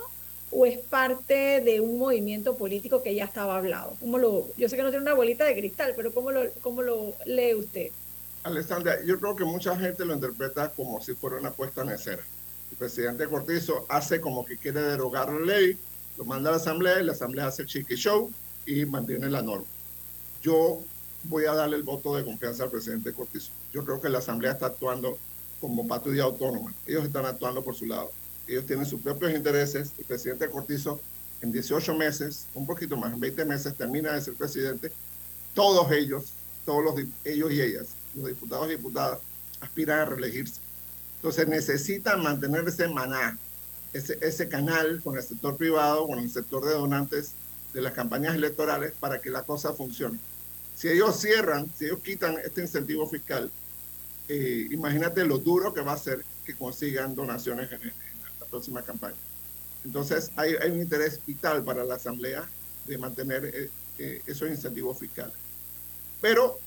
o 0.51 0.65
es 0.65 0.79
parte 0.79 1.61
de 1.61 1.79
un 1.83 1.99
movimiento 1.99 2.57
político 2.57 3.03
que 3.03 3.15
ya 3.15 3.27
estaba 3.27 3.59
hablado? 3.59 3.99
¿Cómo 4.01 4.17
lo, 4.17 4.49
yo 4.57 4.67
sé 4.71 4.77
que 4.77 4.83
no 4.83 4.89
tiene 4.89 5.03
una 5.03 5.13
bolita 5.13 5.45
de 5.45 5.55
cristal, 5.55 5.93
pero 5.95 6.11
¿cómo 6.15 6.31
lo, 6.31 6.51
cómo 6.63 6.81
lo 6.81 7.13
lee 7.27 7.53
usted? 7.53 7.91
Alessandra, 8.45 9.05
yo 9.05 9.21
creo 9.21 9.37
que 9.37 9.45
mucha 9.45 9.77
gente 9.77 10.07
lo 10.07 10.15
interpreta 10.15 10.71
como 10.71 11.03
si 11.03 11.13
fuera 11.13 11.37
una 11.37 11.51
puesta 11.51 11.83
en 11.83 11.91
escena. 11.91 12.23
El 12.71 12.79
presidente 12.79 13.27
Cortizo 13.27 13.85
hace 13.91 14.23
como 14.23 14.47
que 14.47 14.57
quiere 14.57 14.81
derogar 14.81 15.31
la 15.31 15.59
ley, 15.59 15.77
lo 16.17 16.25
manda 16.25 16.49
a 16.49 16.53
la 16.53 16.57
asamblea 16.57 16.99
y 16.99 17.05
la 17.05 17.13
asamblea 17.13 17.49
hace 17.49 17.61
el 17.61 17.69
chiqui 17.69 17.97
show 17.97 18.33
y 18.65 18.87
mantiene 18.87 19.29
la 19.29 19.43
norma. 19.43 19.67
Yo 20.41 20.81
voy 21.29 21.45
a 21.45 21.55
darle 21.55 21.77
el 21.77 21.83
voto 21.83 22.15
de 22.17 22.25
confianza 22.25 22.65
al 22.65 22.71
presidente 22.71 23.13
Cortizo. 23.13 23.51
Yo 23.73 23.85
creo 23.85 24.01
que 24.01 24.09
la 24.09 24.19
asamblea 24.19 24.53
está 24.53 24.67
actuando 24.67 25.19
como 25.61 25.87
patrulla 25.87 26.25
autónoma. 26.25 26.75
Ellos 26.87 27.05
están 27.05 27.27
actuando 27.27 27.63
por 27.63 27.75
su 27.75 27.87
lado 27.87 28.11
ellos 28.47 28.67
tienen 28.67 28.87
sus 28.87 29.01
propios 29.01 29.33
intereses. 29.33 29.93
El 29.99 30.05
presidente 30.05 30.49
Cortizo 30.49 31.01
en 31.41 31.53
18 31.53 31.95
meses, 31.95 32.47
un 32.55 32.67
poquito 32.67 32.97
más, 32.97 33.13
en 33.13 33.21
20 33.21 33.45
meses 33.45 33.77
termina 33.77 34.13
de 34.13 34.21
ser 34.21 34.35
presidente. 34.35 34.93
Todos 35.55 35.91
ellos, 35.93 36.33
todos 36.65 36.85
los, 36.85 36.95
ellos 37.25 37.53
y 37.53 37.61
ellas, 37.61 37.89
los 38.15 38.29
diputados 38.29 38.69
y 38.69 38.77
diputadas, 38.77 39.21
aspiran 39.61 40.01
a 40.01 40.05
reelegirse. 40.05 40.61
Entonces 41.17 41.49
necesitan 41.49 42.23
mantener 42.23 42.67
ese 42.69 42.89
maná, 42.89 43.39
ese, 43.93 44.19
ese 44.21 44.49
canal 44.49 45.01
con 45.03 45.17
el 45.17 45.23
sector 45.23 45.57
privado, 45.57 46.07
con 46.07 46.19
el 46.19 46.31
sector 46.31 46.65
de 46.65 46.75
donantes 46.75 47.33
de 47.73 47.81
las 47.81 47.93
campañas 47.93 48.35
electorales 48.35 48.93
para 48.99 49.21
que 49.21 49.31
la 49.31 49.43
cosa 49.43 49.73
funcione. 49.73 50.19
Si 50.77 50.89
ellos 50.89 51.19
cierran, 51.19 51.71
si 51.75 51.87
ellos 51.87 52.01
quitan 52.01 52.37
este 52.45 52.61
incentivo 52.61 53.09
fiscal, 53.09 53.51
eh, 54.29 54.69
imagínate 54.71 55.25
lo 55.25 55.39
duro 55.39 55.73
que 55.73 55.81
va 55.81 55.95
a 55.95 55.99
ser 55.99 56.25
que 56.45 56.55
consigan 56.55 57.15
donaciones 57.15 57.73
en, 57.73 57.81
próxima 58.51 58.83
campaña. 58.83 59.17
Entonces, 59.85 60.31
hay, 60.37 60.55
hay, 60.55 60.71
un 60.71 60.81
interés 60.81 61.21
vital 61.27 61.65
para 61.65 61.83
la 61.83 61.97
Asamblea 61.97 62.49
de 62.87 62.97
mantener 62.97 63.45
eh, 63.45 63.71
eh, 63.99 64.23
esos 64.27 64.49
incentivos 64.49 64.99
fiscales. 64.99 65.35
Pero 66.21 66.59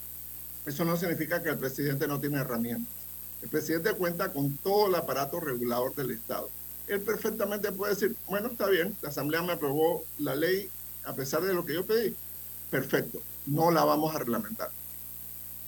eso 0.65 0.83
no 0.83 0.97
significa 0.97 1.41
que 1.41 1.49
el 1.49 1.57
presidente 1.57 2.07
no 2.07 2.19
tiene 2.19 2.39
herramientas. 2.39 2.93
El 3.41 3.49
presidente 3.49 3.93
cuenta 3.93 4.33
con 4.33 4.57
todo 4.57 4.87
el 4.87 4.95
aparato 4.95 5.39
regulador 5.39 5.95
del 5.95 6.11
Estado. 6.11 6.49
Él 6.87 6.99
perfectamente 7.01 7.71
puede 7.71 7.93
decir, 7.93 8.15
bueno, 8.27 8.49
está 8.49 8.67
bien, 8.67 8.95
la 9.01 9.09
Asamblea 9.09 9.41
me 9.41 9.53
aprobó 9.53 10.03
la 10.17 10.35
ley 10.35 10.69
a 11.05 11.13
pesar 11.13 11.41
de 11.43 11.53
lo 11.53 11.63
que 11.63 11.75
yo 11.75 11.85
pedí. 11.85 12.15
Perfecto, 12.69 13.21
no 13.49 13.71
la 13.71 13.83
vamos 13.83 14.15
a 14.15 14.19
reglamentar. 14.19 14.69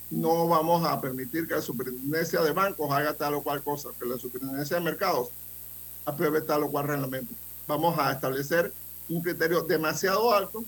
No 0.10 0.48
vamos 0.48 0.86
a 0.86 1.00
permitir 1.00 1.48
que 1.48 1.56
la 1.56 1.62
superintendencia 1.62 2.42
de 2.42 2.52
bancos 2.52 2.92
haga 2.92 3.14
tal 3.14 3.36
o 3.36 3.42
cual 3.42 3.64
cosa, 3.64 3.90
que 3.98 4.06
la 4.06 4.18
superintendencia 4.18 4.78
de 4.78 4.84
mercados 4.84 5.30
apruebe 6.06 6.42
tal 6.42 6.64
o 6.64 6.72
cual 6.72 6.88
reglamento. 6.88 7.34
Vamos 7.68 7.98
a 7.98 8.12
establecer 8.12 8.74
un 9.10 9.22
criterio 9.22 9.62
demasiado 9.62 10.34
alto 10.34 10.64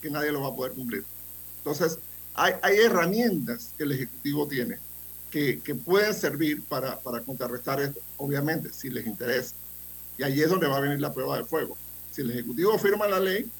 que 0.00 0.10
nadie 0.10 0.32
lo 0.32 0.42
va 0.42 0.48
a 0.48 0.54
poder 0.54 0.72
cumplir. 0.72 1.04
Entonces, 1.58 1.98
hay, 2.34 2.54
hay 2.62 2.78
herramientas 2.78 3.70
que 3.76 3.84
el 3.84 3.92
Ejecutivo 3.92 4.46
tiene 4.46 4.78
que, 5.30 5.74
pueden 5.74 6.14
servir 6.14 6.62
para, 6.62 7.00
para, 7.00 7.20
contrarrestar 7.20 7.80
esto, 7.80 8.00
obviamente, 8.18 8.72
si 8.72 8.88
les 8.88 9.04
interesa. 9.04 9.54
Y 10.16 10.22
allí 10.22 10.42
es 10.42 10.48
donde 10.48 10.68
va 10.68 10.76
a 10.76 10.80
venir 10.80 11.00
la 11.00 11.12
prueba 11.12 11.36
de 11.36 11.44
fuego. 11.44 11.76
Si 12.12 12.20
el 12.20 12.30
Ejecutivo 12.30 12.78
firma 12.78 13.08
la 13.08 13.18
ley, 13.18 13.50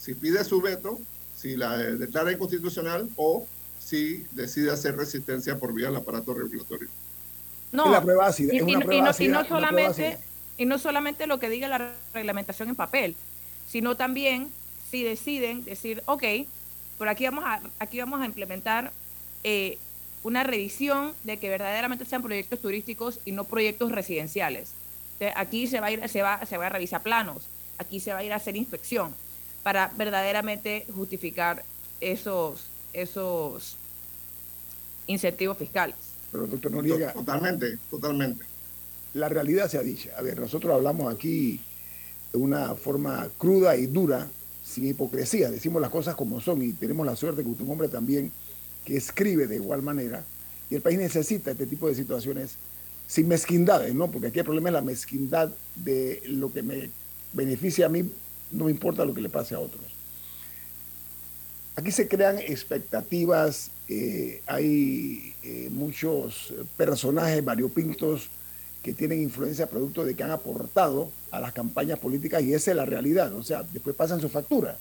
si 0.00 0.14
pide 0.14 0.42
su 0.42 0.60
veto, 0.60 0.98
si 1.42 1.56
la 1.56 1.76
declara 1.76 2.30
inconstitucional 2.30 3.08
o 3.16 3.44
si 3.80 4.24
decide 4.30 4.70
hacer 4.70 4.96
resistencia 4.96 5.58
por 5.58 5.74
vía 5.74 5.86
del 5.86 5.96
aparato 5.96 6.32
regulatorio. 6.32 6.88
No, 7.72 7.90
la 7.90 8.00
prueba 8.00 8.28
ácida, 8.28 8.54
y, 8.54 8.60
no, 9.28 9.44
solamente 9.44 10.18
y 10.56 10.66
no 10.66 10.78
solamente 10.78 11.26
lo 11.26 11.40
que 11.40 11.48
diga 11.48 11.66
la 11.66 11.94
reglamentación 12.14 12.68
en 12.68 12.76
papel, 12.76 13.16
sino 13.66 13.96
también 13.96 14.50
si 14.88 15.02
deciden 15.02 15.64
decir, 15.64 16.02
ok, 16.06 16.22
por 16.96 17.08
aquí 17.08 17.24
vamos 17.24 17.44
a, 17.44 17.60
aquí 17.80 17.98
vamos 17.98 18.20
a 18.20 18.26
implementar 18.26 18.92
eh, 19.42 19.78
una 20.22 20.44
revisión 20.44 21.12
de 21.24 21.38
que 21.38 21.48
verdaderamente 21.48 22.04
sean 22.04 22.22
proyectos 22.22 22.60
turísticos 22.60 23.18
y 23.24 23.32
no 23.32 23.44
proyectos 23.44 23.90
residenciales. 23.90 24.74
aquí 25.34 25.66
se 25.66 25.80
va 25.80 25.86
a 25.88 25.90
ir, 25.90 26.08
se 26.08 26.22
va, 26.22 26.46
se 26.46 26.56
va 26.56 26.66
a 26.66 26.68
revisar 26.68 27.02
planos, 27.02 27.48
aquí 27.78 27.98
se 27.98 28.12
va 28.12 28.18
a 28.18 28.24
ir 28.24 28.32
a 28.32 28.36
hacer 28.36 28.54
inspección 28.54 29.12
para 29.62 29.92
verdaderamente 29.96 30.86
justificar 30.94 31.64
esos, 32.00 32.64
esos 32.92 33.76
incentivos 35.06 35.58
fiscales. 35.58 35.96
Pero 36.30 36.46
doctor 36.46 36.72
Noriega. 36.72 37.12
Totalmente, 37.12 37.78
totalmente 37.90 38.52
la 39.14 39.28
realidad 39.28 39.68
se 39.68 39.78
ha 39.78 39.82
dicho. 39.82 40.10
A 40.16 40.22
ver, 40.22 40.40
nosotros 40.40 40.72
hablamos 40.72 41.12
aquí 41.12 41.60
de 42.32 42.38
una 42.38 42.74
forma 42.74 43.28
cruda 43.38 43.76
y 43.76 43.86
dura, 43.86 44.28
sin 44.64 44.86
hipocresía, 44.86 45.50
decimos 45.50 45.82
las 45.82 45.90
cosas 45.90 46.14
como 46.14 46.40
son 46.40 46.62
y 46.62 46.72
tenemos 46.72 47.04
la 47.04 47.16
suerte 47.16 47.42
que 47.42 47.48
usted 47.48 47.62
es 47.62 47.66
un 47.66 47.72
hombre 47.72 47.88
también 47.88 48.32
que 48.84 48.96
escribe 48.96 49.46
de 49.46 49.56
igual 49.56 49.82
manera 49.82 50.24
y 50.70 50.76
el 50.76 50.82
país 50.82 50.98
necesita 50.98 51.50
este 51.50 51.66
tipo 51.66 51.88
de 51.88 51.94
situaciones 51.94 52.54
sin 53.06 53.28
mezquindades, 53.28 53.94
¿no? 53.94 54.10
Porque 54.10 54.28
aquí 54.28 54.38
el 54.38 54.44
problema 54.44 54.70
es 54.70 54.72
la 54.72 54.80
mezquindad 54.80 55.50
de 55.74 56.22
lo 56.26 56.50
que 56.52 56.62
me 56.62 56.88
beneficia 57.34 57.86
a 57.86 57.88
mí, 57.90 58.10
no 58.52 58.66
me 58.66 58.70
importa 58.70 59.04
lo 59.04 59.14
que 59.14 59.20
le 59.20 59.28
pase 59.28 59.54
a 59.54 59.58
otros. 59.58 59.82
Aquí 61.74 61.90
se 61.90 62.06
crean 62.06 62.38
expectativas, 62.38 63.70
eh, 63.88 64.42
hay 64.46 65.34
eh, 65.42 65.68
muchos 65.70 66.52
personajes 66.76 67.42
variopintos 67.44 68.28
que 68.82 68.92
tienen 68.92 69.22
influencia 69.22 69.66
producto 69.66 70.04
de 70.04 70.14
que 70.14 70.22
han 70.22 70.32
aportado 70.32 71.10
a 71.30 71.40
las 71.40 71.52
campañas 71.52 71.98
políticas 71.98 72.42
y 72.42 72.52
esa 72.52 72.72
es 72.72 72.76
la 72.76 72.84
realidad. 72.84 73.32
O 73.34 73.42
sea, 73.42 73.62
después 73.62 73.96
pasan 73.96 74.20
su 74.20 74.28
factura. 74.28 74.76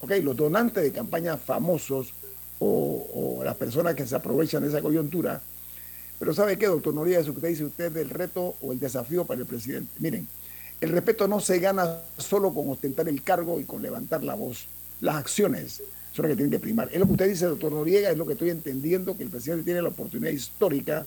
Ok, 0.00 0.12
los 0.22 0.36
donantes 0.36 0.82
de 0.82 0.92
campañas 0.92 1.40
famosos 1.40 2.12
o, 2.58 3.42
las 3.44 3.56
personas 3.56 3.94
que 3.94 4.06
se 4.06 4.16
aprovechan 4.16 4.62
de 4.62 4.70
esa 4.70 4.80
coyuntura. 4.80 5.40
Pero 6.18 6.34
¿sabe 6.34 6.58
qué, 6.58 6.66
doctor 6.66 6.94
Noriega? 6.94 7.20
Eso 7.20 7.32
que 7.32 7.36
usted 7.36 7.48
dice 7.48 7.64
usted 7.64 7.92
del 7.92 8.10
reto 8.10 8.56
o 8.60 8.72
el 8.72 8.80
desafío 8.80 9.24
para 9.24 9.40
el 9.40 9.46
presidente. 9.46 9.92
Miren, 10.00 10.26
el 10.80 10.90
respeto 10.90 11.26
no 11.26 11.40
se 11.40 11.58
gana 11.58 11.98
solo 12.18 12.52
con 12.52 12.68
ostentar 12.68 13.08
el 13.08 13.22
cargo 13.22 13.60
y 13.60 13.64
con 13.64 13.82
levantar 13.82 14.22
la 14.22 14.34
voz. 14.34 14.66
Las 15.00 15.16
acciones 15.16 15.82
son 16.12 16.24
las 16.24 16.30
que 16.30 16.36
tienen 16.36 16.50
que 16.50 16.58
primar. 16.58 16.88
Es 16.92 16.98
lo 16.98 17.06
que 17.06 17.12
usted 17.12 17.28
dice, 17.28 17.46
doctor 17.46 17.72
Noriega, 17.72 18.10
es 18.10 18.18
lo 18.18 18.26
que 18.26 18.34
estoy 18.34 18.50
entendiendo, 18.50 19.16
que 19.16 19.22
el 19.22 19.30
presidente 19.30 19.64
tiene 19.64 19.82
la 19.82 19.88
oportunidad 19.88 20.30
histórica 20.30 21.06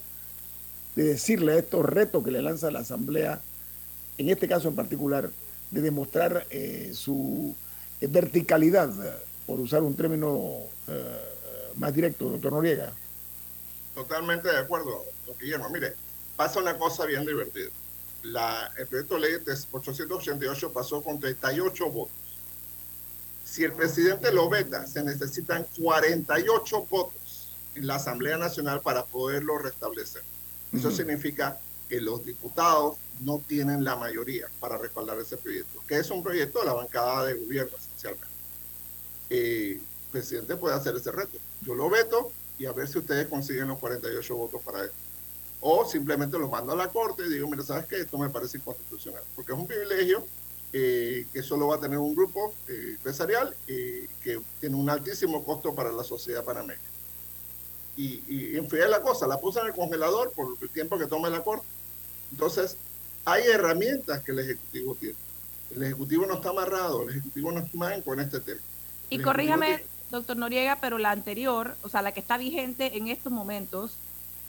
de 0.96 1.04
decirle 1.04 1.54
a 1.54 1.58
estos 1.58 1.86
retos 1.86 2.24
que 2.24 2.32
le 2.32 2.42
lanza 2.42 2.72
la 2.72 2.80
Asamblea, 2.80 3.42
en 4.18 4.30
este 4.30 4.48
caso 4.48 4.68
en 4.68 4.76
particular, 4.76 5.30
de 5.72 5.82
demostrar 5.82 6.46
eh, 6.50 6.92
su 6.94 7.56
eh, 8.02 8.08
verticalidad, 8.08 8.92
por 9.46 9.60
usar 9.60 9.82
un 9.82 9.96
término 9.96 10.62
eh, 10.88 11.74
más 11.76 11.94
directo, 11.94 12.30
doctor 12.30 12.52
Noriega. 12.52 12.92
Totalmente 13.96 14.48
de 14.48 14.58
acuerdo, 14.58 15.06
doctor 15.26 15.44
Guillermo. 15.44 15.70
Mire, 15.70 15.94
pasa 16.36 16.60
una 16.60 16.78
cosa 16.78 17.06
bien 17.06 17.26
divertida. 17.26 17.70
La, 18.24 18.72
el 18.78 18.88
proyecto 18.88 19.16
de 19.16 19.22
ley 19.22 19.32
de 19.44 19.52
888 19.72 20.74
pasó 20.74 21.02
con 21.02 21.20
38 21.20 21.90
votos. 21.90 22.14
Si 23.46 23.64
el 23.64 23.74
presidente 23.74 24.32
lo 24.32 24.50
veta, 24.50 24.86
se 24.86 25.04
necesitan 25.04 25.66
48 25.80 26.86
votos 26.86 27.54
en 27.76 27.88
la 27.88 27.96
Asamblea 27.96 28.38
Nacional 28.38 28.82
para 28.82 29.06
poderlo 29.06 29.58
restablecer. 29.58 30.22
Eso 30.74 30.92
significa 30.92 31.60
que 31.88 32.00
los 32.00 32.24
diputados 32.24 32.98
no 33.22 33.42
tienen 33.46 33.84
la 33.84 33.96
mayoría 33.96 34.48
para 34.60 34.78
respaldar 34.78 35.20
ese 35.20 35.38
proyecto, 35.38 35.84
que 35.88 35.98
es 35.98 36.10
un 36.12 36.22
proyecto 36.24 36.60
de 36.60 36.66
la 36.66 36.74
bancada 36.74 37.26
de 37.26 37.34
gobierno 37.34 37.76
esencialmente. 37.78 38.28
el 39.30 39.82
presidente 40.12 40.56
puede 40.56 40.76
hacer 40.76 40.96
ese 40.96 41.12
reto. 41.12 41.38
Yo 41.62 41.74
lo 41.76 41.90
veto 41.90 42.32
y 42.60 42.66
a 42.66 42.72
ver 42.72 42.88
si 42.88 43.00
ustedes 43.00 43.28
consiguen 43.28 43.68
los 43.68 43.80
48 43.80 44.36
votos 44.36 44.62
para 44.64 44.86
eso. 44.86 44.94
O 45.62 45.86
simplemente 45.86 46.38
lo 46.40 46.48
mando 46.48 46.72
a 46.72 46.76
la 46.76 46.88
corte 46.88 47.24
y 47.26 47.30
digo, 47.30 47.48
mira, 47.50 47.64
¿sabes 47.64 47.86
qué? 47.86 48.02
Esto 48.02 48.18
me 48.18 48.30
parece 48.30 48.58
inconstitucional, 48.58 49.24
porque 49.36 49.52
es 49.52 49.58
un 49.58 49.68
privilegio 49.68 50.26
eh, 50.72 51.28
que 51.34 51.44
solo 51.44 51.68
va 51.68 51.76
a 51.76 51.80
tener 51.80 51.98
un 51.98 52.16
grupo 52.16 52.54
eh, 52.68 52.92
empresarial 52.92 53.56
y 53.68 54.08
que 54.24 54.40
tiene 54.60 54.76
un 54.76 54.90
altísimo 54.90 55.44
costo 55.44 55.76
para 55.76 55.92
la 55.92 56.04
sociedad 56.04 56.44
panameña. 56.44 56.80
Y, 57.98 58.24
y 58.28 58.58
enfrié 58.58 58.88
la 58.88 59.02
cosa, 59.02 59.28
la 59.28 59.40
puse 59.40 59.60
en 59.60 59.68
el 59.68 59.74
congelador 59.74 60.32
por 60.32 60.56
el 60.62 60.70
tiempo 60.70 60.98
que 60.98 61.08
toma 61.08 61.30
la 61.30 61.44
corte. 61.44 61.66
Entonces, 62.32 62.78
hay 63.26 63.44
herramientas 63.44 64.24
que 64.24 64.32
el 64.32 64.40
Ejecutivo 64.40 64.96
tiene. 64.96 65.16
El 65.76 65.84
Ejecutivo 65.84 66.26
no 66.26 66.36
está 66.36 66.50
amarrado, 66.50 67.04
el 67.04 67.10
Ejecutivo 67.10 67.52
no 67.52 67.60
está 67.60 67.78
manco 67.78 68.14
en 68.14 68.22
este 68.22 68.40
tema. 68.40 68.62
Y 69.10 69.20
corríjame, 69.20 69.84
doctor 70.12 70.38
Noriega, 70.38 70.78
pero 70.80 70.98
la 70.98 71.12
anterior, 71.12 71.76
o 71.84 71.90
sea, 71.90 72.02
la 72.02 72.12
que 72.12 72.20
está 72.20 72.38
vigente 72.38 72.98
en 72.98 73.08
estos 73.08 73.32
momentos, 73.32 73.98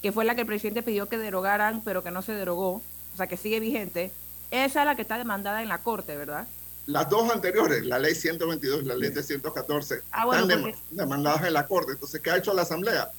que 0.02 0.12
fue 0.12 0.24
la 0.24 0.34
que 0.34 0.42
el 0.42 0.46
presidente 0.46 0.82
pidió 0.82 1.08
que 1.08 1.18
derogaran, 1.18 1.82
pero 1.82 2.02
que 2.02 2.10
no 2.10 2.22
se 2.22 2.32
derogó, 2.32 2.82
o 3.12 3.16
sea, 3.16 3.26
que 3.26 3.36
sigue 3.36 3.60
vigente, 3.60 4.12
esa 4.50 4.80
es 4.80 4.86
la 4.86 4.96
que 4.96 5.02
está 5.02 5.18
demandada 5.18 5.62
en 5.62 5.68
la 5.68 5.78
Corte, 5.78 6.16
¿verdad? 6.16 6.46
Las 6.86 7.08
dos 7.08 7.30
anteriores, 7.30 7.84
la 7.84 7.98
ley 7.98 8.14
122 8.14 8.82
y 8.82 8.84
la 8.86 8.96
ley 8.96 9.10
314, 9.10 10.02
ah, 10.10 10.26
están 10.32 10.74
demandadas 10.90 11.44
en 11.44 11.52
la 11.52 11.66
Corte. 11.66 11.92
Entonces, 11.92 12.20
¿qué 12.20 12.30
ha 12.30 12.36
hecho 12.36 12.52
la 12.52 12.62
Asamblea? 12.62 13.10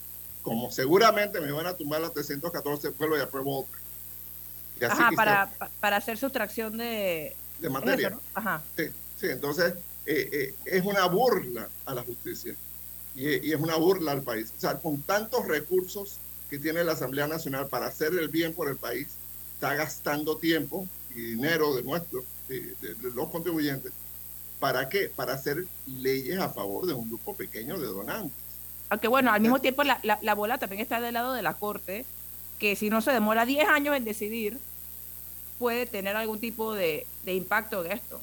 Como 0.42 0.72
seguramente 0.72 1.40
me 1.40 1.52
van 1.52 1.68
a 1.68 1.74
tumbar 1.74 2.02
la 2.02 2.10
314, 2.10 2.90
vuelvo 2.90 3.18
y 3.18 3.22
apruebo 3.22 3.60
otra. 3.60 3.80
Ajá, 4.90 5.12
para, 5.16 5.50
para 5.80 5.98
hacer 5.98 6.18
sustracción 6.18 6.78
de... 6.78 7.36
De 7.60 7.70
materia. 7.70 8.18
Ajá. 8.34 8.64
Sí, 8.76 8.86
sí, 9.20 9.28
entonces 9.28 9.76
eh, 10.08 10.30
eh, 10.34 10.56
es 10.66 10.84
una 10.84 11.06
burla 11.06 11.70
a 11.86 11.94
la 11.94 12.02
justicia 12.02 12.56
y, 13.14 13.48
y, 13.48 13.54
es 13.54 13.60
una 13.60 13.76
burla 13.76 14.14
al 14.14 14.24
país. 14.24 14.52
O 14.58 14.60
sea, 14.60 14.80
con 14.80 15.04
tantos 15.04 15.48
recursos 15.48 16.18
que 16.52 16.60
tiene 16.60 16.84
la 16.84 16.91
Asamblea 16.91 17.28
Nacional 17.28 17.68
para 17.70 17.88
hacer 17.88 18.14
el 18.14 18.28
bien 18.28 18.54
por 18.54 18.68
el 18.68 18.76
país, 18.76 19.08
está 19.54 19.74
gastando 19.74 20.36
tiempo 20.36 20.86
y 21.16 21.22
dinero 21.22 21.74
de 21.74 21.82
nuestros, 21.82 22.26
de, 22.49 22.76
los 23.16 23.30
contribuyentes. 23.30 23.93
¿Para 24.60 24.89
qué? 24.89 25.10
Para 25.10 25.34
hacer 25.34 25.66
leyes 25.88 26.38
a 26.39 26.49
favor 26.49 26.86
de 26.86 26.93
un 26.93 27.08
grupo 27.08 27.34
pequeño 27.34 27.80
de 27.80 27.88
donantes. 27.88 28.38
Aunque 28.89 29.08
bueno, 29.08 29.32
al 29.32 29.39
mismo 29.39 29.62
tiempo 29.62 29.84
la, 29.84 30.02
la, 30.04 30.36
bola 30.36 30.58
también 30.58 30.82
está 30.82 30.99
del 30.99 31.14
lado 31.14 31.34
de 31.34 31.41
la 31.41 31.54
Corte, 31.54 32.06
que 32.60 32.76
si 32.76 32.89
no 32.89 33.02
se 33.02 33.12
demora 33.12 33.45
10 33.45 33.70
años 33.70 33.95
en 33.95 34.04
decidir, 34.04 34.60
puede 35.58 35.86
tener 35.86 36.18
algún 36.18 36.41
tipo 36.41 36.74
de, 36.74 37.08
de 37.24 37.34
impacto 37.34 37.86
en 37.86 37.93
esto. 37.93 38.20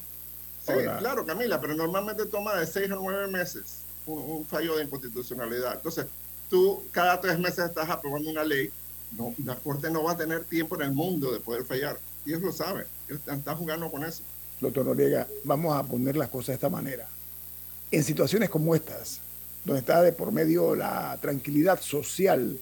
Sí, 0.66 0.74
claro, 0.99 1.24
Camila, 1.24 1.62
pero 1.62 1.74
normalmente 1.74 2.26
toma 2.26 2.57
de 2.57 2.66
6 2.66 2.91
a 2.91 2.95
9 2.97 3.29
meses 3.29 3.79
un, 4.05 4.18
un 4.18 4.45
fallo 4.45 4.76
de 4.76 4.85
inconstitucionalidad. 4.85 5.76
Entonces, 5.76 6.07
tú 6.49 6.82
cada 6.92 7.20
tres 7.20 7.38
meses 7.38 7.66
estás 7.66 7.88
aprobando 7.88 8.30
una 8.30 8.44
ley, 8.44 8.70
no, 9.16 9.34
la 9.44 9.57
Corte 9.57 9.90
no 9.90 10.03
va 10.03 10.12
a 10.12 10.16
tener 10.16 10.44
tiempo 10.44 10.76
en 10.76 10.82
el 10.82 10.92
mundo 10.92 11.32
de 11.32 11.40
poder 11.40 11.64
fallar. 11.64 11.99
Y 12.24 12.30
ellos 12.30 12.42
lo 12.42 12.53
saben, 12.53 12.84
ellos 13.09 13.20
están, 13.26 13.57
jugando 13.57 13.90
con 13.90 14.05
eso. 14.05 14.22
Doctor 14.61 14.84
Noriega, 14.84 15.26
vamos 15.44 15.76
a 15.76 15.82
poner 15.82 16.16
las 16.16 16.28
cosas 16.28 16.49
de 16.49 16.55
esta 16.55 16.68
manera. 16.68 17.09
En 17.90 18.05
situaciones 18.05 18.51
como 18.51 18.74
estas, 18.74 19.20
donde 19.64 19.80
está 19.80 20.03
de 20.03 20.12
por 20.12 20.32
medio 20.32 20.74
la 20.74 21.16
tranquilidad 21.20 21.80
social 21.80 22.59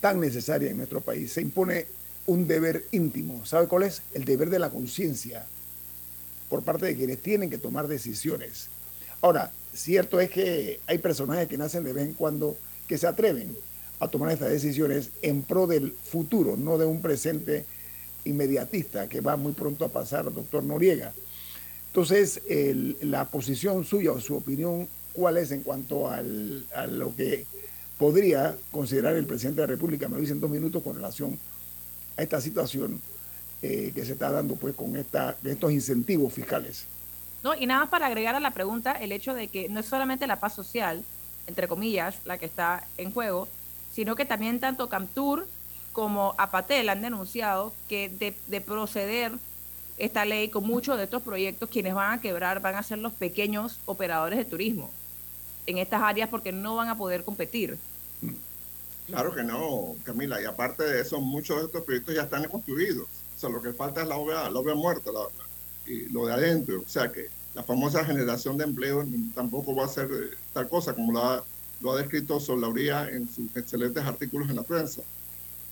tan 0.00 0.20
necesaria 0.20 0.70
en 0.70 0.76
nuestro 0.76 1.00
país, 1.00 1.32
se 1.32 1.40
impone 1.40 1.86
un 2.26 2.46
deber 2.46 2.84
íntimo. 2.90 3.46
¿Sabe 3.46 3.66
cuál 3.68 3.84
es? 3.84 4.02
El 4.12 4.24
deber 4.24 4.50
de 4.50 4.58
la 4.58 4.70
conciencia 4.70 5.46
por 6.50 6.62
parte 6.62 6.86
de 6.86 6.96
quienes 6.96 7.22
tienen 7.22 7.50
que 7.50 7.58
tomar 7.58 7.88
decisiones. 7.88 8.68
Ahora, 9.22 9.50
cierto 9.72 10.20
es 10.20 10.30
que 10.30 10.80
hay 10.86 10.98
personajes 10.98 11.48
que 11.48 11.56
nacen 11.56 11.84
de 11.84 11.92
vez 11.92 12.04
en 12.04 12.14
cuando 12.14 12.56
que 12.86 12.98
se 12.98 13.06
atreven 13.06 13.56
a 14.00 14.08
tomar 14.08 14.30
estas 14.30 14.50
decisiones 14.50 15.10
en 15.22 15.42
pro 15.42 15.66
del 15.66 15.92
futuro, 15.92 16.56
no 16.56 16.78
de 16.78 16.86
un 16.86 17.00
presente 17.00 17.64
inmediatista 18.24 19.08
que 19.08 19.20
va 19.20 19.36
muy 19.36 19.52
pronto 19.52 19.84
a 19.84 19.88
pasar, 19.88 20.32
doctor 20.32 20.62
Noriega. 20.62 21.12
Entonces, 21.88 22.42
la 23.00 23.24
posición 23.24 23.84
suya 23.84 24.12
o 24.12 24.20
su 24.20 24.36
opinión, 24.36 24.86
¿cuál 25.14 25.38
es 25.38 25.50
en 25.50 25.62
cuanto 25.62 26.10
a 26.10 26.20
lo 26.20 27.16
que 27.16 27.46
podría 27.98 28.56
considerar 28.70 29.16
el 29.16 29.26
presidente 29.26 29.62
de 29.62 29.66
la 29.66 29.72
República, 29.72 30.08
me 30.08 30.16
lo 30.16 30.20
dicen 30.20 30.40
dos 30.40 30.50
minutos, 30.50 30.82
con 30.82 30.96
relación 30.96 31.38
a 32.16 32.22
esta 32.22 32.40
situación 32.40 33.00
eh, 33.62 33.92
que 33.94 34.04
se 34.04 34.12
está 34.12 34.30
dando 34.30 34.56
pues 34.56 34.74
con 34.74 34.96
esta, 34.96 35.36
estos 35.44 35.72
incentivos 35.72 36.32
fiscales? 36.32 36.84
No, 37.42 37.54
y 37.54 37.66
nada 37.66 37.80
más 37.80 37.88
para 37.88 38.06
agregar 38.06 38.34
a 38.34 38.40
la 38.40 38.50
pregunta 38.50 38.92
el 38.92 39.12
hecho 39.12 39.32
de 39.32 39.48
que 39.48 39.68
no 39.68 39.80
es 39.80 39.86
solamente 39.86 40.26
la 40.26 40.40
paz 40.40 40.54
social, 40.54 41.04
entre 41.46 41.68
comillas, 41.68 42.16
la 42.24 42.38
que 42.38 42.46
está 42.46 42.86
en 42.96 43.12
juego, 43.12 43.48
sino 43.92 44.14
que 44.14 44.24
también 44.24 44.60
tanto 44.60 44.88
Camtur 44.88 45.46
como 45.92 46.34
Apatel 46.36 46.88
han 46.90 47.00
denunciado 47.00 47.72
que 47.88 48.08
de, 48.10 48.60
proceder 48.60 49.32
esta 49.96 50.26
ley 50.26 50.50
con 50.50 50.64
muchos 50.64 50.98
de 50.98 51.04
estos 51.04 51.22
proyectos, 51.22 51.70
quienes 51.70 51.94
van 51.94 52.18
a 52.18 52.20
quebrar 52.20 52.60
van 52.60 52.74
a 52.74 52.82
ser 52.82 52.98
los 52.98 53.14
pequeños 53.14 53.78
operadores 53.86 54.38
de 54.38 54.44
turismo 54.44 54.90
en 55.66 55.78
estas 55.78 56.02
áreas 56.02 56.28
porque 56.28 56.52
no 56.52 56.76
van 56.76 56.88
a 56.88 56.98
poder 56.98 57.24
competir. 57.24 57.78
Claro 59.06 59.34
que 59.34 59.42
no, 59.42 59.94
Camila, 60.04 60.40
y 60.42 60.44
aparte 60.44 60.82
de 60.82 61.00
eso, 61.00 61.20
muchos 61.20 61.58
de 61.60 61.66
estos 61.66 61.82
proyectos 61.82 62.14
ya 62.14 62.22
están 62.22 62.44
construidos. 62.44 63.06
O 63.36 63.38
sea, 63.38 63.48
lo 63.48 63.62
que 63.62 63.72
falta 63.72 64.02
es 64.02 64.08
la 64.08 64.16
obra, 64.16 64.50
la 64.50 64.58
obra 64.58 64.74
muerta, 64.74 65.10
la, 65.12 65.26
y 65.86 66.08
lo 66.10 66.26
de 66.26 66.34
adentro. 66.34 66.82
O 66.84 66.88
sea 66.88 67.10
que 67.10 67.28
la 67.56 67.62
famosa 67.62 68.04
generación 68.04 68.58
de 68.58 68.64
empleo 68.64 69.02
tampoco 69.34 69.74
va 69.74 69.86
a 69.86 69.88
ser 69.88 70.10
eh, 70.12 70.36
tal 70.52 70.68
cosa 70.68 70.92
como 70.92 71.10
lo 71.10 71.92
ha, 71.92 71.96
descrito 71.96 72.38
Solauría 72.38 73.08
en 73.08 73.26
sus 73.26 73.56
excelentes 73.56 74.04
artículos 74.04 74.50
en 74.50 74.56
la 74.56 74.62
prensa. 74.62 75.00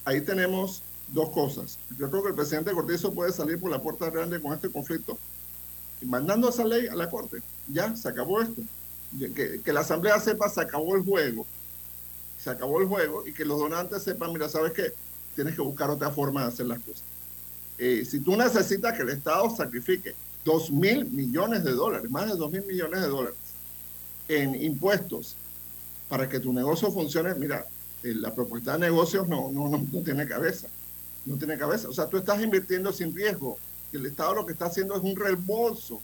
Ahí 0.06 0.22
tenemos 0.22 0.82
dos 1.08 1.28
cosas. 1.28 1.78
Yo 1.98 2.08
creo 2.08 2.22
que 2.22 2.30
el 2.30 2.34
presidente 2.34 2.72
Cortizo 2.72 3.12
puede 3.12 3.32
salir 3.32 3.60
por 3.60 3.70
la 3.70 3.82
puerta 3.82 4.08
grande 4.08 4.40
con 4.40 4.54
este 4.54 4.70
conflicto, 4.70 5.18
mandando 6.00 6.48
esa 6.48 6.64
ley 6.64 6.86
a 6.86 6.94
la 6.94 7.10
Corte. 7.10 7.42
Ya, 7.68 7.94
se 7.94 8.08
acabó 8.08 8.40
esto. 8.40 8.62
Que, 9.18 9.60
que 9.62 9.72
la 9.72 9.80
Asamblea 9.80 10.18
sepa, 10.20 10.48
se 10.48 10.62
acabó 10.62 10.96
el 10.96 11.02
juego. 11.02 11.44
Se 12.42 12.48
acabó 12.48 12.80
el 12.80 12.86
juego 12.86 13.26
y 13.26 13.34
que 13.34 13.44
los 13.44 13.58
donantes 13.58 14.02
sepan, 14.02 14.32
mira, 14.32 14.48
¿sabes 14.48 14.72
qué? 14.72 14.94
Tienes 15.34 15.54
que 15.54 15.60
buscar 15.60 15.90
otra 15.90 16.10
forma 16.10 16.40
de 16.42 16.48
hacer 16.48 16.64
las 16.64 16.78
cosas. 16.78 17.04
Eh, 17.76 18.06
si 18.06 18.20
tú 18.20 18.36
necesitas 18.36 18.94
que 18.96 19.02
el 19.02 19.10
Estado 19.10 19.54
sacrifique 19.54 20.14
2 20.44 20.70
mil 20.70 21.06
millones 21.06 21.64
de 21.64 21.72
dólares, 21.72 22.10
más 22.10 22.28
de 22.28 22.36
2 22.36 22.52
mil 22.52 22.66
millones 22.66 23.00
de 23.00 23.08
dólares 23.08 23.36
en 24.28 24.54
impuestos 24.62 25.36
para 26.08 26.28
que 26.28 26.40
tu 26.40 26.52
negocio 26.52 26.90
funcione, 26.90 27.34
mira, 27.34 27.66
eh, 28.02 28.14
la 28.14 28.34
propuesta 28.34 28.74
de 28.74 28.80
negocios 28.80 29.26
no, 29.28 29.50
no, 29.50 29.68
no, 29.68 30.02
tiene 30.02 30.26
cabeza, 30.26 30.68
no 31.24 31.36
tiene 31.36 31.56
cabeza. 31.56 31.88
O 31.88 31.92
sea, 31.92 32.06
tú 32.06 32.18
estás 32.18 32.42
invirtiendo 32.42 32.92
sin 32.92 33.14
riesgo. 33.14 33.58
El 33.92 34.06
Estado 34.06 34.34
lo 34.34 34.46
que 34.46 34.52
está 34.52 34.66
haciendo 34.66 34.96
es 34.96 35.02
un 35.02 35.16
reembolso. 35.16 36.00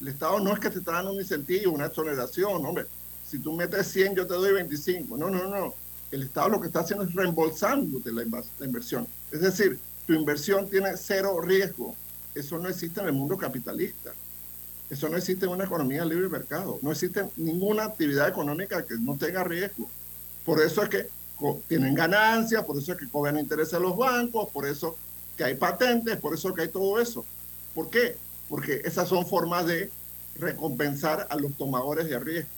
El 0.00 0.08
Estado 0.08 0.40
no 0.40 0.52
es 0.52 0.60
que 0.60 0.70
te 0.70 0.78
está 0.78 0.92
dando 0.92 1.12
un 1.12 1.20
incentivo, 1.20 1.72
una 1.72 1.86
exoneración, 1.86 2.64
hombre. 2.64 2.86
Si 3.26 3.38
tú 3.38 3.52
metes 3.52 3.86
100, 3.88 4.16
yo 4.16 4.26
te 4.26 4.34
doy 4.34 4.52
25. 4.52 5.16
No, 5.16 5.30
no, 5.30 5.48
no. 5.48 5.74
El 6.10 6.22
Estado 6.22 6.50
lo 6.50 6.60
que 6.60 6.66
está 6.66 6.80
haciendo 6.80 7.04
es 7.04 7.14
reembolsándote 7.14 8.12
la 8.12 8.24
inversión. 8.60 9.06
Es 9.30 9.40
decir, 9.40 9.78
tu 10.06 10.12
inversión 10.12 10.68
tiene 10.68 10.96
cero 10.96 11.40
riesgo. 11.40 11.96
Eso 12.34 12.58
no 12.58 12.68
existe 12.68 13.00
en 13.00 13.06
el 13.06 13.12
mundo 13.12 13.36
capitalista. 13.36 14.12
Eso 14.90 15.08
no 15.08 15.16
existe 15.16 15.46
en 15.46 15.52
una 15.52 15.64
economía 15.64 16.04
libre 16.04 16.28
mercado. 16.28 16.78
No 16.82 16.92
existe 16.92 17.24
ninguna 17.36 17.84
actividad 17.84 18.28
económica 18.28 18.84
que 18.84 18.94
no 18.98 19.16
tenga 19.16 19.44
riesgo. 19.44 19.88
Por 20.44 20.60
eso 20.60 20.82
es 20.82 20.88
que 20.88 21.08
tienen 21.68 21.94
ganancias, 21.94 22.64
por 22.64 22.78
eso 22.78 22.92
es 22.92 22.98
que 22.98 23.08
cobran 23.08 23.38
intereses 23.38 23.74
a 23.74 23.78
los 23.78 23.96
bancos, 23.96 24.48
por 24.50 24.66
eso 24.66 24.96
que 25.36 25.44
hay 25.44 25.54
patentes, 25.54 26.16
por 26.16 26.34
eso 26.34 26.54
que 26.54 26.62
hay 26.62 26.68
todo 26.68 27.00
eso. 27.00 27.24
¿Por 27.74 27.90
qué? 27.90 28.16
Porque 28.48 28.82
esas 28.84 29.08
son 29.08 29.26
formas 29.26 29.66
de 29.66 29.90
recompensar 30.38 31.26
a 31.30 31.36
los 31.36 31.54
tomadores 31.54 32.08
de 32.08 32.18
riesgo. 32.18 32.50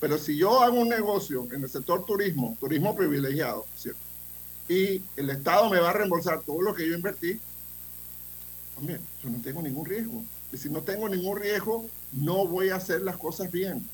Pero 0.00 0.18
si 0.18 0.36
yo 0.36 0.62
hago 0.62 0.80
un 0.80 0.88
negocio 0.88 1.48
en 1.52 1.62
el 1.62 1.70
sector 1.70 2.04
turismo, 2.04 2.56
turismo 2.60 2.94
privilegiado, 2.94 3.66
¿cierto? 3.76 4.04
y 4.68 5.02
el 5.16 5.30
Estado 5.30 5.68
me 5.68 5.78
va 5.78 5.90
a 5.90 5.92
reembolsar 5.92 6.42
todo 6.42 6.62
lo 6.62 6.74
que 6.74 6.86
yo 6.88 6.94
invertí, 6.94 7.38
también 8.74 9.00
yo 9.22 9.30
no 9.30 9.40
tengo 9.42 9.62
ningún 9.62 9.86
riesgo. 9.86 10.24
Y 10.52 10.56
si 10.56 10.68
no 10.68 10.82
tengo 10.82 11.08
ningún 11.08 11.38
riesgo, 11.38 11.86
no 12.12 12.46
voy 12.46 12.70
a 12.70 12.76
hacer 12.76 13.02
las 13.02 13.16
cosas 13.16 13.50
bien. 13.50 13.88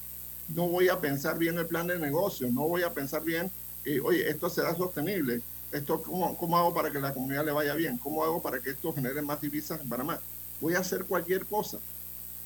No 0.54 0.68
voy 0.68 0.88
a 0.88 1.00
pensar 1.00 1.38
bien 1.38 1.58
el 1.58 1.66
plan 1.66 1.86
de 1.86 1.98
negocio, 1.98 2.48
no 2.50 2.66
voy 2.66 2.82
a 2.82 2.92
pensar 2.92 3.22
bien, 3.22 3.50
eh, 3.84 4.00
oye, 4.00 4.28
esto 4.28 4.50
será 4.50 4.74
sostenible, 4.74 5.42
esto 5.70 6.02
¿cómo, 6.02 6.36
¿cómo 6.36 6.58
hago 6.58 6.74
para 6.74 6.90
que 6.90 6.98
la 6.98 7.14
comunidad 7.14 7.44
le 7.44 7.52
vaya 7.52 7.74
bien? 7.74 7.98
¿Cómo 7.98 8.24
hago 8.24 8.42
para 8.42 8.60
que 8.60 8.70
esto 8.70 8.92
genere 8.92 9.22
más 9.22 9.40
divisas 9.40 9.80
en 9.80 9.88
Panamá? 9.88 10.20
Voy 10.60 10.74
a 10.74 10.80
hacer 10.80 11.04
cualquier 11.04 11.46
cosa. 11.46 11.78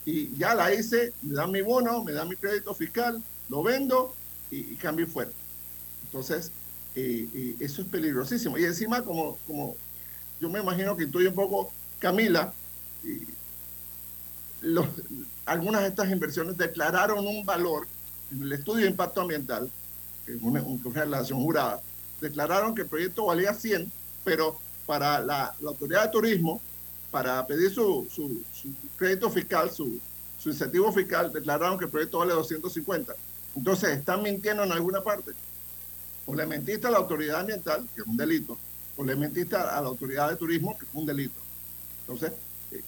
Y 0.05 0.37
ya 0.37 0.55
la 0.55 0.73
hice, 0.75 1.15
me 1.23 1.35
dan 1.35 1.51
mi 1.51 1.63
bono, 1.63 2.05
me 2.05 2.13
dan 2.13 2.29
mi 2.29 2.37
crédito 2.37 2.75
fiscal, 2.75 3.23
lo 3.49 3.63
vendo 3.63 4.15
y, 4.51 4.59
y 4.59 4.77
cambio 4.77 5.07
fuera. 5.07 5.31
Entonces, 6.05 6.53
eso 6.95 7.83
es 7.83 7.89
peligrosísimo. 7.89 8.59
Y 8.59 8.65
encima, 8.65 9.03
como, 9.03 9.39
como 9.47 9.77
yo 10.41 10.49
me 10.49 10.61
imagino 10.61 10.97
que 10.97 11.05
intuye 11.05 11.29
un 11.29 11.35
poco 11.35 11.73
Camila, 11.99 12.53
algunas 15.47 15.83
de 15.83 15.89
estas 15.89 16.11
inversiones 16.11 16.57
declararon 16.57 17.27
un 17.27 17.45
valor 17.45 17.87
en 18.31 18.43
el 18.43 18.53
estudio 18.53 18.85
de 18.85 18.91
impacto 18.91 19.21
ambiental, 19.21 19.71
que 20.25 20.33
es 20.35 20.43
una, 20.43 20.63
una 20.63 21.01
relación 21.01 21.41
jurada, 21.41 21.81
declararon 22.21 22.75
que 22.75 22.83
el 22.83 22.89
proyecto 22.89 23.27
valía 23.27 23.53
100, 23.53 23.91
pero 24.25 24.59
para 24.87 25.21
la, 25.21 25.55
autoridad 25.67 26.05
de 26.05 26.11
turismo 26.11 26.61
para 27.11 27.47
pedir 27.47 27.73
su, 27.73 28.09
su, 28.11 28.43
crédito 28.97 29.31
fiscal, 29.31 29.71
su, 29.71 30.01
su 30.39 30.51
incentivo 30.51 30.91
fiscal, 30.93 31.33
declararon 31.33 31.79
que 31.79 31.85
el 31.85 31.91
proyecto 31.91 32.19
vale 32.19 32.35
250. 32.35 33.15
Entonces, 33.57 33.99
¿están 33.99 34.23
mintiendo 34.23 34.65
en 34.65 34.73
alguna 34.73 35.01
parte? 35.01 35.33
O 36.27 36.35
le 36.35 36.47
mentiste 36.47 36.87
a 36.87 36.91
la 36.91 36.99
autoridad 36.99 37.41
ambiental, 37.41 37.87
que 37.95 38.01
es 38.01 38.07
un 38.07 38.17
delito, 38.17 38.59
o 38.97 39.05
le 39.05 39.15
mentiste 39.15 39.55
a 39.55 39.81
la 39.81 39.89
autoridad 39.89 40.31
de 40.31 40.37
turismo, 40.37 40.77
que 40.77 40.87
es 40.87 40.91
un 40.93 41.07
delito. 41.07 41.44
Entonces, 42.07 42.33
eh, 42.71 42.83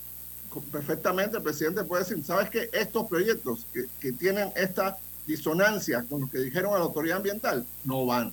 perfectamente 0.71 1.39
el 1.39 1.43
presidente 1.43 1.85
puede 1.85 2.05
decir, 2.05 2.23
¿sabes 2.25 2.51
qué? 2.51 2.69
Estos 2.73 3.09
proyectos 3.09 3.67
que, 3.73 3.87
que 4.01 4.13
tienen 4.13 4.51
esta 4.57 4.99
disonancia 5.27 6.05
con 6.09 6.23
lo 6.23 6.31
que 6.31 6.39
dijeron 6.39 6.75
a 6.75 6.79
la 6.79 6.85
autoridad 6.85 7.19
ambiental, 7.19 7.67
no 7.85 8.07
van. 8.07 8.33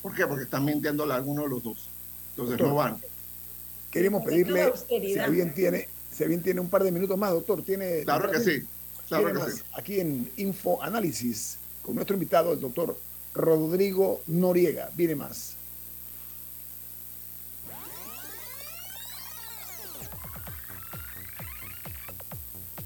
¿Por 0.00 0.14
qué? 0.14 0.26
Porque 0.26 0.44
están 0.44 0.64
mintiendo 0.64 1.10
a 1.10 1.14
alguno 1.14 1.42
de 1.42 1.48
los 1.48 1.62
dos. 1.62 1.88
Entonces, 2.30 2.58
no 2.58 2.74
van. 2.74 2.98
Queremos 3.90 4.24
pedirle, 4.24 4.72
si 4.88 5.30
bien 5.30 5.52
tiene, 5.54 5.88
si 6.10 6.24
bien 6.24 6.42
tiene 6.42 6.60
un 6.60 6.68
par 6.68 6.82
de 6.82 6.90
minutos 6.90 7.18
más, 7.18 7.30
doctor, 7.30 7.62
tiene... 7.62 8.02
Claro 8.04 8.30
que 8.30 8.40
sí. 8.40 8.64
Claro 9.08 9.44
que 9.44 9.52
sí. 9.52 9.60
Aquí 9.74 10.00
en 10.00 10.30
Info 10.38 10.82
Análisis, 10.82 11.58
con 11.82 11.94
nuestro 11.94 12.14
invitado, 12.14 12.52
el 12.52 12.60
doctor 12.60 12.96
Rodrigo 13.34 14.22
Noriega. 14.26 14.90
Viene 14.94 15.14
más. 15.14 15.56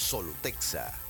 Solutexa. 0.00 1.09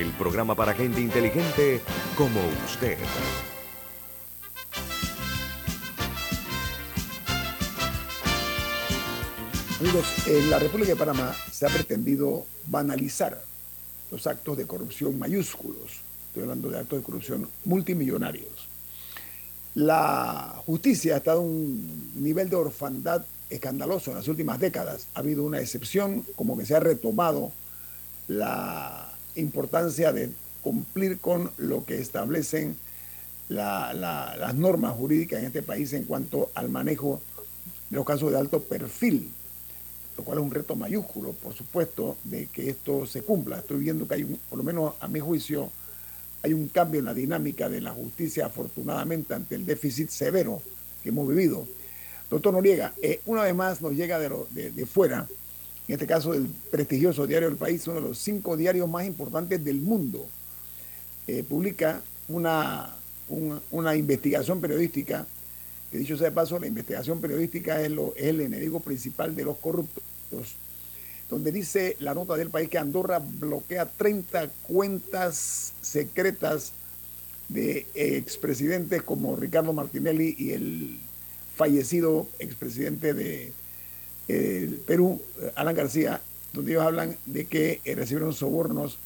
el 0.00 0.10
programa 0.12 0.54
para 0.54 0.72
gente 0.72 1.00
inteligente 1.00 1.80
como 2.16 2.40
usted. 2.64 2.96
Amigos, 9.78 10.26
en 10.26 10.50
la 10.50 10.58
República 10.58 10.92
de 10.92 10.96
Panamá 10.96 11.34
se 11.52 11.66
ha 11.66 11.68
pretendido 11.68 12.46
banalizar 12.66 13.42
los 14.10 14.26
actos 14.26 14.56
de 14.56 14.66
corrupción 14.66 15.18
mayúsculos. 15.18 16.00
Estoy 16.28 16.44
hablando 16.44 16.70
de 16.70 16.78
actos 16.78 16.98
de 16.98 17.04
corrupción 17.04 17.48
multimillonarios. 17.66 18.68
La 19.74 20.62
justicia 20.64 21.14
ha 21.14 21.18
estado 21.18 21.40
a 21.40 21.44
un 21.44 22.12
nivel 22.14 22.48
de 22.48 22.56
orfandad 22.56 23.22
escandaloso 23.50 24.10
en 24.10 24.16
las 24.16 24.28
últimas 24.28 24.58
décadas. 24.58 25.08
Ha 25.14 25.20
habido 25.20 25.44
una 25.44 25.60
excepción, 25.60 26.24
como 26.36 26.56
que 26.56 26.64
se 26.64 26.74
ha 26.74 26.80
retomado 26.80 27.52
la 28.28 29.09
importancia 29.36 30.12
de 30.12 30.30
cumplir 30.62 31.18
con 31.18 31.50
lo 31.58 31.84
que 31.84 32.00
establecen 32.00 32.76
las 33.48 34.54
normas 34.54 34.94
jurídicas 34.96 35.40
en 35.40 35.46
este 35.46 35.62
país 35.62 35.92
en 35.92 36.04
cuanto 36.04 36.50
al 36.54 36.68
manejo 36.68 37.20
de 37.88 37.96
los 37.96 38.06
casos 38.06 38.30
de 38.30 38.38
alto 38.38 38.62
perfil, 38.62 39.28
lo 40.16 40.24
cual 40.24 40.38
es 40.38 40.44
un 40.44 40.50
reto 40.50 40.76
mayúsculo, 40.76 41.32
por 41.32 41.54
supuesto, 41.54 42.16
de 42.24 42.46
que 42.46 42.70
esto 42.70 43.06
se 43.06 43.22
cumpla. 43.22 43.58
Estoy 43.58 43.80
viendo 43.80 44.06
que 44.06 44.14
hay, 44.14 44.22
un, 44.22 44.38
por 44.48 44.58
lo 44.58 44.64
menos 44.64 44.94
a 45.00 45.08
mi 45.08 45.18
juicio, 45.18 45.70
hay 46.42 46.52
un 46.52 46.68
cambio 46.68 47.00
en 47.00 47.06
la 47.06 47.14
dinámica 47.14 47.68
de 47.68 47.80
la 47.80 47.90
justicia, 47.90 48.46
afortunadamente, 48.46 49.34
ante 49.34 49.56
el 49.56 49.66
déficit 49.66 50.08
severo 50.10 50.62
que 51.02 51.08
hemos 51.08 51.28
vivido. 51.28 51.66
Doctor 52.30 52.52
Noriega, 52.52 52.94
eh, 53.02 53.20
una 53.26 53.42
vez 53.42 53.54
más 53.54 53.82
nos 53.82 53.92
llega 53.92 54.18
de, 54.20 54.86
fuera 54.86 55.26
en 55.90 55.94
este 55.94 56.06
caso 56.06 56.34
el 56.34 56.46
prestigioso 56.70 57.26
diario 57.26 57.48
del 57.48 57.58
país, 57.58 57.84
uno 57.88 58.00
de 58.00 58.08
los 58.08 58.18
cinco 58.18 58.56
diarios 58.56 58.88
más 58.88 59.04
importantes 59.04 59.64
del 59.64 59.80
mundo, 59.80 60.24
eh, 61.26 61.42
publica 61.42 62.00
una, 62.28 62.94
una, 63.72 63.96
investigación 63.96 64.60
periodística, 64.60 65.26
que 65.90 65.98
dicho 65.98 66.16
sea 66.16 66.28
de 66.28 66.32
paso, 66.32 66.60
la 66.60 66.68
investigación 66.68 67.20
periodística 67.20 67.82
es, 67.82 67.90
es 67.90 68.24
el 68.24 68.40
enemigo 68.40 68.78
principal 68.78 69.34
de 69.34 69.42
los 69.42 69.58
corruptos, 69.58 70.04
donde 71.28 71.50
dice 71.50 71.96
la 71.98 72.14
nota 72.14 72.36
del 72.36 72.50
país 72.50 72.68
que 72.68 72.78
Andorra 72.78 73.18
bloquea 73.18 73.86
30 73.86 74.48
cuentas 74.68 75.72
secretas 75.80 76.70
de 77.48 77.88
expresidentes 77.96 79.02
como 79.02 79.34
Ricardo 79.34 79.72
Martinelli 79.72 80.36
y 80.38 80.52
el 80.52 81.00
fallecido 81.56 82.28
expresidente 82.38 83.12
de 83.12 83.52
el 84.28 84.80
Perú, 84.86 85.20
Alan 85.54 85.74
García, 85.74 86.20
donde 86.52 86.72
ellos 86.72 86.84
hablan 86.84 87.16
de 87.26 87.46
que 87.46 87.80
eh, 87.84 87.94
recibieron 87.94 88.32
sobornos 88.32 88.98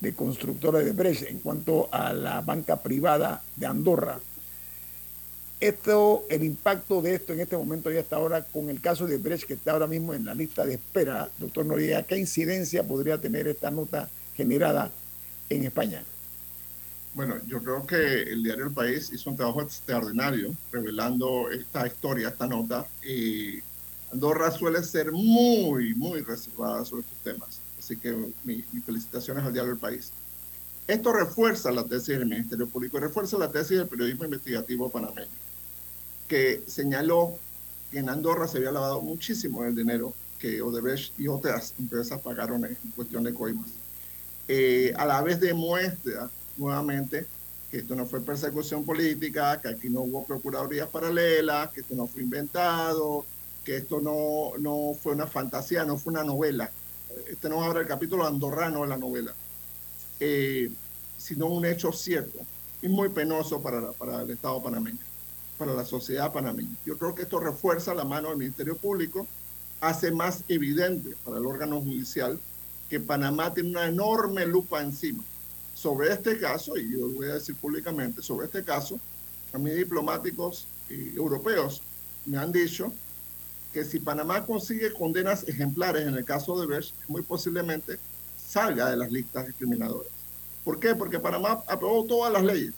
de 0.00 0.14
constructora 0.14 0.80
de 0.80 0.92
Brecht 0.92 1.22
en 1.22 1.38
cuanto 1.38 1.88
a 1.92 2.12
la 2.12 2.40
banca 2.40 2.82
privada 2.82 3.42
de 3.56 3.66
Andorra. 3.66 4.20
Esto, 5.60 6.26
el 6.28 6.44
impacto 6.44 7.00
de 7.00 7.14
esto 7.14 7.32
en 7.32 7.40
este 7.40 7.56
momento 7.56 7.90
ya 7.90 8.00
está 8.00 8.16
ahora 8.16 8.44
con 8.44 8.68
el 8.68 8.80
caso 8.80 9.06
de 9.06 9.16
Brecht, 9.16 9.46
que 9.46 9.54
está 9.54 9.72
ahora 9.72 9.86
mismo 9.86 10.12
en 10.12 10.24
la 10.24 10.34
lista 10.34 10.66
de 10.66 10.74
espera. 10.74 11.30
Doctor 11.38 11.64
Noriega, 11.64 12.02
¿qué 12.02 12.18
incidencia 12.18 12.82
podría 12.82 13.18
tener 13.18 13.48
esta 13.48 13.70
nota 13.70 14.10
generada 14.36 14.90
en 15.48 15.64
España? 15.64 16.02
Bueno, 17.14 17.36
yo 17.46 17.62
creo 17.62 17.86
que 17.86 18.24
el 18.24 18.42
diario 18.42 18.66
El 18.66 18.72
País 18.72 19.10
hizo 19.12 19.30
un 19.30 19.36
trabajo 19.36 19.62
extraordinario 19.62 20.52
revelando 20.72 21.48
esta 21.50 21.86
historia, 21.86 22.28
esta 22.28 22.48
nota, 22.48 22.86
y 23.06 23.60
Andorra 24.14 24.48
suele 24.52 24.80
ser 24.84 25.10
muy, 25.10 25.92
muy 25.96 26.20
reservada 26.20 26.84
sobre 26.84 27.02
estos 27.02 27.18
temas. 27.24 27.58
Así 27.76 27.96
que 27.96 28.14
mis 28.44 28.64
felicitaciones 28.86 29.44
al 29.44 29.52
diario 29.52 29.72
del 29.72 29.80
país. 29.80 30.12
Esto 30.86 31.12
refuerza 31.12 31.72
la 31.72 31.82
tesis 31.82 32.18
del 32.18 32.26
Ministerio 32.26 32.68
Público, 32.68 33.00
refuerza 33.00 33.36
la 33.38 33.50
tesis 33.50 33.76
del 33.76 33.88
periodismo 33.88 34.24
investigativo 34.24 34.88
panameño, 34.88 35.26
que 36.28 36.62
señaló 36.68 37.36
que 37.90 37.98
en 37.98 38.08
Andorra 38.08 38.46
se 38.46 38.58
había 38.58 38.70
lavado 38.70 39.00
muchísimo 39.00 39.64
el 39.64 39.74
dinero 39.74 40.14
que 40.38 40.62
Odebrecht 40.62 41.18
y 41.18 41.26
otras 41.26 41.74
empresas 41.80 42.20
pagaron 42.20 42.64
en 42.66 42.76
cuestión 42.94 43.24
de 43.24 43.34
coimas. 43.34 43.70
Eh, 44.46 44.92
a 44.96 45.06
la 45.06 45.22
vez 45.22 45.40
demuestra 45.40 46.30
nuevamente 46.56 47.26
que 47.68 47.78
esto 47.78 47.96
no 47.96 48.06
fue 48.06 48.20
persecución 48.20 48.84
política, 48.84 49.60
que 49.60 49.68
aquí 49.70 49.90
no 49.90 50.02
hubo 50.02 50.24
procuradurías 50.24 50.88
paralelas, 50.88 51.72
que 51.72 51.80
esto 51.80 51.96
no 51.96 52.06
fue 52.06 52.22
inventado, 52.22 53.26
que 53.64 53.76
esto 53.76 54.00
no, 54.00 54.52
no 54.58 54.94
fue 54.94 55.12
una 55.12 55.26
fantasía, 55.26 55.84
no 55.84 55.96
fue 55.96 56.12
una 56.12 56.24
novela. 56.24 56.70
Este 57.28 57.48
no 57.48 57.62
ahora 57.62 57.80
el 57.80 57.86
capítulo 57.86 58.26
andorrano 58.26 58.82
de 58.82 58.88
la 58.88 58.96
novela, 58.96 59.32
eh, 60.20 60.70
sino 61.16 61.46
un 61.46 61.64
hecho 61.64 61.92
cierto 61.92 62.38
y 62.82 62.88
muy 62.88 63.08
penoso 63.08 63.62
para, 63.62 63.92
para 63.92 64.22
el 64.22 64.30
Estado 64.30 64.62
panameño, 64.62 64.98
para 65.56 65.72
la 65.72 65.84
sociedad 65.84 66.32
panameña. 66.32 66.76
Yo 66.84 66.98
creo 66.98 67.14
que 67.14 67.22
esto 67.22 67.40
refuerza 67.40 67.94
la 67.94 68.04
mano 68.04 68.28
del 68.28 68.38
Ministerio 68.38 68.76
Público, 68.76 69.26
hace 69.80 70.10
más 70.10 70.44
evidente 70.48 71.16
para 71.24 71.38
el 71.38 71.46
órgano 71.46 71.80
judicial 71.80 72.38
que 72.90 73.00
Panamá 73.00 73.52
tiene 73.54 73.70
una 73.70 73.86
enorme 73.86 74.46
lupa 74.46 74.82
encima. 74.82 75.24
Sobre 75.74 76.12
este 76.12 76.38
caso, 76.38 76.76
y 76.76 76.92
yo 76.92 77.08
lo 77.08 77.14
voy 77.14 77.28
a 77.28 77.34
decir 77.34 77.54
públicamente, 77.56 78.22
sobre 78.22 78.46
este 78.46 78.62
caso, 78.62 78.98
a 79.52 79.58
mí 79.58 79.70
diplomáticos 79.70 80.66
europeos 80.88 81.82
me 82.26 82.38
han 82.38 82.52
dicho 82.52 82.92
que 83.74 83.84
si 83.84 83.98
Panamá 83.98 84.46
consigue 84.46 84.92
condenas 84.92 85.42
ejemplares 85.48 86.06
en 86.06 86.14
el 86.14 86.24
caso 86.24 86.58
de 86.60 86.68
Besh, 86.68 86.94
muy 87.08 87.22
posiblemente 87.22 87.98
salga 88.38 88.88
de 88.88 88.96
las 88.96 89.10
listas 89.10 89.48
discriminadoras. 89.48 90.12
¿Por 90.64 90.78
qué? 90.78 90.94
Porque 90.94 91.18
Panamá 91.18 91.64
aprobó 91.66 92.04
todas 92.04 92.32
las 92.32 92.44
leyes, 92.44 92.72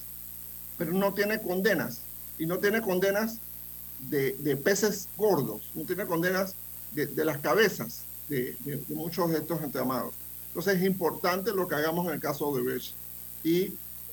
pero 0.79 0.93
no 0.93 1.13
tiene 1.13 1.39
condenas. 1.41 2.01
Y 2.39 2.47
no 2.47 2.59
tiene 2.59 2.81
condenas 2.81 3.39
de, 4.09 4.33
de 4.39 4.57
peces 4.57 5.09
gordos, 5.19 5.71
no 5.75 5.85
tiene 5.85 6.07
condenas 6.07 6.55
de, 6.93 7.07
de 7.07 7.25
las 7.27 7.39
cabezas 7.39 8.01
de, 8.31 8.57
de, 8.65 8.83
muchos 8.89 9.31
de 9.31 9.39
estos 9.39 9.63
entamados. 9.63 10.15
Entonces 10.49 10.77
es 10.77 10.87
importante 10.87 11.53
lo 11.53 11.69
que 11.69 11.75
hagamos 11.75 12.07
en 12.07 12.15
el 12.15 12.21
caso 12.21 12.57
de 12.57 12.63
Besh. 12.63 12.95
Y 13.45 13.65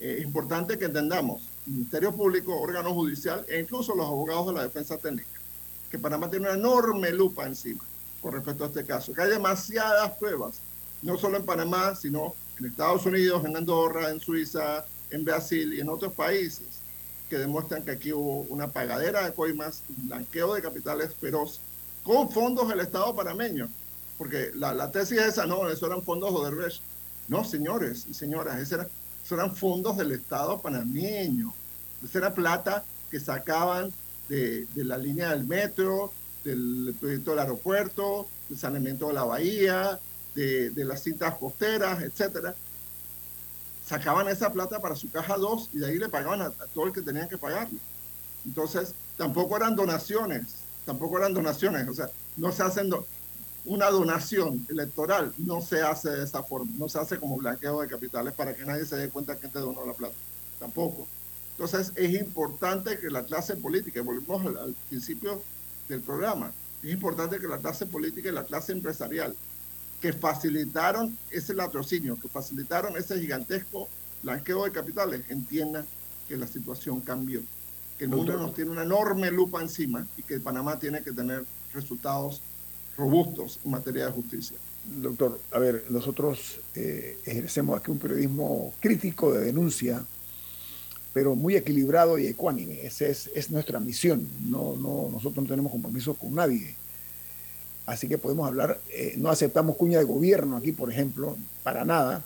eh, 0.01 0.17
es 0.17 0.23
importante 0.23 0.77
que 0.77 0.85
entendamos, 0.85 1.43
Ministerio 1.65 2.13
Público, 2.13 2.59
órgano 2.59 2.93
judicial 2.93 3.45
e 3.47 3.61
incluso 3.61 3.95
los 3.95 4.05
abogados 4.05 4.47
de 4.47 4.53
la 4.53 4.63
defensa 4.63 4.97
técnica, 4.97 5.32
que 5.93 5.99
Panamá 5.99 6.27
tiene 6.27 6.47
una 6.47 6.55
enorme 6.55 7.11
lupa 7.11 7.45
encima 7.45 7.83
con 8.19 8.33
respecto 8.33 8.63
a 8.63 8.67
este 8.67 8.83
caso, 8.83 9.13
hay 9.15 9.29
demasiadas 9.29 10.17
pruebas, 10.17 10.55
no 11.03 11.19
solo 11.19 11.37
en 11.37 11.45
Panamá, 11.45 11.93
sino 11.93 12.33
en 12.57 12.65
Estados 12.65 13.05
Unidos, 13.05 13.45
en 13.45 13.55
Andorra, 13.55 14.09
en 14.09 14.19
Suiza, 14.19 14.85
en 15.11 15.23
Brasil 15.23 15.71
y 15.71 15.81
en 15.81 15.89
otros 15.89 16.13
países, 16.13 16.65
que 17.29 17.37
demuestran 17.37 17.83
que 17.83 17.91
aquí 17.91 18.11
hubo 18.11 18.39
una 18.49 18.69
pagadera 18.69 19.23
de 19.23 19.35
coimas, 19.35 19.83
un 19.95 20.07
blanqueo 20.07 20.55
de 20.55 20.63
capitales 20.63 21.13
feroz 21.13 21.59
con 22.01 22.27
fondos 22.31 22.69
del 22.69 22.79
Estado 22.79 23.13
panameño. 23.13 23.69
Porque 24.17 24.49
la, 24.55 24.73
la 24.73 24.91
tesis 24.91 25.19
es 25.19 25.27
esa, 25.27 25.45
no, 25.45 25.69
eso 25.69 25.85
eran 25.85 26.01
fondos 26.01 26.31
de 26.31 26.39
Odebrecht. 26.39 26.81
No, 27.27 27.43
señores 27.43 28.07
y 28.09 28.15
señoras, 28.15 28.57
esos 28.57 28.71
eran, 28.71 28.87
esos 29.23 29.37
eran 29.37 29.55
fondos 29.55 29.95
del 29.95 30.11
Estado 30.11 30.59
panameño. 30.59 31.53
Esa 32.03 32.17
era 32.17 32.33
plata 32.33 32.83
que 33.11 33.19
sacaban 33.19 33.93
de, 34.29 34.65
de 34.73 34.83
la 34.83 34.97
línea 34.97 35.29
del 35.31 35.45
metro, 35.45 36.11
del 36.43 36.95
proyecto 36.99 37.31
del 37.31 37.39
aeropuerto, 37.39 38.27
del 38.49 38.57
saneamiento 38.57 39.07
de 39.07 39.13
la 39.13 39.23
bahía, 39.23 39.99
de, 40.35 40.85
las 40.85 41.03
cintas 41.03 41.35
costeras, 41.35 42.01
etcétera, 42.01 42.55
sacaban 43.85 44.27
esa 44.27 44.51
plata 44.51 44.79
para 44.79 44.95
su 44.95 45.11
caja 45.11 45.37
2 45.37 45.69
y 45.73 45.79
de 45.79 45.87
ahí 45.87 45.99
le 45.99 46.09
pagaban 46.09 46.41
a, 46.41 46.51
todo 46.73 46.87
el 46.87 46.93
que 46.93 47.01
tenían 47.01 47.29
que 47.29 47.37
pagarle. 47.37 47.79
Entonces, 48.45 48.93
tampoco 49.17 49.55
eran 49.55 49.75
donaciones, 49.75 50.55
tampoco 50.85 51.17
eran 51.17 51.33
donaciones, 51.33 51.87
o 51.87 51.93
sea, 51.93 52.09
no 52.35 52.51
se 52.51 52.63
hacen 52.63 52.89
una 53.65 53.89
donación 53.89 54.65
electoral, 54.69 55.33
no 55.37 55.61
se 55.61 55.81
hace 55.81 56.09
de 56.09 56.23
esa 56.23 56.43
forma, 56.43 56.71
no 56.77 56.89
se 56.89 56.99
hace 56.99 57.17
como 57.19 57.37
blanqueo 57.37 57.81
de 57.81 57.87
capitales 57.87 58.33
para 58.33 58.53
que 58.53 58.65
nadie 58.65 58.85
se 58.85 58.97
dé 58.97 59.09
cuenta 59.09 59.37
que 59.37 59.47
te 59.47 59.59
donó 59.59 59.85
la 59.85 59.93
plata, 59.93 60.15
tampoco. 60.59 61.07
Entonces, 61.53 61.91
es 61.95 62.19
importante 62.19 62.97
que 62.97 63.09
la 63.09 63.23
clase 63.23 63.55
política, 63.55 64.01
volvemos 64.01 64.45
al, 64.45 64.57
al 64.57 64.73
principio 64.89 65.41
del 65.87 66.01
programa, 66.01 66.51
es 66.81 66.91
importante 66.91 67.39
que 67.39 67.47
la 67.47 67.59
clase 67.59 67.85
política 67.85 68.29
y 68.29 68.33
la 68.33 68.43
clase 68.43 68.71
empresarial 68.71 69.35
que 70.01 70.11
facilitaron 70.11 71.17
ese 71.31 71.53
latrocinio, 71.53 72.17
que 72.19 72.27
facilitaron 72.27 72.97
ese 72.97 73.17
gigantesco 73.19 73.87
blanqueo 74.21 74.65
de 74.65 74.71
capitales, 74.71 75.21
entiendan 75.29 75.85
que 76.27 76.35
la 76.35 76.45
situación 76.47 76.99
cambió, 76.99 77.41
que 77.97 78.05
el 78.05 78.09
mundo 78.09 78.35
nos 78.37 78.53
tiene 78.53 78.71
una 78.71 78.83
enorme 78.83 79.31
lupa 79.31 79.61
encima 79.61 80.05
y 80.17 80.23
que 80.23 80.39
Panamá 80.39 80.77
tiene 80.77 81.01
que 81.03 81.11
tener 81.11 81.45
resultados 81.73 82.41
robustos 82.97 83.59
en 83.63 83.71
materia 83.71 84.07
de 84.07 84.11
justicia. 84.11 84.57
Doctor, 84.85 85.39
a 85.51 85.59
ver, 85.59 85.85
nosotros 85.89 86.59
eh, 86.75 87.17
ejercemos 87.25 87.79
aquí 87.79 87.91
un 87.91 87.99
periodismo 87.99 88.73
crítico 88.81 89.31
de 89.31 89.45
denuncia, 89.45 90.03
pero 91.13 91.35
muy 91.35 91.55
equilibrado 91.55 92.17
y 92.17 92.27
ecuánime. 92.27 92.85
Esa 92.85 93.05
es, 93.05 93.29
es, 93.35 93.51
nuestra 93.51 93.79
misión. 93.79 94.27
No, 94.41 94.75
no, 94.75 95.09
nosotros 95.11 95.43
no 95.43 95.49
tenemos 95.49 95.71
compromiso 95.71 96.15
con 96.15 96.33
nadie. 96.35 96.75
Así 97.85 98.07
que 98.07 98.17
podemos 98.17 98.47
hablar, 98.47 98.79
eh, 98.91 99.13
no 99.17 99.29
aceptamos 99.29 99.75
cuña 99.75 99.99
de 99.99 100.05
gobierno 100.05 100.57
aquí, 100.57 100.71
por 100.71 100.91
ejemplo, 100.91 101.37
para 101.63 101.85
nada, 101.85 102.23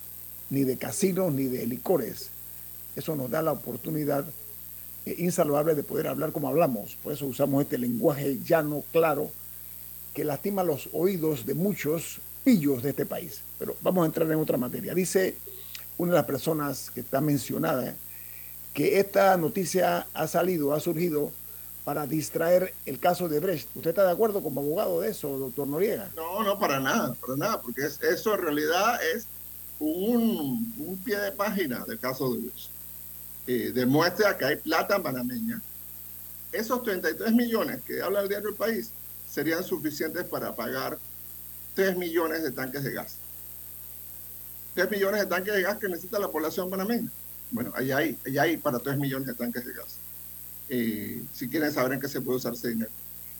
ni 0.50 0.64
de 0.64 0.78
casinos 0.78 1.34
ni 1.34 1.46
de 1.46 1.66
licores. 1.66 2.30
Eso 2.96 3.16
nos 3.16 3.30
da 3.30 3.42
la 3.42 3.52
oportunidad 3.52 4.26
eh, 5.06 5.16
insalvable 5.18 5.76
de 5.76 5.84
poder 5.84 6.08
hablar 6.08 6.32
como 6.32 6.48
hablamos. 6.48 6.96
Por 7.04 7.12
eso 7.12 7.26
usamos 7.26 7.64
este 7.64 7.78
lenguaje 7.78 8.40
llano, 8.46 8.84
claro, 8.92 9.32
que 10.14 10.24
lastima 10.24 10.64
los 10.64 10.90
oídos 10.94 11.46
de 11.46 11.56
muchos 11.56 12.20
pillos 12.44 12.84
de 12.84 12.92
este 12.92 13.06
país. 13.06 13.42
Pero 13.60 13.76
vamos 13.82 14.04
a 14.04 14.06
entrar 14.06 14.32
en 14.32 14.38
otra 14.38 14.58
materia. 14.58 14.94
Dice 14.94 15.36
una 15.98 16.12
de 16.12 16.18
las 16.20 16.26
personas 16.26 16.92
que 16.92 17.02
está 17.02 17.20
mencionada 17.20 17.96
que 18.78 19.00
esta 19.00 19.36
noticia 19.38 20.06
ha 20.14 20.28
salido, 20.28 20.72
ha 20.72 20.80
surgido 20.80 21.32
para 21.84 22.06
distraer 22.06 22.76
el 22.86 23.00
caso 23.00 23.28
de 23.28 23.40
Brecht. 23.40 23.76
¿Usted 23.76 23.90
está 23.90 24.06
de 24.06 24.12
acuerdo 24.12 24.44
como 24.44 24.62
abogado 24.62 25.02
de 25.02 25.10
eso, 25.10 25.36
doctor 25.40 25.68
Noriega? 25.68 26.12
No, 26.16 26.44
no, 26.44 26.60
para 26.60 26.80
nada, 26.80 27.16
para 27.16 27.36
nada, 27.38 27.60
porque 27.60 27.82
es, 27.82 28.00
eso 28.04 28.36
en 28.36 28.42
realidad 28.42 29.00
es 29.16 29.26
un, 29.80 30.76
un, 30.78 30.98
pie 31.04 31.18
de 31.18 31.32
página 31.32 31.86
del 31.86 31.98
caso 31.98 32.32
de 32.32 32.42
Brecht. 32.42 32.70
Eh, 33.48 33.72
demuestra 33.74 34.38
que 34.38 34.46
hay 34.46 34.58
plata 34.58 35.02
panameña. 35.02 35.60
Esos 36.52 36.84
33 36.84 37.34
millones 37.34 37.82
que 37.82 38.04
habla 38.04 38.22
el 38.22 38.30
diario 38.30 38.50
El 38.50 38.56
País 38.56 38.92
serían 39.28 39.64
suficientes 39.64 40.24
para 40.26 40.56
pagar 40.56 41.00
3 41.74 41.98
millones 41.98 42.44
de 42.44 42.52
tanques 42.52 42.84
de 42.84 42.94
gas. 42.94 43.16
3 44.76 44.92
millones 44.92 45.22
de 45.22 45.26
tanques 45.26 45.56
de 45.56 45.64
gas 45.64 45.78
que 45.78 45.90
necesita 45.90 46.20
la 46.20 46.30
población 46.30 46.70
panameña. 46.70 47.10
Bueno, 47.52 47.72
allá 47.76 47.98
hay, 47.98 48.18
allá 48.26 48.44
hay 48.44 48.58
para 48.58 48.80
3 48.80 48.98
millones 48.98 49.28
de 49.28 49.34
tanques 49.34 49.66
de 49.66 49.74
gas. 49.74 49.98
Eh, 50.70 51.24
si 51.34 51.48
quieren 51.48 51.72
saber 51.72 51.94
en 51.94 52.00
qué 52.00 52.08
se 52.08 52.22
puede 52.22 52.38
usar 52.38 52.54
ese 52.54 52.70
dinero. 52.70 52.92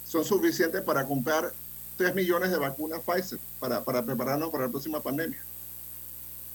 Son 0.06 0.24
suficientes 0.24 0.82
para 0.82 1.06
comprar 1.06 1.54
3 1.98 2.16
millones 2.16 2.52
de 2.52 2.58
vacunas 2.58 3.02
Pfizer 3.02 3.40
para, 3.60 3.84
para 3.84 4.04
prepararnos 4.04 4.50
para 4.50 4.66
la 4.66 4.70
próxima 4.70 5.02
pandemia. 5.02 5.40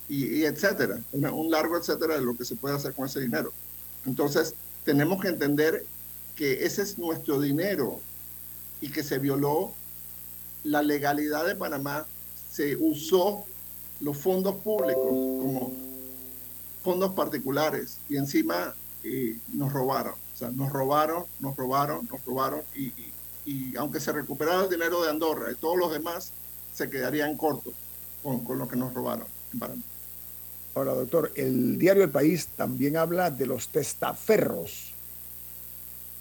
Y, 0.09 0.39
y 0.39 0.45
etcétera, 0.45 0.99
Una, 1.11 1.31
un 1.31 1.49
largo 1.51 1.77
etcétera 1.77 2.15
de 2.15 2.21
lo 2.21 2.35
que 2.35 2.45
se 2.45 2.55
puede 2.55 2.75
hacer 2.75 2.93
con 2.93 3.05
ese 3.05 3.19
dinero. 3.19 3.53
Entonces, 4.05 4.55
tenemos 4.83 5.21
que 5.21 5.29
entender 5.29 5.85
que 6.35 6.65
ese 6.65 6.81
es 6.81 6.97
nuestro 6.97 7.39
dinero 7.39 8.01
y 8.81 8.89
que 8.89 9.03
se 9.03 9.19
violó 9.19 9.73
la 10.63 10.81
legalidad 10.81 11.45
de 11.45 11.55
Panamá, 11.55 12.05
se 12.51 12.75
usó 12.75 13.45
los 13.99 14.17
fondos 14.17 14.55
públicos 14.55 15.03
como 15.03 15.73
fondos 16.83 17.13
particulares 17.13 17.97
y 18.09 18.17
encima 18.17 18.75
eh, 19.03 19.37
nos 19.53 19.71
robaron. 19.71 20.13
O 20.13 20.37
sea, 20.37 20.49
nos 20.51 20.71
robaron, 20.71 21.23
nos 21.39 21.55
robaron, 21.55 22.07
nos 22.11 22.23
robaron 22.25 22.61
y, 22.75 22.91
y, 23.45 23.75
aunque 23.77 23.99
se 23.99 24.11
recuperara 24.11 24.63
el 24.63 24.69
dinero 24.69 25.03
de 25.03 25.09
Andorra 25.09 25.51
y 25.51 25.55
todos 25.55 25.77
los 25.77 25.91
demás, 25.91 26.31
se 26.73 26.89
quedarían 26.89 27.37
cortos 27.37 27.73
con, 28.21 28.43
con 28.43 28.57
lo 28.57 28.67
que 28.67 28.75
nos 28.75 28.93
robaron. 28.93 29.27
Ahora, 30.75 30.93
doctor, 30.93 31.31
el 31.35 31.77
diario 31.77 32.03
El 32.03 32.09
País 32.09 32.47
también 32.55 32.97
habla 32.97 33.29
de 33.29 33.45
los 33.45 33.67
testaferros 33.67 34.93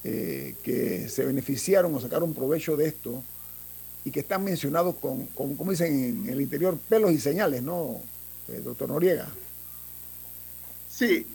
eh, 0.04 0.56
que 0.62 1.08
se 1.08 1.24
beneficiaron 1.24 1.94
o 1.94 2.00
sacaron 2.00 2.34
provecho 2.34 2.76
de 2.76 2.88
esto 2.88 3.22
y 4.04 4.10
que 4.10 4.20
están 4.20 4.44
mencionados 4.44 4.96
con, 4.96 5.26
con 5.26 5.54
como 5.56 5.70
dicen 5.70 6.26
en 6.26 6.28
el 6.28 6.40
interior, 6.40 6.76
pelos 6.88 7.12
y 7.12 7.18
señales, 7.18 7.62
¿no, 7.62 8.00
eh, 8.48 8.60
doctor 8.62 8.88
Noriega? 8.88 9.28
Sí, 10.92 11.26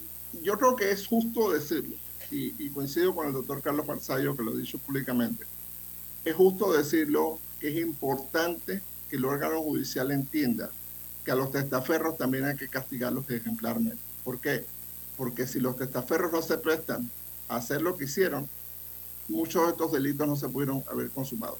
yo 0.43 0.55
creo 0.59 0.75
que 0.75 0.91
es 0.91 1.07
justo 1.07 1.51
decirlo, 1.51 1.95
y, 2.29 2.69
coincido 2.69 3.15
con 3.15 3.25
el 3.25 3.33
doctor 3.33 3.61
Carlos 3.63 3.87
Marzallo, 3.87 4.37
que 4.37 4.43
lo 4.43 4.51
ha 4.51 4.55
dicho 4.55 4.77
públicamente, 4.77 5.45
es 6.23 6.35
justo 6.35 6.71
decirlo 6.71 7.39
que 7.59 7.69
es 7.69 7.77
importante 7.77 8.83
que 9.09 9.15
el 9.15 9.25
órgano 9.25 9.61
judicial 9.63 10.11
entienda 10.11 10.69
que 11.25 11.31
a 11.31 11.35
los 11.35 11.51
testaferros 11.51 12.17
también 12.17 12.45
hay 12.45 12.55
que 12.55 12.67
castigarlos 12.67 13.27
ejemplarmente. 13.31 13.97
¿Por 14.23 14.39
qué? 14.39 14.63
Porque 15.17 15.47
si 15.47 15.59
los 15.59 15.75
testaferros 15.75 16.31
no 16.31 16.41
se 16.43 16.59
prestan 16.59 17.09
a 17.47 17.55
hacer 17.55 17.81
lo 17.81 17.97
que 17.97 18.03
hicieron, 18.05 18.47
muchos 19.27 19.63
de 19.65 19.71
estos 19.71 19.91
delitos 19.91 20.27
no 20.27 20.35
se 20.35 20.49
pudieron 20.49 20.83
haber 20.87 21.09
consumado. 21.09 21.57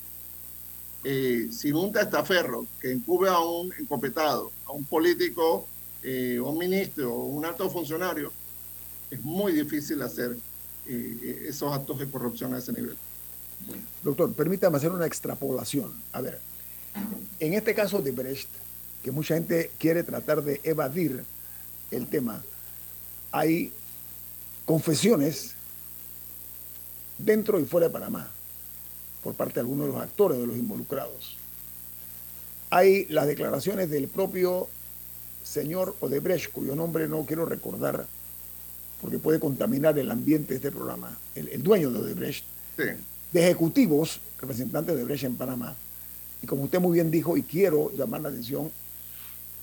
Eh, 1.04 1.50
sin 1.52 1.76
un 1.76 1.92
testaferro 1.92 2.68
que 2.80 2.92
encube 2.92 3.28
a 3.28 3.40
un 3.40 3.74
encopetado, 3.80 4.52
a 4.68 4.74
un 4.74 4.86
político, 4.86 5.68
eh, 6.04 6.40
un 6.40 6.58
ministro 6.58 7.14
o 7.14 7.26
un 7.26 7.46
alto 7.46 7.70
funcionario, 7.70 8.32
es 9.10 9.24
muy 9.24 9.52
difícil 9.54 10.02
hacer 10.02 10.36
eh, 10.88 11.46
esos 11.48 11.74
actos 11.74 12.00
de 12.00 12.10
corrupción 12.10 12.54
a 12.54 12.60
ese 12.60 12.72
nivel. 12.74 12.96
Doctor, 14.04 14.34
permítame 14.34 14.78
hacer 14.78 14.92
una 14.92 15.06
extrapolación. 15.06 15.92
A 16.12 16.22
ver, 16.22 16.40
en 17.40 17.54
este 17.54 17.74
caso 17.74 18.02
de 18.02 18.12
Brecht, 18.12 18.50
que 19.04 19.12
mucha 19.12 19.36
gente 19.36 19.72
quiere 19.78 20.04
tratar 20.04 20.44
de 20.44 20.60
evadir 20.64 21.24
el 21.92 22.08
tema, 22.08 22.44
hay 23.32 23.72
confesiones 24.66 25.54
dentro 27.18 27.60
y 27.60 27.66
fuera 27.66 27.88
de 27.88 27.94
Panamá 27.94 28.30
por 29.24 29.34
parte 29.34 29.56
de 29.56 29.60
algunos 29.62 29.88
de 29.88 29.94
los 29.94 30.02
actores 30.02 30.40
de 30.40 30.48
los 30.48 30.58
involucrados. 30.58 31.38
Hay 32.70 33.06
las 33.06 33.28
declaraciones 33.28 33.90
del 33.90 34.08
propio 34.08 34.70
señor 35.48 35.96
Odebrecht, 36.02 36.52
cuyo 36.52 36.76
nombre 36.76 37.08
no 37.08 37.26
quiero 37.26 37.46
recordar 37.46 38.06
porque 39.02 39.20
puede 39.20 39.40
contaminar 39.40 39.98
el 40.00 40.10
ambiente 40.12 40.50
de 40.50 40.56
este 40.56 40.72
programa, 40.72 41.18
el, 41.36 41.62
dueño 41.62 41.92
de 41.92 42.00
Odebrecht, 42.00 42.44
de 42.78 43.44
ejecutivos, 43.44 44.20
representantes 44.40 44.96
de 44.96 45.02
Odebrecht 45.02 45.24
en 45.24 45.36
Panamá. 45.36 45.76
Y 46.42 46.48
como 46.48 46.64
usted 46.64 46.80
muy 46.80 46.96
bien 46.96 47.12
dijo, 47.12 47.38
y 47.38 47.44
quiero 47.44 47.92
llamar 47.96 48.22
la 48.22 48.30
atención, 48.30 48.72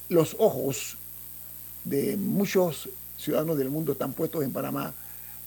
los 0.09 0.37
ojos 0.39 0.97
de 1.85 2.17
muchos 2.17 2.89
ciudadanos 3.19 3.59
del 3.59 3.71
mundo 3.71 3.93
están 3.93 4.13
puestos 4.13 4.45
en 4.45 4.53
Panamá 4.53 4.95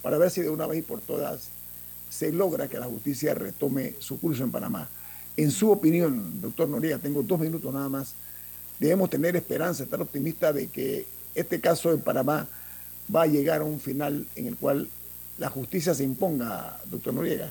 para 0.02 0.18
ver 0.18 0.30
si 0.30 0.42
de 0.42 0.50
una 0.50 0.66
vez 0.66 0.80
y 0.80 0.82
por 0.82 1.00
todas 1.00 1.48
se 2.10 2.32
logra 2.32 2.68
que 2.68 2.78
la 2.78 2.86
justicia 2.86 3.34
retome 3.34 3.94
su 3.98 4.20
curso 4.20 4.44
en 4.44 4.50
Panamá. 4.50 4.88
En 5.36 5.50
su 5.50 5.70
opinión, 5.70 6.40
doctor 6.40 6.68
Noriega, 6.68 6.98
tengo 6.98 7.22
dos 7.22 7.38
minutos 7.40 7.72
nada 7.72 7.88
más, 7.88 8.14
debemos 8.78 9.10
tener 9.10 9.36
esperanza, 9.36 9.84
estar 9.84 10.00
optimistas 10.00 10.54
de 10.54 10.68
que 10.68 11.06
este 11.34 11.60
caso 11.60 11.92
en 11.92 12.00
Panamá 12.00 12.48
va 13.14 13.22
a 13.22 13.26
llegar 13.26 13.60
a 13.60 13.64
un 13.64 13.80
final 13.80 14.26
en 14.36 14.46
el 14.46 14.56
cual 14.56 14.88
la 15.38 15.48
justicia 15.48 15.94
se 15.94 16.04
imponga, 16.04 16.80
doctor 16.86 17.14
Noriega. 17.14 17.50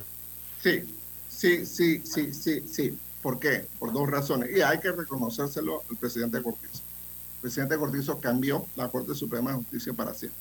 Sí, 0.61 0.83
sí, 1.29 1.65
sí, 1.65 2.01
sí, 2.03 2.33
sí, 2.33 2.63
sí. 2.69 2.97
¿Por 3.21 3.39
qué? 3.39 3.65
Por 3.79 3.93
dos 3.93 4.09
razones. 4.09 4.49
Y 4.55 4.61
hay 4.61 4.79
que 4.79 4.91
reconocérselo 4.91 5.83
al 5.89 5.97
presidente 5.97 6.41
Cortizo. 6.41 6.81
El 7.35 7.41
presidente 7.41 7.77
Cortizo 7.77 8.19
cambió 8.19 8.65
la 8.75 8.89
Corte 8.89 9.15
Suprema 9.15 9.51
de 9.51 9.57
Justicia 9.57 9.93
para 9.93 10.13
siempre. 10.13 10.39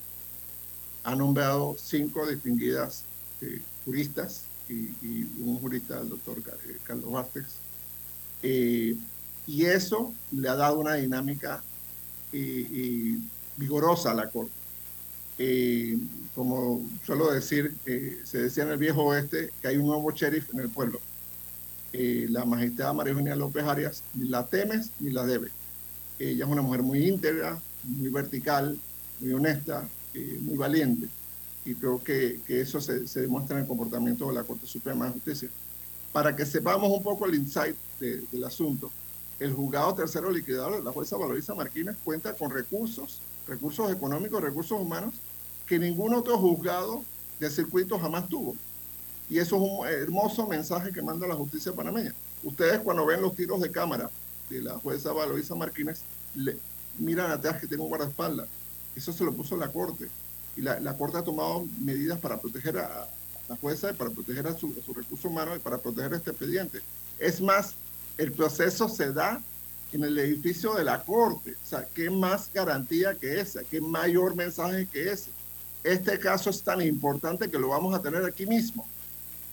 Ha 1.03 1.15
nombrado 1.15 1.75
cinco 1.79 2.27
distinguidas 2.27 3.03
eh, 3.41 3.61
juristas 3.85 4.43
y, 4.69 4.89
un 5.41 5.59
jurista, 5.59 5.99
el 6.01 6.09
doctor 6.09 6.37
eh, 6.39 6.77
Carlos 6.83 7.11
Vázquez. 7.11 7.45
Eh, 8.43 8.95
y 9.47 9.65
eso 9.65 10.13
le 10.31 10.49
ha 10.49 10.55
dado 10.55 10.79
una 10.79 10.95
dinámica 10.95 11.63
vigorosa 13.55 14.11
a 14.11 14.13
la 14.13 14.29
Corte. 14.29 14.51
como 16.35 16.85
suelo 17.05 17.31
decir, 17.31 17.73
se 18.23 18.37
decía 18.39 18.63
en 18.63 18.71
el 18.71 18.77
viejo 18.77 19.03
oeste 19.03 19.51
que 19.61 19.69
hay 19.69 19.77
un 19.77 19.87
nuevo 19.87 20.11
sheriff 20.11 20.53
en 20.53 20.59
el 20.59 20.69
pueblo. 20.69 20.99
la 21.93 22.45
magistrada 22.45 22.93
María 22.93 23.13
Eugenia 23.13 23.35
López 23.35 23.63
Arias 23.63 24.03
ni 24.13 24.27
la 24.27 24.45
temes 24.45 24.91
ni 24.99 25.11
la 25.11 25.25
debes. 25.25 25.51
Ella 26.19 26.45
es 26.45 26.51
una 26.51 26.61
mujer 26.61 26.83
muy 26.83 27.07
íntegra, 27.07 27.59
muy 27.83 28.09
vertical, 28.09 28.77
muy 29.21 29.33
honesta, 29.33 29.87
muy 30.41 30.57
valiente 30.57 31.07
y 31.67 31.75
creo 31.75 32.01
que, 32.01 32.39
que 32.47 32.61
eso 32.61 32.79
se, 32.79 33.07
se, 33.07 33.21
demuestra 33.21 33.57
en 33.57 33.63
el 33.63 33.67
comportamiento 33.67 34.27
de 34.29 34.35
la 34.35 34.43
Corte 34.43 34.65
Suprema 34.65 35.05
de 35.05 35.11
Justicia. 35.11 35.49
Para 36.13 36.33
que 36.33 36.45
sepamos 36.45 36.89
un 36.89 37.03
poco 37.03 37.25
el 37.25 37.35
insight 37.35 37.75
del 37.99 38.43
asunto, 38.45 38.89
el 39.39 39.53
juzgado 39.53 39.93
tercero 39.95 40.31
liquidador, 40.31 40.83
la 40.83 40.91
jueza 40.91 41.17
Valoriza 41.17 41.55
Martínez, 41.55 41.95
cuenta 42.03 42.33
con 42.33 42.51
recursos, 42.51 43.21
recursos 43.47 43.91
económicos, 43.91 44.41
recursos 44.41 44.79
humanos, 44.79 45.15
que 45.65 45.79
ningún 45.79 46.13
otro 46.13 46.37
juzgado 46.37 47.03
de 47.39 47.49
circuito 47.49 47.99
jamás 47.99 48.27
tuvo. 48.27 48.55
Y 49.29 49.39
eso 49.39 49.57
es 49.57 49.61
un 49.61 49.87
hermoso 49.87 50.47
mensaje 50.47 50.91
que 50.91 51.01
manda 51.01 51.27
la 51.27 51.35
justicia 51.35 51.73
panameña. 51.73 52.13
Ustedes 52.43 52.79
cuando 52.79 53.05
ven 53.05 53.21
los 53.21 53.35
tiros 53.35 53.61
de 53.61 53.71
cámara 53.71 54.09
de 54.49 54.61
la 54.61 54.77
jueza 54.79 55.11
Valoriza 55.11 55.53
Martínez, 55.55 56.01
le, 56.33 56.57
miran 56.97 57.31
atrás 57.31 57.59
que 57.59 57.67
tiene 57.67 57.83
un 57.83 57.89
guardaespaldas. 57.89 58.47
Eso 58.95 59.13
se 59.13 59.23
lo 59.23 59.33
puso 59.33 59.57
la 59.57 59.71
Corte 59.71 60.07
y 60.55 60.61
la, 60.61 60.97
Corte 60.97 61.17
ha 61.17 61.23
tomado 61.23 61.65
medidas 61.79 62.19
para 62.19 62.39
proteger 62.39 62.77
a 62.79 63.07
la 63.47 63.55
jueza, 63.57 63.93
para 63.93 64.09
proteger 64.09 64.47
a 64.47 64.57
su, 64.57 64.73
recurso 64.95 65.27
humano 65.27 65.55
y 65.55 65.59
para 65.59 65.77
proteger 65.77 66.13
este 66.13 66.31
expediente. 66.31 66.81
Es 67.19 67.39
más, 67.39 67.75
el 68.17 68.31
proceso 68.31 68.89
se 68.89 69.11
da 69.11 69.41
en 69.93 70.03
el 70.03 70.17
edificio 70.17 70.73
de 70.73 70.83
la 70.83 71.03
Corte. 71.03 71.51
O 71.51 71.67
sea, 71.67 71.87
¿qué 71.93 72.09
más 72.09 72.51
garantía 72.53 73.15
que 73.15 73.39
esa? 73.39 73.63
¿Qué 73.63 73.79
mayor 73.79 74.35
mensaje 74.35 74.87
que 74.91 75.11
ese? 75.11 75.29
Este 75.83 76.19
caso 76.19 76.49
es 76.49 76.61
tan 76.61 76.81
importante 76.81 77.49
que 77.49 77.59
lo 77.59 77.69
vamos 77.69 77.93
a 77.95 78.01
tener 78.01 78.25
aquí 78.25 78.45
mismo. 78.45 78.87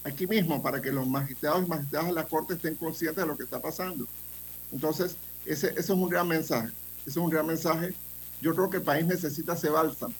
Aquí 0.02 0.26
mismo, 0.26 0.60
para 0.60 0.82
que 0.82 0.92
los 0.92 1.06
magistrados 1.06 1.64
y 1.64 1.68
magistradas 1.68 2.08
de 2.08 2.14
la 2.14 2.26
Corte 2.26 2.54
estén 2.54 2.74
conscientes 2.74 3.22
de 3.22 3.26
lo 3.26 3.36
que 3.36 3.44
está 3.44 3.60
pasando. 3.60 4.06
Entonces, 4.72 5.16
ese, 5.46 5.68
ese 5.68 5.80
es 5.80 5.90
un 5.90 6.08
gran 6.08 6.26
mensaje. 6.26 6.68
Ese 7.02 7.10
es 7.10 7.16
un 7.16 7.30
gran 7.30 7.46
mensaje. 7.46 7.94
Yo 8.40 8.54
creo 8.54 8.68
que 8.68 8.78
el 8.78 8.82
país 8.82 9.06
necesita 9.06 9.54
ese 9.54 9.70
bálsamo 9.70 10.14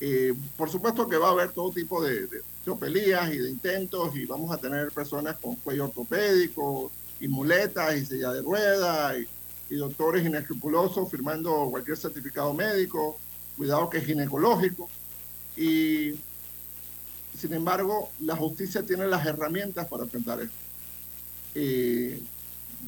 eh, 0.00 0.34
por 0.56 0.70
supuesto 0.70 1.08
que 1.08 1.16
va 1.16 1.28
a 1.28 1.32
haber 1.32 1.52
todo 1.52 1.70
tipo 1.70 2.02
de, 2.02 2.26
de, 2.26 2.42
y 2.66 3.38
de 3.38 3.50
intentos 3.50 4.16
y 4.16 4.26
vamos 4.26 4.50
a 4.50 4.58
tener 4.58 4.90
personas 4.90 5.36
con 5.38 5.54
cuello 5.56 5.84
ortopédico 5.84 6.90
y 7.20 7.28
muletas 7.28 7.96
y 7.96 8.06
silla 8.06 8.32
de 8.32 8.42
ruedas 8.42 9.16
y, 9.18 9.28
doctores 9.76 10.24
inescrupulosos 10.24 11.10
firmando 11.10 11.66
cualquier 11.68 11.96
certificado 11.96 12.54
médico, 12.54 13.18
cuidado 13.56 13.90
que 13.90 13.98
es 13.98 14.06
ginecológico. 14.06 14.88
Y 15.56 16.12
sin 17.36 17.52
embargo, 17.54 18.08
la 18.20 18.36
justicia 18.36 18.84
tiene 18.84 19.08
las 19.08 19.26
herramientas 19.26 19.88
para 19.88 20.04
enfrentar 20.04 20.40
esto. 20.40 20.54
Eh, 21.56 22.22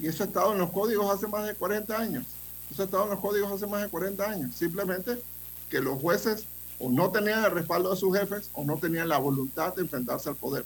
y 0.01 0.07
eso 0.07 0.23
ha 0.23 0.27
estado 0.27 0.53
en 0.53 0.59
los 0.59 0.71
códigos 0.71 1.13
hace 1.13 1.27
más 1.27 1.45
de 1.45 1.55
40 1.55 1.99
años. 1.99 2.25
Eso 2.71 2.83
ha 2.83 2.85
estado 2.85 3.05
en 3.05 3.11
los 3.11 3.21
códigos 3.21 3.51
hace 3.51 3.67
más 3.67 3.83
de 3.83 3.89
40 3.89 4.31
años. 4.31 4.55
Simplemente 4.55 5.21
que 5.69 5.81
los 5.81 6.01
jueces 6.01 6.47
o 6.79 6.91
no 6.91 7.11
tenían 7.11 7.45
el 7.45 7.51
respaldo 7.51 7.91
de 7.91 7.97
sus 7.97 8.17
jefes 8.17 8.51
o 8.53 8.65
no 8.65 8.77
tenían 8.77 9.09
la 9.09 9.19
voluntad 9.19 9.75
de 9.75 9.83
enfrentarse 9.83 10.29
al 10.29 10.37
poder. 10.37 10.65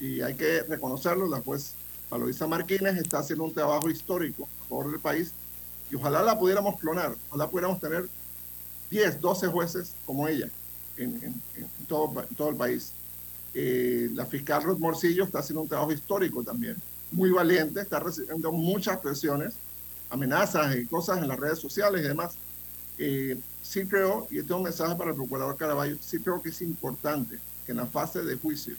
Y 0.00 0.22
hay 0.22 0.34
que 0.34 0.62
reconocerlo, 0.62 1.28
la 1.28 1.40
juez 1.40 1.74
Valoisa 2.12 2.46
Martínez 2.46 2.98
está 2.98 3.20
haciendo 3.20 3.44
un 3.44 3.54
trabajo 3.54 3.88
histórico 3.88 4.46
a 4.60 4.68
favor 4.68 4.90
del 4.90 5.00
país 5.00 5.32
y 5.90 5.94
ojalá 5.94 6.22
la 6.22 6.38
pudiéramos 6.38 6.78
clonar, 6.78 7.16
ojalá 7.30 7.48
pudiéramos 7.48 7.80
tener 7.80 8.06
10, 8.90 9.18
12 9.18 9.46
jueces 9.46 9.94
como 10.04 10.28
ella 10.28 10.50
en, 10.98 11.34
todo, 11.88 12.22
todo, 12.36 12.50
el 12.50 12.56
país. 12.56 12.92
Eh, 13.54 14.10
la 14.12 14.26
fiscal 14.26 14.62
Ruth 14.62 14.78
Morcillo 14.78 15.24
está 15.24 15.38
haciendo 15.38 15.62
un 15.62 15.68
trabajo 15.68 15.90
histórico 15.90 16.44
también, 16.44 16.76
muy 17.10 17.30
valiente, 17.30 17.80
está 17.80 17.98
recibiendo 17.98 18.52
muchas 18.52 18.98
presiones, 18.98 19.54
amenazas 20.10 20.76
y 20.76 20.84
cosas 20.84 21.16
en 21.16 21.28
las 21.28 21.40
redes 21.40 21.60
sociales 21.60 22.04
y 22.04 22.08
demás. 22.08 22.34
Eh, 22.98 23.38
sí 23.62 23.86
creo, 23.86 24.26
y 24.30 24.36
este 24.36 24.52
es 24.52 24.56
un 24.56 24.64
mensaje 24.64 24.94
para 24.96 25.12
el 25.12 25.16
procurador 25.16 25.56
Caraballo, 25.56 25.96
sí 26.02 26.18
creo 26.18 26.42
que 26.42 26.50
es 26.50 26.60
importante 26.60 27.38
que 27.64 27.72
en 27.72 27.78
la 27.78 27.86
fase 27.86 28.22
de 28.22 28.36
juicio 28.36 28.74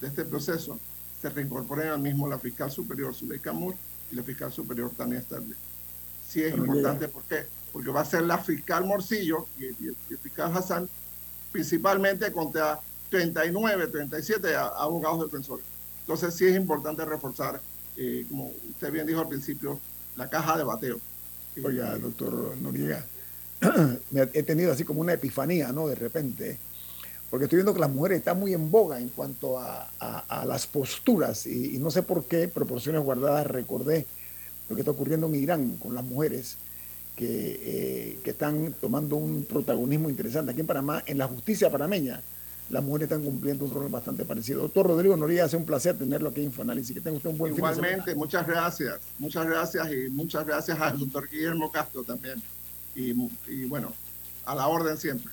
de 0.00 0.08
este 0.08 0.24
proceso 0.24 0.80
se 1.22 1.28
reincorporen 1.28 1.88
al 1.88 2.00
mismo 2.00 2.28
la 2.28 2.38
fiscal 2.38 2.68
superior 2.68 3.14
Zuleika 3.14 3.52
Moore 3.52 3.76
y 4.10 4.16
la 4.16 4.24
fiscal 4.24 4.52
superior 4.52 4.90
Tania 4.90 5.22
Sterling. 5.22 5.54
Sí 6.28 6.42
es 6.42 6.56
importante, 6.56 7.06
¿por 7.06 7.22
qué? 7.22 7.46
Porque 7.72 7.90
va 7.90 8.00
a 8.00 8.04
ser 8.04 8.22
la 8.22 8.38
fiscal 8.38 8.84
Morcillo 8.84 9.46
y, 9.56 9.66
el 9.66 10.18
fiscal 10.20 10.54
Hassan, 10.54 10.88
principalmente 11.52 12.32
contra 12.32 12.80
39, 13.10 13.86
37 13.86 14.56
abogados 14.56 15.30
defensores. 15.30 15.64
Entonces 16.00 16.34
sí 16.34 16.46
es 16.46 16.56
importante 16.56 17.04
reforzar, 17.04 17.60
eh, 17.96 18.26
como 18.28 18.52
usted 18.70 18.90
bien 18.90 19.06
dijo 19.06 19.20
al 19.20 19.28
principio, 19.28 19.78
la 20.16 20.28
caja 20.28 20.58
de 20.58 20.64
bateo. 20.64 21.00
Oiga, 21.62 21.96
doctor 21.98 22.56
Noriega, 22.60 23.04
he 24.32 24.42
tenido 24.42 24.72
así 24.72 24.82
como 24.84 25.00
una 25.00 25.12
epifanía, 25.12 25.70
¿no? 25.70 25.86
De 25.86 25.94
repente, 25.94 26.58
porque 27.32 27.46
estoy 27.46 27.56
viendo 27.56 27.72
que 27.72 27.80
las 27.80 27.90
mujeres 27.90 28.18
están 28.18 28.38
muy 28.38 28.52
en 28.52 28.70
boga 28.70 29.00
en 29.00 29.08
cuanto 29.08 29.58
a, 29.58 29.88
las 30.44 30.66
posturas 30.66 31.46
y, 31.46 31.78
no 31.78 31.90
sé 31.90 32.02
por 32.02 32.26
qué, 32.26 32.46
proporciones 32.46 33.02
guardadas, 33.02 33.46
recordé 33.46 34.04
lo 34.68 34.76
que 34.76 34.82
está 34.82 34.90
ocurriendo 34.90 35.28
en 35.28 35.36
Irán 35.36 35.76
con 35.78 35.94
las 35.94 36.04
mujeres 36.04 36.58
que, 37.16 37.60
eh, 37.64 38.18
que 38.22 38.32
están 38.32 38.74
tomando 38.78 39.16
un 39.16 39.44
protagonismo 39.44 40.10
interesante. 40.10 40.50
Aquí 40.50 40.60
en 40.60 40.66
Panamá, 40.66 41.02
en 41.06 41.16
la 41.16 41.26
justicia 41.26 41.70
panameña, 41.70 42.20
las 42.68 42.84
mujeres 42.84 43.10
están 43.10 43.24
cumpliendo 43.24 43.64
un 43.64 43.70
rol 43.70 43.88
bastante 43.88 44.26
parecido. 44.26 44.60
Doctor 44.60 44.88
Rodrigo 44.88 45.16
Noriega, 45.16 45.46
hace 45.46 45.56
un 45.56 45.64
placer 45.64 45.96
tenerlo 45.96 46.28
aquí 46.28 46.40
en 46.40 46.48
Infoanálisis. 46.48 46.94
Que 46.94 47.00
tenga 47.00 47.16
usted 47.16 47.30
un 47.30 47.38
buen 47.38 47.54
Igualmente, 47.54 48.14
muchas 48.14 48.46
gracias. 48.46 49.00
Muchas 49.18 49.46
gracias 49.46 49.90
y 49.90 50.10
muchas 50.10 50.46
gracias 50.46 50.78
al 50.78 50.98
doctor 50.98 51.26
Guillermo 51.30 51.72
Castro 51.72 52.04
también 52.04 52.42
y, 52.94 53.14
bueno, 53.64 53.94
a 54.44 54.54
la 54.54 54.66
orden 54.66 54.98
siempre. 54.98 55.32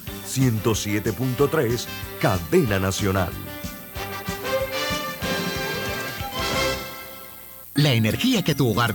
107.3, 0.37 1.85
Cadena 2.19 2.79
Nacional. 2.79 3.31
La 7.73 7.93
energía 7.93 8.43
que 8.43 8.53
tu 8.53 8.69
hogar 8.69 8.93